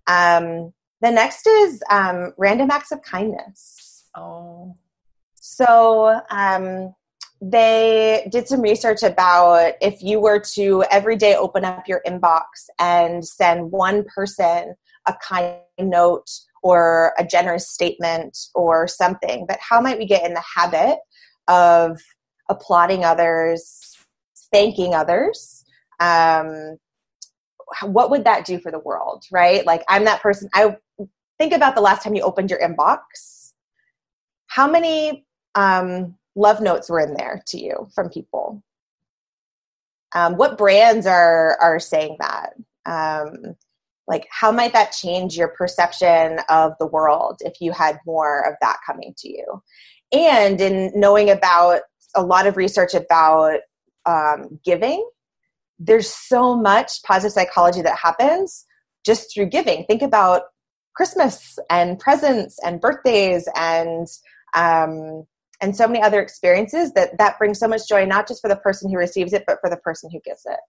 Um, 0.08 0.72
the 1.00 1.10
next 1.10 1.46
is 1.46 1.82
um, 1.90 2.32
random 2.36 2.70
acts 2.70 2.90
of 2.90 3.02
kindness. 3.02 4.04
Oh. 4.16 4.76
So 5.34 6.20
um, 6.30 6.94
they 7.40 8.28
did 8.30 8.48
some 8.48 8.60
research 8.60 9.02
about 9.02 9.74
if 9.80 10.02
you 10.02 10.20
were 10.20 10.40
to 10.54 10.84
every 10.90 11.16
day 11.16 11.36
open 11.36 11.64
up 11.64 11.86
your 11.86 12.00
inbox 12.06 12.44
and 12.78 13.26
send 13.26 13.70
one 13.70 14.04
person 14.04 14.74
a 15.06 15.14
kind 15.14 15.56
note 15.78 16.30
or 16.62 17.12
a 17.18 17.24
generous 17.24 17.68
statement 17.68 18.36
or 18.54 18.88
something, 18.88 19.46
but 19.46 19.58
how 19.60 19.80
might 19.80 19.98
we 19.98 20.06
get 20.06 20.24
in 20.24 20.34
the 20.34 20.42
habit 20.56 20.98
of 21.46 22.00
applauding 22.48 23.04
others, 23.04 23.96
thanking 24.50 24.94
others, 24.94 25.64
um, 26.00 26.78
what 27.82 28.10
would 28.10 28.24
that 28.24 28.44
do 28.44 28.58
for 28.60 28.70
the 28.70 28.78
world 28.78 29.24
right? 29.32 29.66
Like 29.66 29.82
i'm 29.88 30.04
that 30.04 30.22
person 30.22 30.48
i 30.54 30.76
think 31.38 31.52
about 31.52 31.74
the 31.74 31.80
last 31.80 32.02
time 32.02 32.14
you 32.14 32.22
opened 32.22 32.50
your 32.50 32.60
inbox. 32.60 33.52
How 34.46 34.68
many 34.68 35.26
um, 35.54 36.16
love 36.36 36.60
notes 36.60 36.88
were 36.88 37.00
in 37.00 37.14
there 37.14 37.42
to 37.48 37.58
you 37.58 37.88
from 37.94 38.08
people. 38.08 38.62
Um, 40.14 40.36
what 40.36 40.56
brands 40.56 41.06
are 41.06 41.58
are 41.60 41.80
saying 41.80 42.18
that? 42.20 42.50
Um, 42.86 43.56
like 44.06 44.28
how 44.30 44.52
might 44.52 44.72
that 44.72 44.92
change 44.92 45.36
your 45.36 45.48
perception 45.48 46.38
of 46.48 46.74
the 46.78 46.86
world 46.86 47.38
if 47.40 47.54
you 47.60 47.72
had 47.72 47.98
more 48.06 48.46
of 48.48 48.54
that 48.60 48.78
coming 48.86 49.14
to 49.18 49.28
you? 49.28 49.62
And 50.12 50.60
in 50.60 50.92
knowing 50.94 51.30
about 51.30 51.80
a 52.14 52.22
lot 52.22 52.46
of 52.46 52.56
research 52.56 52.94
about 52.94 53.58
um, 54.06 54.60
giving 54.64 55.04
there's 55.78 56.08
so 56.08 56.56
much 56.56 57.02
positive 57.02 57.32
psychology 57.32 57.82
that 57.82 57.98
happens 57.98 58.64
just 59.04 59.32
through 59.32 59.46
giving. 59.46 59.84
Think 59.84 60.02
about 60.02 60.42
Christmas 60.94 61.58
and 61.70 61.98
presents 61.98 62.58
and 62.64 62.80
birthdays 62.80 63.48
and 63.54 64.06
um, 64.54 65.26
and 65.60 65.76
so 65.76 65.86
many 65.88 66.02
other 66.02 66.20
experiences 66.22 66.92
that 66.94 67.18
that 67.18 67.38
brings 67.38 67.58
so 67.58 67.68
much 67.68 67.88
joy 67.88 68.04
not 68.06 68.28
just 68.28 68.42
for 68.42 68.48
the 68.48 68.56
person 68.56 68.90
who 68.90 68.98
receives 68.98 69.32
it 69.32 69.44
but 69.46 69.58
for 69.60 69.70
the 69.70 69.78
person 69.78 70.10
who 70.12 70.20
gives 70.24 70.42
it. 70.46 70.60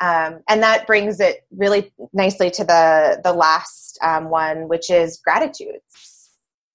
Um, 0.00 0.40
and 0.48 0.62
that 0.62 0.86
brings 0.86 1.20
it 1.20 1.46
really 1.56 1.92
nicely 2.12 2.50
to 2.52 2.64
the 2.64 3.20
the 3.24 3.32
last 3.32 3.98
um, 4.02 4.30
one, 4.30 4.68
which 4.68 4.90
is 4.90 5.20
gratitude 5.24 5.76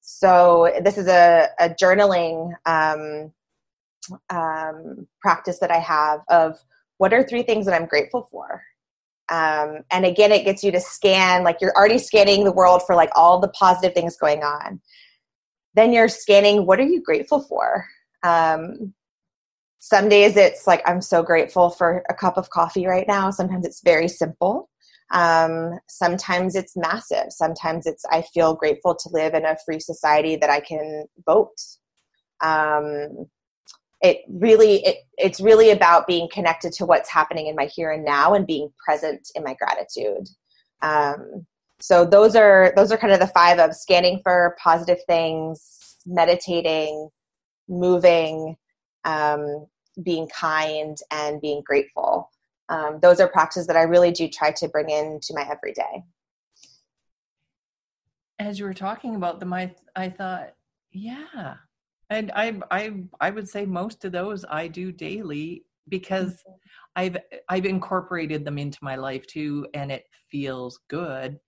So 0.01 0.71
this 0.83 0.97
is 0.97 1.07
a, 1.07 1.49
a 1.59 1.69
journaling 1.69 2.53
um, 2.65 3.33
um 4.31 5.07
practice 5.21 5.59
that 5.59 5.71
I 5.71 5.79
have 5.79 6.21
of 6.29 6.57
what 6.99 7.13
are 7.13 7.23
three 7.23 7.43
things 7.43 7.65
that 7.67 7.75
I'm 7.75 7.87
grateful 7.87 8.27
for? 8.31 8.63
Um, 9.29 9.79
and 9.91 10.05
again, 10.05 10.31
it 10.31 10.45
gets 10.45 10.63
you 10.63 10.71
to 10.73 10.81
scan, 10.81 11.43
like 11.43 11.57
you're 11.61 11.75
already 11.75 11.97
scanning 11.99 12.43
the 12.45 12.51
world 12.53 12.83
for 12.85 12.95
like 12.95 13.11
all 13.15 13.39
the 13.39 13.49
positive 13.49 13.93
things 13.95 14.17
going 14.17 14.43
on. 14.43 14.81
Then 15.75 15.93
you're 15.93 16.07
scanning, 16.07 16.65
what 16.65 16.79
are 16.79 16.83
you 16.83 17.01
grateful 17.01 17.41
for? 17.41 17.85
Um, 18.23 18.93
some 19.79 20.09
days 20.09 20.35
it's 20.35 20.65
like, 20.65 20.81
I'm 20.85 21.01
so 21.01 21.21
grateful 21.21 21.69
for 21.69 22.03
a 22.09 22.13
cup 22.13 22.37
of 22.37 22.49
coffee 22.49 22.87
right 22.87 23.07
now. 23.07 23.29
Sometimes 23.29 23.65
it's 23.65 23.81
very 23.83 24.07
simple. 24.07 24.69
Um, 25.11 25.79
sometimes 25.87 26.55
it's 26.55 26.75
massive. 26.75 27.27
Sometimes 27.29 27.85
it's, 27.85 28.03
I 28.11 28.23
feel 28.33 28.55
grateful 28.55 28.95
to 28.95 29.09
live 29.11 29.35
in 29.35 29.45
a 29.45 29.57
free 29.65 29.79
society 29.79 30.37
that 30.37 30.49
I 30.49 30.59
can 30.61 31.05
vote. 31.25 31.55
Um, 32.41 33.27
it 34.01 34.21
really 34.29 34.85
it, 34.85 34.97
it's 35.17 35.39
really 35.39 35.71
about 35.71 36.07
being 36.07 36.27
connected 36.31 36.73
to 36.73 36.85
what's 36.85 37.09
happening 37.09 37.47
in 37.47 37.55
my 37.55 37.65
here 37.65 37.91
and 37.91 38.03
now 38.03 38.33
and 38.33 38.45
being 38.45 38.69
present 38.83 39.29
in 39.35 39.43
my 39.43 39.55
gratitude 39.55 40.27
um, 40.81 41.45
so 41.79 42.05
those 42.05 42.35
are 42.35 42.73
those 42.75 42.91
are 42.91 42.97
kind 42.97 43.13
of 43.13 43.19
the 43.19 43.27
five 43.27 43.59
of 43.59 43.75
scanning 43.75 44.19
for 44.23 44.55
positive 44.61 44.99
things 45.07 45.97
meditating 46.05 47.09
moving 47.67 48.55
um, 49.05 49.67
being 50.03 50.27
kind 50.27 50.97
and 51.11 51.41
being 51.41 51.61
grateful 51.65 52.29
um, 52.69 52.99
those 53.01 53.19
are 53.19 53.27
practices 53.27 53.67
that 53.67 53.77
i 53.77 53.81
really 53.81 54.11
do 54.11 54.27
try 54.27 54.51
to 54.51 54.67
bring 54.67 54.89
into 54.89 55.33
my 55.33 55.47
everyday 55.49 56.03
as 58.39 58.59
you 58.59 58.65
were 58.65 58.73
talking 58.73 59.15
about 59.15 59.39
them 59.39 59.53
i 59.53 59.73
i 59.95 60.09
thought 60.09 60.53
yeah 60.91 61.55
and 62.09 62.31
I, 62.35 62.59
I, 62.71 62.93
I 63.19 63.29
would 63.29 63.49
say 63.49 63.65
most 63.65 64.05
of 64.05 64.11
those 64.11 64.45
I 64.49 64.67
do 64.67 64.91
daily 64.91 65.65
because 65.89 66.33
mm-hmm. 66.33 66.51
I've, 66.95 67.17
I've 67.49 67.65
incorporated 67.65 68.45
them 68.45 68.57
into 68.57 68.77
my 68.81 68.95
life 68.95 69.25
too, 69.27 69.67
and 69.73 69.91
it 69.91 70.05
feels 70.29 70.79
good. 70.87 71.39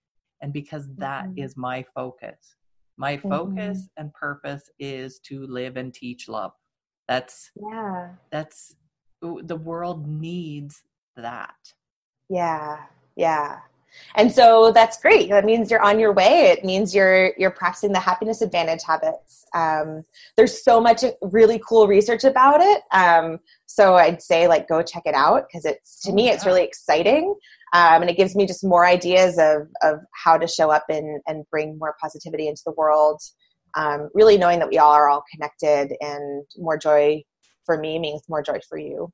And 0.41 0.53
because 0.53 0.87
that 0.97 1.25
mm-hmm. 1.25 1.39
is 1.43 1.57
my 1.57 1.83
focus, 1.95 2.55
my 2.97 3.17
focus 3.17 3.77
mm-hmm. 3.77 4.01
and 4.01 4.13
purpose 4.13 4.69
is 4.79 5.19
to 5.19 5.45
live 5.47 5.77
and 5.77 5.93
teach 5.93 6.27
love. 6.27 6.51
That's 7.07 7.51
yeah. 7.71 8.09
That's 8.31 8.75
the 9.21 9.55
world 9.55 10.07
needs 10.07 10.83
that. 11.15 11.55
Yeah, 12.29 12.83
yeah 13.15 13.59
and 14.15 14.31
so 14.31 14.71
that's 14.73 14.99
great. 15.01 15.29
That 15.29 15.45
means 15.45 15.69
you're 15.69 15.81
on 15.81 15.99
your 15.99 16.13
way. 16.13 16.51
It 16.51 16.65
means 16.65 16.93
you're 16.93 17.33
you're 17.37 17.51
practicing 17.51 17.91
the 17.91 17.99
happiness 17.99 18.41
advantage 18.41 18.81
habits. 18.85 19.45
Um, 19.53 20.03
there's 20.35 20.63
so 20.63 20.81
much 20.81 21.03
really 21.21 21.61
cool 21.67 21.87
research 21.87 22.23
about 22.23 22.61
it. 22.61 22.81
Um, 22.91 23.39
so 23.67 23.95
i'd 23.95 24.21
say 24.21 24.47
like 24.47 24.67
go 24.67 24.81
check 24.81 25.03
it 25.05 25.13
out 25.13 25.43
because 25.47 25.65
it's 25.65 26.01
to 26.01 26.11
oh, 26.11 26.15
me 26.15 26.29
it's 26.29 26.45
really 26.45 26.63
exciting 26.63 27.35
um, 27.73 28.01
and 28.01 28.09
it 28.09 28.17
gives 28.17 28.35
me 28.35 28.47
just 28.47 28.63
more 28.63 28.85
ideas 28.85 29.37
of 29.37 29.67
of 29.83 29.99
how 30.13 30.37
to 30.37 30.47
show 30.47 30.71
up 30.71 30.85
and 30.89 31.21
and 31.27 31.45
bring 31.51 31.77
more 31.77 31.95
positivity 32.01 32.47
into 32.47 32.61
the 32.65 32.71
world 32.71 33.21
um, 33.75 34.09
really 34.13 34.37
knowing 34.37 34.59
that 34.59 34.69
we 34.69 34.77
all 34.77 34.93
are 34.93 35.09
all 35.09 35.23
connected 35.31 35.95
and 36.01 36.45
more 36.57 36.77
joy 36.77 37.21
for 37.65 37.77
me 37.77 37.99
means 37.99 38.23
more 38.29 38.41
joy 38.41 38.59
for 38.67 38.77
you. 38.77 39.11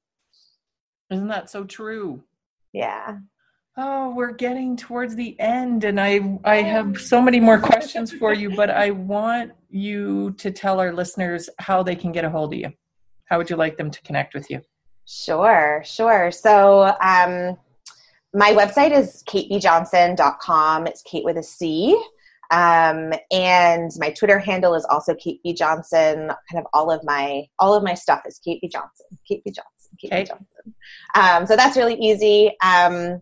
Isn't 1.09 1.27
that 1.27 1.49
so 1.49 1.65
true? 1.65 2.23
Yeah 2.71 3.17
Oh, 3.75 4.13
we're 4.15 4.33
getting 4.33 4.77
towards 4.77 5.15
the 5.15 5.39
end, 5.39 5.83
and 5.83 5.99
I 5.99 6.39
I 6.43 6.57
have 6.57 7.01
so 7.01 7.19
many 7.19 7.39
more 7.39 7.59
questions 7.59 8.11
for 8.11 8.31
you, 8.31 8.55
but 8.55 8.69
I 8.69 8.91
want 8.91 9.51
you 9.69 10.31
to 10.33 10.51
tell 10.51 10.79
our 10.79 10.93
listeners 10.93 11.49
how 11.57 11.81
they 11.81 11.95
can 11.95 12.11
get 12.11 12.23
a 12.23 12.29
hold 12.29 12.53
of 12.53 12.59
you. 12.59 12.71
How 13.25 13.39
would 13.39 13.49
you 13.49 13.55
like 13.55 13.77
them 13.77 13.89
to 13.89 14.01
connect 14.03 14.35
with 14.35 14.51
you? 14.51 14.61
Sure, 15.05 15.81
sure. 15.83 16.29
So 16.29 16.95
um, 17.01 17.57
my 18.33 18.53
website 18.53 18.95
is 18.95 19.23
catebjohnson.com. 19.27 20.85
It's 20.85 21.01
Cate 21.01 21.25
with 21.25 21.37
a 21.37 21.43
C. 21.43 21.99
Um, 22.51 23.11
and 23.31 23.89
my 23.97 24.11
Twitter 24.11 24.37
handle 24.37 24.75
is 24.75 24.85
also 24.85 25.15
Cate 25.15 25.41
B 25.43 25.53
Johnson. 25.53 26.27
Kind 26.51 26.59
of 26.59 26.65
all 26.73 26.91
of 26.91 27.03
my 27.03 27.47
all 27.57 27.73
of 27.73 27.83
my 27.83 27.95
stuff 27.95 28.21
is 28.27 28.37
Cate 28.37 28.61
B 28.61 28.69
Johnson. 28.69 29.07
Cate 29.27 29.43
B 29.43 29.49
Johnson. 29.49 29.97
Cate 29.99 30.13
okay. 30.13 30.23
B 30.23 30.29
Johnson. 30.29 30.75
Um, 31.15 31.47
so 31.47 31.55
that's 31.55 31.75
really 31.75 31.95
easy. 31.95 32.51
Um, 32.63 33.21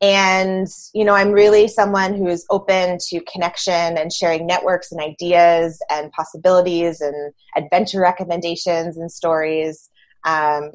and, 0.00 0.68
you 0.94 1.04
know, 1.04 1.14
I'm 1.14 1.32
really 1.32 1.66
someone 1.66 2.14
who's 2.14 2.46
open 2.50 2.98
to 3.08 3.20
connection 3.30 3.98
and 3.98 4.12
sharing 4.12 4.46
networks 4.46 4.92
and 4.92 5.00
ideas 5.00 5.80
and 5.90 6.12
possibilities 6.12 7.00
and 7.00 7.32
adventure 7.56 8.00
recommendations 8.00 8.96
and 8.96 9.10
stories. 9.10 9.90
Um, 10.24 10.70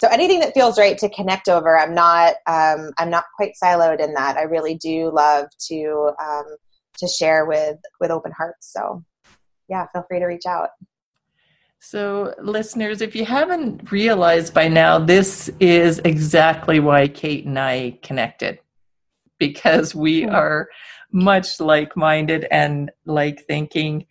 so 0.00 0.08
anything 0.08 0.40
that 0.40 0.54
feels 0.54 0.78
right 0.78 0.96
to 0.98 1.08
connect 1.08 1.48
over, 1.48 1.76
I'm 1.76 1.94
not, 1.94 2.34
um, 2.46 2.92
I'm 2.96 3.10
not 3.10 3.24
quite 3.36 3.52
siloed 3.62 4.00
in 4.00 4.14
that. 4.14 4.36
I 4.36 4.42
really 4.42 4.76
do 4.76 5.10
love 5.12 5.46
to, 5.68 6.12
um, 6.22 6.44
to 6.98 7.08
share 7.08 7.46
with, 7.46 7.76
with 8.00 8.10
open 8.10 8.32
hearts. 8.36 8.72
So 8.72 9.04
yeah, 9.68 9.86
feel 9.92 10.04
free 10.08 10.20
to 10.20 10.26
reach 10.26 10.46
out. 10.46 10.70
So, 11.82 12.34
listeners, 12.38 13.00
if 13.00 13.16
you 13.16 13.24
haven't 13.24 13.90
realized 13.90 14.52
by 14.52 14.68
now, 14.68 14.98
this 14.98 15.48
is 15.60 15.98
exactly 16.00 16.78
why 16.78 17.08
Cate 17.08 17.46
and 17.46 17.58
I 17.58 17.98
connected 18.02 18.58
because 19.38 19.94
we 19.94 20.24
hmm. 20.24 20.30
are 20.30 20.68
much 21.10 21.58
like 21.58 21.96
minded 21.96 22.46
and 22.50 22.90
like 23.06 23.46
thinking. 23.46 24.04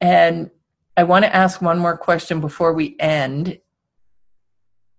And 0.00 0.50
I 0.96 1.02
want 1.02 1.26
to 1.26 1.36
ask 1.36 1.60
one 1.60 1.78
more 1.78 1.98
question 1.98 2.40
before 2.40 2.72
we 2.72 2.96
end. 2.98 3.58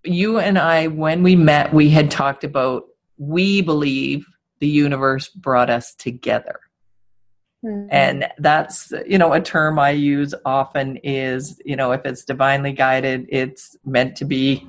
You 0.04 0.38
and 0.38 0.60
I, 0.60 0.86
when 0.86 1.24
we 1.24 1.36
met, 1.36 1.74
we 1.74 1.90
had 1.90 2.12
talked 2.12 2.44
about 2.44 2.84
we 3.18 3.62
believe 3.62 4.28
the 4.60 4.68
universe 4.68 5.30
brought 5.30 5.72
us 5.72 5.96
together. 5.96 6.60
Mm-hmm. 7.64 7.88
And 7.91 8.28
that's, 8.39 8.91
you 9.07 9.18
know, 9.18 9.34
a 9.34 9.39
term 9.39 9.80
I 9.80 9.91
use 9.91 10.34
often 10.45 10.97
is, 10.97 11.61
you 11.64 11.76
know, 11.76 11.91
if 11.91 12.05
it's 12.05 12.26
divinely 12.26 12.74
guided, 12.74 13.26
it's 13.30 13.78
meant 13.86 14.16
to 14.18 14.26
be. 14.26 14.68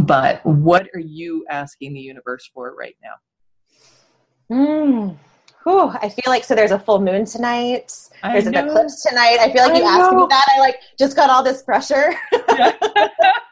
But 0.00 0.44
what 0.44 0.88
are 0.94 1.00
you 1.00 1.46
asking 1.48 1.94
the 1.94 2.00
universe 2.00 2.50
for 2.52 2.74
right 2.74 2.96
now? 3.02 4.56
Mm. 4.56 5.16
Whew, 5.62 5.88
I 5.88 6.08
feel 6.08 6.24
like 6.26 6.44
so 6.44 6.54
there's 6.54 6.72
a 6.72 6.78
full 6.78 7.00
moon 7.00 7.24
tonight. 7.24 7.96
There's 8.22 8.46
an 8.46 8.54
eclipse 8.54 9.02
tonight. 9.02 9.38
I 9.40 9.50
feel 9.52 9.62
like 9.62 9.74
I 9.74 9.78
you 9.78 9.84
asked 9.84 10.12
me 10.12 10.26
that. 10.28 10.46
I 10.56 10.60
like 10.60 10.76
just 10.98 11.16
got 11.16 11.30
all 11.30 11.42
this 11.42 11.62
pressure. 11.62 12.14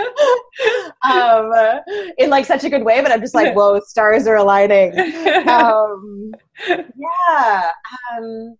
um, 1.02 1.52
in 2.18 2.30
like 2.30 2.46
such 2.46 2.64
a 2.64 2.70
good 2.70 2.84
way, 2.84 3.02
but 3.02 3.12
I'm 3.12 3.20
just 3.20 3.34
like, 3.34 3.54
whoa, 3.54 3.80
stars 3.80 4.26
are 4.26 4.36
aligning. 4.36 4.98
Um, 5.48 6.32
yeah, 6.68 7.70
um, 8.12 8.56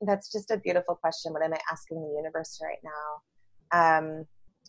that's 0.00 0.30
just 0.30 0.50
a 0.50 0.58
beautiful 0.58 0.94
question. 0.94 1.32
What 1.32 1.42
am 1.42 1.52
I 1.52 1.58
asking 1.70 2.00
the 2.00 2.14
universe 2.16 2.60
right 2.62 2.78
now? 2.82 3.98
Um, 3.98 4.24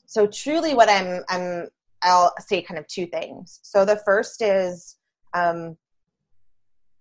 so 0.05 0.27
truly, 0.27 0.73
what 0.73 0.89
I'm, 0.89 1.23
I'm, 1.29 1.67
I'll 2.03 2.33
say 2.39 2.61
kind 2.61 2.79
of 2.79 2.87
two 2.87 3.07
things. 3.07 3.59
So 3.63 3.83
the 3.85 4.01
first 4.05 4.41
is 4.41 4.97
um, 5.33 5.77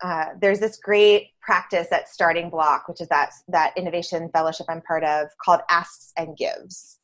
uh, 0.03 0.27
there's 0.41 0.61
this 0.61 0.79
great 0.79 1.29
practice 1.41 1.89
at 1.93 2.09
Starting 2.09 2.51
Block, 2.51 2.89
which 2.89 3.01
is 3.01 3.09
that 3.09 3.31
that 3.49 3.73
innovation 3.77 4.29
fellowship 4.33 4.67
I'm 4.69 4.83
part 4.83 5.05
of, 5.05 5.29
called 5.43 5.61
Asks 5.71 6.13
and 6.17 6.37
Gives, 6.37 6.96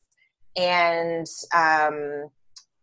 and 0.55 1.27
um, 1.53 2.29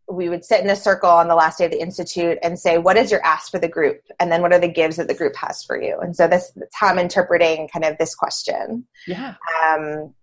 we 0.08 0.28
would 0.28 0.44
sit 0.44 0.62
in 0.62 0.70
a 0.70 0.76
circle 0.76 1.10
on 1.10 1.28
the 1.28 1.34
last 1.34 1.58
day 1.58 1.66
of 1.66 1.70
the 1.70 1.80
institute 1.80 2.38
and 2.42 2.58
say, 2.58 2.78
"What 2.78 2.96
is 2.96 3.10
your 3.10 3.24
ask 3.24 3.50
for 3.50 3.58
the 3.58 3.68
group?" 3.68 4.02
And 4.18 4.30
then, 4.30 4.42
"What 4.42 4.52
are 4.52 4.58
the 4.58 4.68
gives 4.68 4.96
that 4.96 5.08
the 5.08 5.14
group 5.14 5.36
has 5.36 5.62
for 5.62 5.80
you?" 5.80 5.98
And 6.00 6.16
so 6.16 6.26
this, 6.26 6.52
that's 6.56 6.76
how 6.76 6.88
I'm 6.88 6.98
interpreting 6.98 7.68
kind 7.68 7.84
of 7.84 7.98
this 7.98 8.14
question. 8.14 8.86
Yeah. 9.06 9.34
Um, 9.62 10.14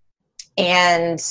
and 0.57 1.23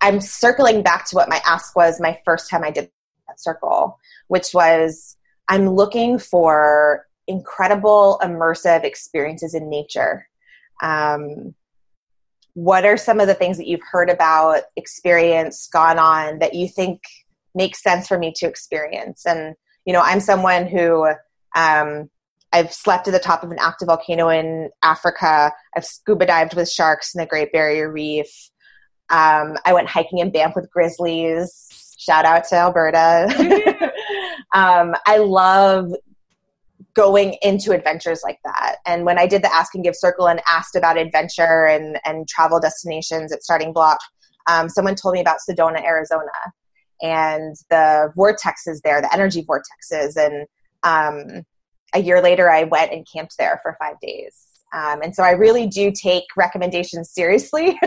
I'm 0.00 0.20
circling 0.20 0.82
back 0.82 1.06
to 1.06 1.16
what 1.16 1.28
my 1.28 1.40
ask 1.44 1.74
was 1.74 2.00
my 2.00 2.20
first 2.24 2.48
time 2.48 2.64
I 2.64 2.70
did 2.70 2.90
that 3.26 3.40
circle, 3.40 3.98
which 4.28 4.54
was 4.54 5.16
I'm 5.48 5.68
looking 5.68 6.18
for 6.18 7.06
incredible 7.26 8.18
immersive 8.22 8.84
experiences 8.84 9.54
in 9.54 9.68
nature. 9.68 10.28
Um, 10.82 11.54
what 12.54 12.84
are 12.84 12.96
some 12.96 13.20
of 13.20 13.26
the 13.26 13.34
things 13.34 13.56
that 13.56 13.66
you've 13.66 13.80
heard 13.90 14.10
about, 14.10 14.62
experienced, 14.76 15.70
gone 15.72 15.98
on 15.98 16.38
that 16.40 16.54
you 16.54 16.68
think 16.68 17.02
makes 17.54 17.82
sense 17.82 18.08
for 18.08 18.18
me 18.18 18.32
to 18.36 18.46
experience? 18.46 19.24
And 19.26 19.54
you 19.84 19.92
know, 19.92 20.02
I'm 20.02 20.20
someone 20.20 20.66
who 20.66 21.06
um, 21.56 22.10
I've 22.52 22.72
slept 22.72 23.08
at 23.08 23.12
the 23.12 23.18
top 23.18 23.42
of 23.42 23.50
an 23.50 23.58
active 23.60 23.86
volcano 23.86 24.28
in 24.28 24.70
Africa. 24.82 25.52
I've 25.76 25.84
scuba 25.84 26.26
dived 26.26 26.54
with 26.54 26.70
sharks 26.70 27.14
in 27.14 27.20
the 27.20 27.26
Great 27.26 27.52
Barrier 27.52 27.90
Reef. 27.90 28.50
Um, 29.10 29.56
I 29.64 29.72
went 29.72 29.88
hiking 29.88 30.18
in 30.18 30.30
Banff 30.30 30.54
with 30.56 30.70
grizzlies. 30.70 31.94
Shout 31.98 32.24
out 32.24 32.44
to 32.48 32.56
Alberta. 32.56 33.92
um, 34.54 34.94
I 35.06 35.18
love 35.18 35.92
going 36.94 37.36
into 37.42 37.72
adventures 37.72 38.20
like 38.24 38.38
that. 38.44 38.76
And 38.86 39.04
when 39.04 39.18
I 39.18 39.26
did 39.26 39.42
the 39.42 39.54
Ask 39.54 39.74
and 39.74 39.84
Give 39.84 39.96
Circle 39.96 40.28
and 40.28 40.40
asked 40.48 40.76
about 40.76 40.98
adventure 40.98 41.66
and, 41.66 41.98
and 42.04 42.28
travel 42.28 42.60
destinations 42.60 43.32
at 43.32 43.42
Starting 43.42 43.72
Block, 43.72 43.98
um, 44.48 44.68
someone 44.68 44.94
told 44.94 45.14
me 45.14 45.20
about 45.20 45.38
Sedona, 45.48 45.84
Arizona, 45.84 46.22
and 47.02 47.56
the 47.70 48.12
vortexes 48.16 48.80
there, 48.82 49.00
the 49.00 49.12
energy 49.12 49.44
vortexes. 49.44 50.16
And 50.16 50.46
um, 50.82 51.44
a 51.94 52.00
year 52.00 52.20
later, 52.20 52.50
I 52.50 52.64
went 52.64 52.92
and 52.92 53.06
camped 53.12 53.36
there 53.38 53.60
for 53.62 53.76
five 53.78 54.00
days. 54.00 54.47
Um, 54.74 55.02
and 55.02 55.14
so 55.14 55.22
I 55.22 55.30
really 55.30 55.66
do 55.66 55.90
take 55.90 56.24
recommendations 56.36 57.10
seriously 57.10 57.78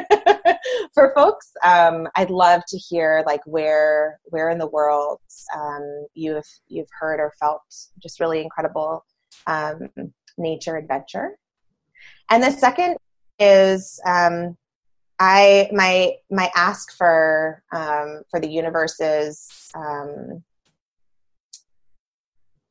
for 0.94 1.14
folks. 1.14 1.52
Um, 1.64 2.08
I'd 2.16 2.30
love 2.32 2.62
to 2.70 2.78
hear 2.78 3.24
like 3.26 3.42
where 3.46 4.20
where 4.26 4.50
in 4.50 4.58
the 4.58 4.68
world 4.68 5.20
um, 5.56 6.08
you've 6.14 6.48
you've 6.68 6.90
heard 7.00 7.20
or 7.20 7.34
felt 7.40 7.62
just 8.02 8.20
really 8.20 8.42
incredible 8.42 9.06
um, 9.48 9.90
nature 10.38 10.78
adventure. 10.78 11.38
And 12.30 12.42
the 12.42 12.52
second 12.52 12.98
is 13.40 14.00
um, 14.06 14.58
I 15.20 15.70
my 15.72 16.14
my 16.32 16.50
ask 16.56 16.98
for 16.98 17.62
um, 17.72 18.24
for 18.32 18.40
the 18.40 18.50
universe 18.50 19.00
is 19.00 19.48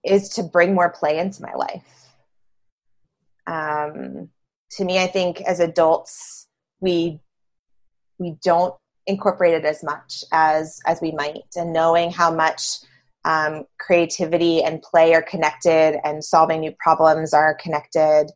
is 0.05 0.29
to 0.31 0.43
bring 0.43 0.75
more 0.75 0.91
play 0.91 1.19
into 1.19 1.43
my 1.43 1.55
life. 1.55 2.00
Um, 3.51 4.29
to 4.73 4.85
me, 4.85 4.99
I 4.99 5.07
think 5.07 5.41
as 5.43 5.61
adults, 5.61 6.47
we 6.81 7.21
we 8.19 8.37
don't 8.45 8.75
incorporate 9.07 9.55
it 9.55 9.65
as 9.65 9.83
much 9.83 10.25
as 10.33 10.81
as 10.87 11.01
we 11.01 11.13
might. 11.13 11.45
And 11.57 11.73
knowing 11.73 12.11
how 12.11 12.33
much 12.33 12.79
um, 13.25 13.65
creativity 13.79 14.63
and 14.63 14.81
play 14.81 15.15
are 15.15 15.23
connected 15.23 16.01
and 16.05 16.25
solving 16.25 16.61
new 16.61 16.75
problems 16.79 17.35
are 17.35 17.55
connected 17.55 18.27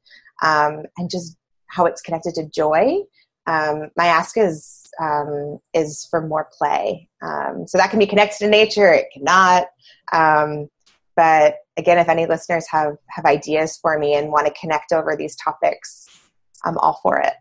um, 0.43 0.83
and 0.99 1.09
just 1.09 1.37
how 1.69 1.87
it's 1.87 2.03
connected 2.03 2.35
to 2.35 2.49
joy 2.51 2.99
um, 3.47 3.91
my 3.97 4.07
ask 4.07 4.37
is 4.37 4.87
um, 5.01 5.59
is 5.73 6.07
for 6.11 6.27
more 6.27 6.49
play. 6.57 7.09
Um, 7.23 7.67
so 7.67 7.79
that 7.79 7.91
can 7.91 7.99
be 7.99 8.07
connected 8.07 8.39
to 8.39 8.49
nature 8.49 8.93
it 8.93 9.09
cannot. 9.13 9.67
Um, 10.13 10.69
but 11.17 11.57
again 11.77 11.99
if 11.99 12.09
any 12.09 12.27
listeners 12.27 12.67
have 12.69 12.97
have 13.09 13.25
ideas 13.25 13.77
for 13.77 13.99
me 13.99 14.15
and 14.15 14.31
want 14.31 14.47
to 14.47 14.53
connect 14.59 14.93
over 14.93 15.17
these 15.17 15.37
topics 15.37 16.09
i'm 16.65 16.79
all 16.79 17.01
for 17.03 17.19
it 17.19 17.35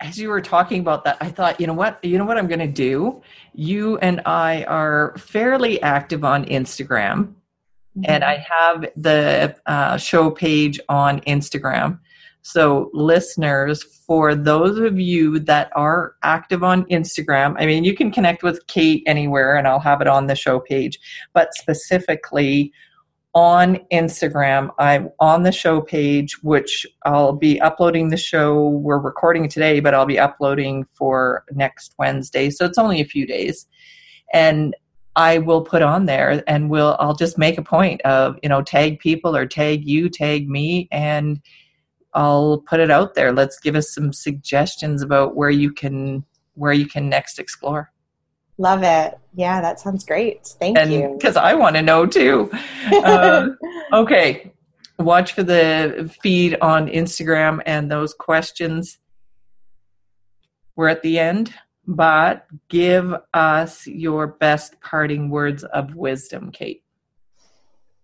as 0.00 0.18
you 0.18 0.28
were 0.28 0.40
talking 0.40 0.80
about 0.80 1.04
that, 1.04 1.16
I 1.20 1.28
thought, 1.28 1.60
you 1.60 1.66
know 1.66 1.74
what, 1.74 2.02
you 2.04 2.18
know 2.18 2.24
what 2.24 2.38
I'm 2.38 2.46
going 2.46 2.60
to 2.60 2.68
do. 2.68 3.20
You 3.52 3.98
and 3.98 4.20
I 4.26 4.62
are 4.64 5.16
fairly 5.18 5.82
active 5.82 6.24
on 6.24 6.44
Instagram, 6.44 7.18
mm-hmm. 7.26 8.02
and 8.04 8.22
I 8.22 8.44
have 8.48 8.86
the 8.96 9.56
uh, 9.66 9.96
show 9.96 10.30
page 10.30 10.78
on 10.88 11.20
Instagram. 11.22 11.98
So, 12.50 12.90
listeners, 12.94 13.82
for 14.06 14.34
those 14.34 14.78
of 14.78 14.98
you 14.98 15.38
that 15.40 15.70
are 15.76 16.14
active 16.22 16.64
on 16.64 16.86
Instagram, 16.86 17.54
I 17.58 17.66
mean, 17.66 17.84
you 17.84 17.94
can 17.94 18.10
connect 18.10 18.42
with 18.42 18.66
Cate 18.68 19.02
anywhere, 19.06 19.56
and 19.56 19.68
I'll 19.68 19.78
have 19.80 20.00
it 20.00 20.06
on 20.06 20.28
the 20.28 20.34
show 20.34 20.58
page. 20.58 20.98
But 21.34 21.52
specifically, 21.52 22.72
on 23.34 23.76
Instagram. 23.92 24.70
I'm 24.78 25.10
on 25.20 25.42
the 25.42 25.52
show 25.52 25.82
page, 25.82 26.42
which 26.42 26.86
I'll 27.04 27.34
be 27.34 27.60
uploading 27.60 28.08
the 28.08 28.16
show. 28.16 28.70
We're 28.70 28.98
recording 28.98 29.46
today, 29.50 29.80
but 29.80 29.92
I'll 29.92 30.06
be 30.06 30.18
uploading 30.18 30.86
for 30.94 31.44
next 31.52 31.94
Wednesday. 31.98 32.48
So 32.48 32.64
it's 32.64 32.78
only 32.78 33.02
a 33.02 33.04
few 33.04 33.26
days. 33.26 33.66
And 34.32 34.74
I 35.16 35.36
will 35.38 35.60
put 35.60 35.82
on 35.82 36.06
there 36.06 36.42
and 36.46 36.70
we'll 36.70 36.96
I'll 36.98 37.14
just 37.14 37.36
make 37.36 37.58
a 37.58 37.62
point 37.62 38.00
of, 38.02 38.38
you 38.42 38.48
know, 38.48 38.62
tag 38.62 39.00
people 39.00 39.36
or 39.36 39.44
tag 39.44 39.86
you, 39.86 40.08
tag 40.08 40.48
me, 40.48 40.88
and 40.90 41.42
I'll 42.18 42.64
put 42.66 42.80
it 42.80 42.90
out 42.90 43.14
there. 43.14 43.32
Let's 43.32 43.60
give 43.60 43.76
us 43.76 43.94
some 43.94 44.12
suggestions 44.12 45.02
about 45.02 45.36
where 45.36 45.50
you 45.50 45.70
can 45.72 46.24
where 46.54 46.72
you 46.72 46.88
can 46.88 47.08
next 47.08 47.38
explore. 47.38 47.92
Love 48.58 48.82
it. 48.82 49.16
Yeah, 49.36 49.60
that 49.60 49.78
sounds 49.78 50.04
great. 50.04 50.44
Thank 50.58 50.76
and, 50.76 50.92
you. 50.92 51.14
Because 51.16 51.36
I 51.36 51.54
want 51.54 51.76
to 51.76 51.82
know 51.82 52.06
too. 52.06 52.50
Uh, 52.92 53.50
okay. 53.92 54.52
Watch 54.98 55.32
for 55.32 55.44
the 55.44 56.12
feed 56.20 56.58
on 56.60 56.88
Instagram 56.88 57.62
and 57.64 57.88
those 57.88 58.14
questions. 58.14 58.98
We're 60.74 60.88
at 60.88 61.02
the 61.02 61.20
end, 61.20 61.54
but 61.86 62.48
give 62.68 63.14
us 63.32 63.86
your 63.86 64.26
best 64.26 64.80
parting 64.80 65.30
words 65.30 65.62
of 65.62 65.94
wisdom, 65.94 66.50
Cate. 66.50 66.82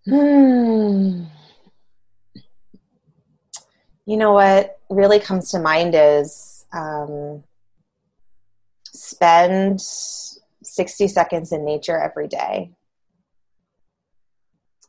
Hmm. 0.05 1.25
You 4.07 4.19
know 4.19 4.33
what 4.33 4.79
really 4.91 5.19
comes 5.19 5.51
to 5.51 5.59
mind 5.59 5.95
is 5.97 6.67
um, 6.73 7.43
spend 8.85 9.81
60 9.81 11.09
seconds 11.09 11.53
in 11.53 11.65
nature 11.65 11.99
every 11.99 12.29
day. 12.29 12.73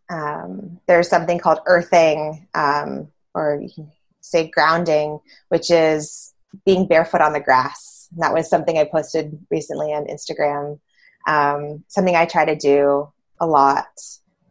Um, 0.09 0.79
there's 0.87 1.09
something 1.09 1.39
called 1.39 1.59
earthing, 1.65 2.47
um, 2.53 3.07
or 3.33 3.59
you 3.61 3.69
can 3.73 3.91
say 4.21 4.49
grounding, 4.49 5.19
which 5.49 5.71
is 5.71 6.33
being 6.65 6.87
barefoot 6.87 7.21
on 7.21 7.33
the 7.33 7.39
grass. 7.39 8.07
And 8.11 8.21
that 8.21 8.33
was 8.33 8.49
something 8.49 8.77
I 8.77 8.83
posted 8.83 9.39
recently 9.49 9.93
on 9.93 10.07
Instagram. 10.07 10.79
Um, 11.27 11.83
something 11.87 12.15
I 12.15 12.25
try 12.25 12.45
to 12.45 12.55
do 12.55 13.11
a 13.39 13.47
lot. 13.47 13.87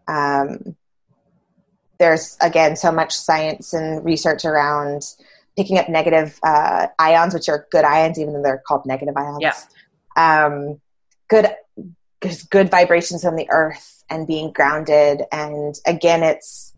Um, 0.08 0.76
there's 1.98 2.36
again 2.40 2.76
so 2.76 2.90
much 2.90 3.16
science 3.16 3.72
and 3.72 4.04
research 4.04 4.44
around 4.44 5.02
picking 5.56 5.78
up 5.78 5.88
negative 5.88 6.38
uh, 6.42 6.88
ions, 6.98 7.34
which 7.34 7.48
are 7.48 7.66
good 7.70 7.84
ions, 7.84 8.18
even 8.18 8.34
though 8.34 8.42
they're 8.42 8.62
called 8.66 8.84
negative 8.86 9.16
ions. 9.16 9.38
Yeah. 9.40 9.54
Um, 10.16 10.80
good 11.28 11.50
good 12.50 12.70
vibrations 12.70 13.22
from 13.22 13.36
the 13.36 13.46
earth 13.50 14.02
and 14.08 14.26
being 14.26 14.50
grounded 14.50 15.22
and 15.30 15.74
again 15.86 16.22
it's 16.22 16.74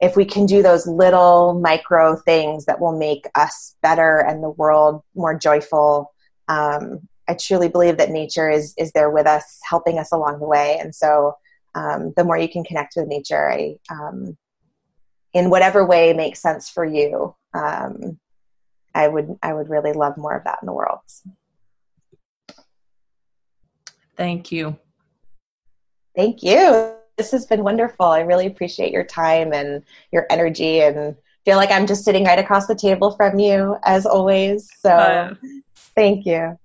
if 0.00 0.16
we 0.16 0.24
can 0.24 0.46
do 0.46 0.62
those 0.62 0.86
little 0.86 1.58
micro 1.60 2.16
things 2.16 2.66
that 2.66 2.80
will 2.80 2.96
make 2.96 3.26
us 3.34 3.76
better 3.82 4.18
and 4.18 4.42
the 4.42 4.50
world 4.50 5.02
more 5.14 5.36
joyful, 5.36 6.12
um, 6.48 7.08
I 7.28 7.34
truly 7.34 7.68
believe 7.68 7.96
that 7.96 8.10
nature 8.10 8.48
is 8.48 8.74
is 8.78 8.92
there 8.92 9.10
with 9.10 9.26
us, 9.26 9.60
helping 9.68 9.98
us 9.98 10.12
along 10.12 10.38
the 10.38 10.46
way. 10.46 10.78
And 10.80 10.94
so, 10.94 11.34
um, 11.74 12.12
the 12.16 12.24
more 12.24 12.38
you 12.38 12.48
can 12.48 12.64
connect 12.64 12.94
with 12.96 13.08
nature, 13.08 13.50
I, 13.50 13.76
um, 13.90 14.36
in 15.34 15.50
whatever 15.50 15.84
way 15.84 16.12
makes 16.12 16.40
sense 16.40 16.68
for 16.68 16.84
you, 16.84 17.34
um, 17.54 18.18
I 18.94 19.08
would 19.08 19.36
I 19.42 19.52
would 19.52 19.68
really 19.68 19.92
love 19.92 20.16
more 20.16 20.36
of 20.36 20.44
that 20.44 20.58
in 20.62 20.66
the 20.66 20.72
world. 20.72 21.00
Thank 24.16 24.50
you. 24.50 24.76
Thank 26.16 26.42
you. 26.42 26.94
This 27.16 27.30
has 27.30 27.46
been 27.46 27.62
wonderful. 27.62 28.06
I 28.06 28.20
really 28.20 28.46
appreciate 28.46 28.92
your 28.92 29.04
time 29.04 29.52
and 29.52 29.84
your 30.10 30.26
energy 30.30 30.80
and 30.80 31.16
feel 31.44 31.56
like 31.56 31.70
I'm 31.70 31.86
just 31.86 32.04
sitting 32.04 32.24
right 32.24 32.38
across 32.38 32.66
the 32.66 32.74
table 32.74 33.12
from 33.12 33.38
you 33.38 33.76
as 33.84 34.04
always. 34.06 34.68
So 34.80 34.90
uh, 34.90 35.34
thank 35.94 36.26
you. 36.26 36.58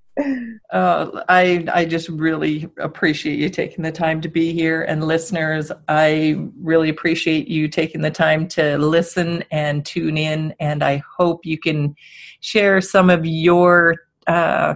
Uh, 0.72 1.24
I 1.30 1.66
I 1.74 1.86
just 1.86 2.10
really 2.10 2.70
appreciate 2.80 3.40
you 3.40 3.50
taking 3.50 3.84
the 3.84 3.92
time 3.92 4.22
to 4.22 4.28
be 4.28 4.54
here, 4.54 4.84
and 4.84 5.04
listeners, 5.04 5.72
I 5.88 6.48
really 6.60 6.90
appreciate 6.90 7.48
you 7.48 7.68
taking 7.68 8.02
the 8.02 8.12
time 8.12 8.48
to 8.50 8.78
listen 8.78 9.44
and 9.52 9.86
tune 9.86 10.18
in. 10.18 10.54
And 10.60 10.84
I 10.84 11.04
hope 11.18 11.46
you 11.46 11.58
can 11.58 11.96
share 12.42 12.82
some 12.82 13.10
of 13.10 13.26
your 13.26 13.96
uh, 14.28 14.76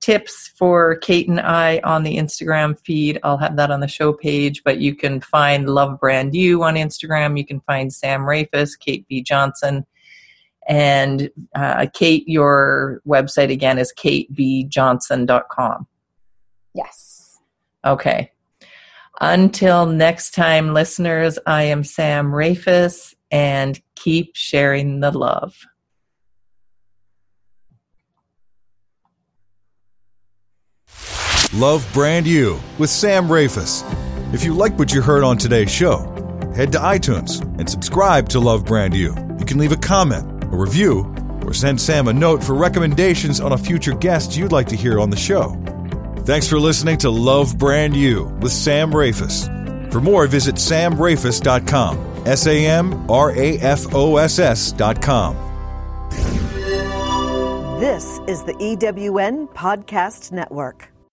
tips 0.00 0.52
for 0.56 0.96
Cate 0.96 1.28
and 1.28 1.40
I 1.40 1.80
on 1.84 2.04
the 2.04 2.16
Instagram 2.16 2.78
feed. 2.78 3.18
I'll 3.22 3.38
have 3.38 3.56
that 3.56 3.70
on 3.70 3.80
the 3.80 3.88
show 3.88 4.12
page, 4.12 4.62
but 4.64 4.78
you 4.78 4.94
can 4.94 5.20
find 5.20 5.68
Love 5.68 5.98
Brand 5.98 6.34
You 6.34 6.62
on 6.62 6.74
Instagram. 6.74 7.36
You 7.36 7.44
can 7.44 7.60
find 7.60 7.92
Sam 7.92 8.20
Rafoss, 8.20 8.78
Cate 8.78 9.06
B. 9.08 9.22
Johnson. 9.22 9.84
And 10.68 11.30
uh, 11.54 11.86
Cate, 11.94 12.28
your 12.28 13.00
website 13.06 13.50
again 13.50 13.78
is 13.78 13.92
catebjohnson.com. 13.96 15.86
Yes. 16.74 17.38
Okay. 17.84 18.30
Until 19.20 19.86
next 19.86 20.32
time, 20.32 20.74
listeners, 20.74 21.38
I 21.46 21.64
am 21.64 21.82
Sam 21.82 22.30
Rafoss, 22.30 23.14
and 23.30 23.80
keep 23.96 24.36
sharing 24.36 25.00
the 25.00 25.10
love. 25.10 25.56
Love 31.54 31.88
Brand 31.92 32.26
You 32.26 32.60
with 32.78 32.90
Sam 32.90 33.26
Rafoss. 33.26 33.82
If 34.34 34.44
you 34.44 34.54
like 34.54 34.78
what 34.78 34.92
you 34.92 35.00
heard 35.00 35.24
on 35.24 35.38
today's 35.38 35.72
show, 35.72 35.98
head 36.54 36.70
to 36.72 36.78
iTunes 36.78 37.42
and 37.58 37.68
subscribe 37.68 38.28
to 38.28 38.38
Love 38.38 38.66
Brand 38.66 38.94
You. 38.94 39.16
You 39.38 39.46
can 39.46 39.58
leave 39.58 39.72
a 39.72 39.76
comment 39.76 40.37
a 40.50 40.56
review, 40.56 41.12
or 41.44 41.52
send 41.52 41.80
Sam 41.80 42.08
a 42.08 42.12
note 42.12 42.42
for 42.42 42.54
recommendations 42.54 43.40
on 43.40 43.52
a 43.52 43.58
future 43.58 43.94
guest 43.94 44.36
you'd 44.36 44.52
like 44.52 44.68
to 44.68 44.76
hear 44.76 45.00
on 45.00 45.10
the 45.10 45.16
show. 45.16 45.56
Thanks 46.24 46.46
for 46.46 46.58
listening 46.58 46.98
to 46.98 47.10
Love 47.10 47.56
Brand 47.56 47.96
You 47.96 48.24
with 48.40 48.52
Sam 48.52 48.90
Rafoss. 48.90 49.92
For 49.92 50.00
more, 50.00 50.26
visit 50.26 50.56
samrafoss.com. 50.56 52.26
S 52.26 52.46
A 52.46 52.66
M 52.66 53.10
R 53.10 53.30
A 53.30 53.58
F 53.58 53.94
O 53.94 54.16
S 54.18 54.38
S.com. 54.38 55.34
This 57.80 58.18
is 58.26 58.42
the 58.42 58.54
EWN 58.54 59.48
Podcast 59.54 60.32
Network. 60.32 60.90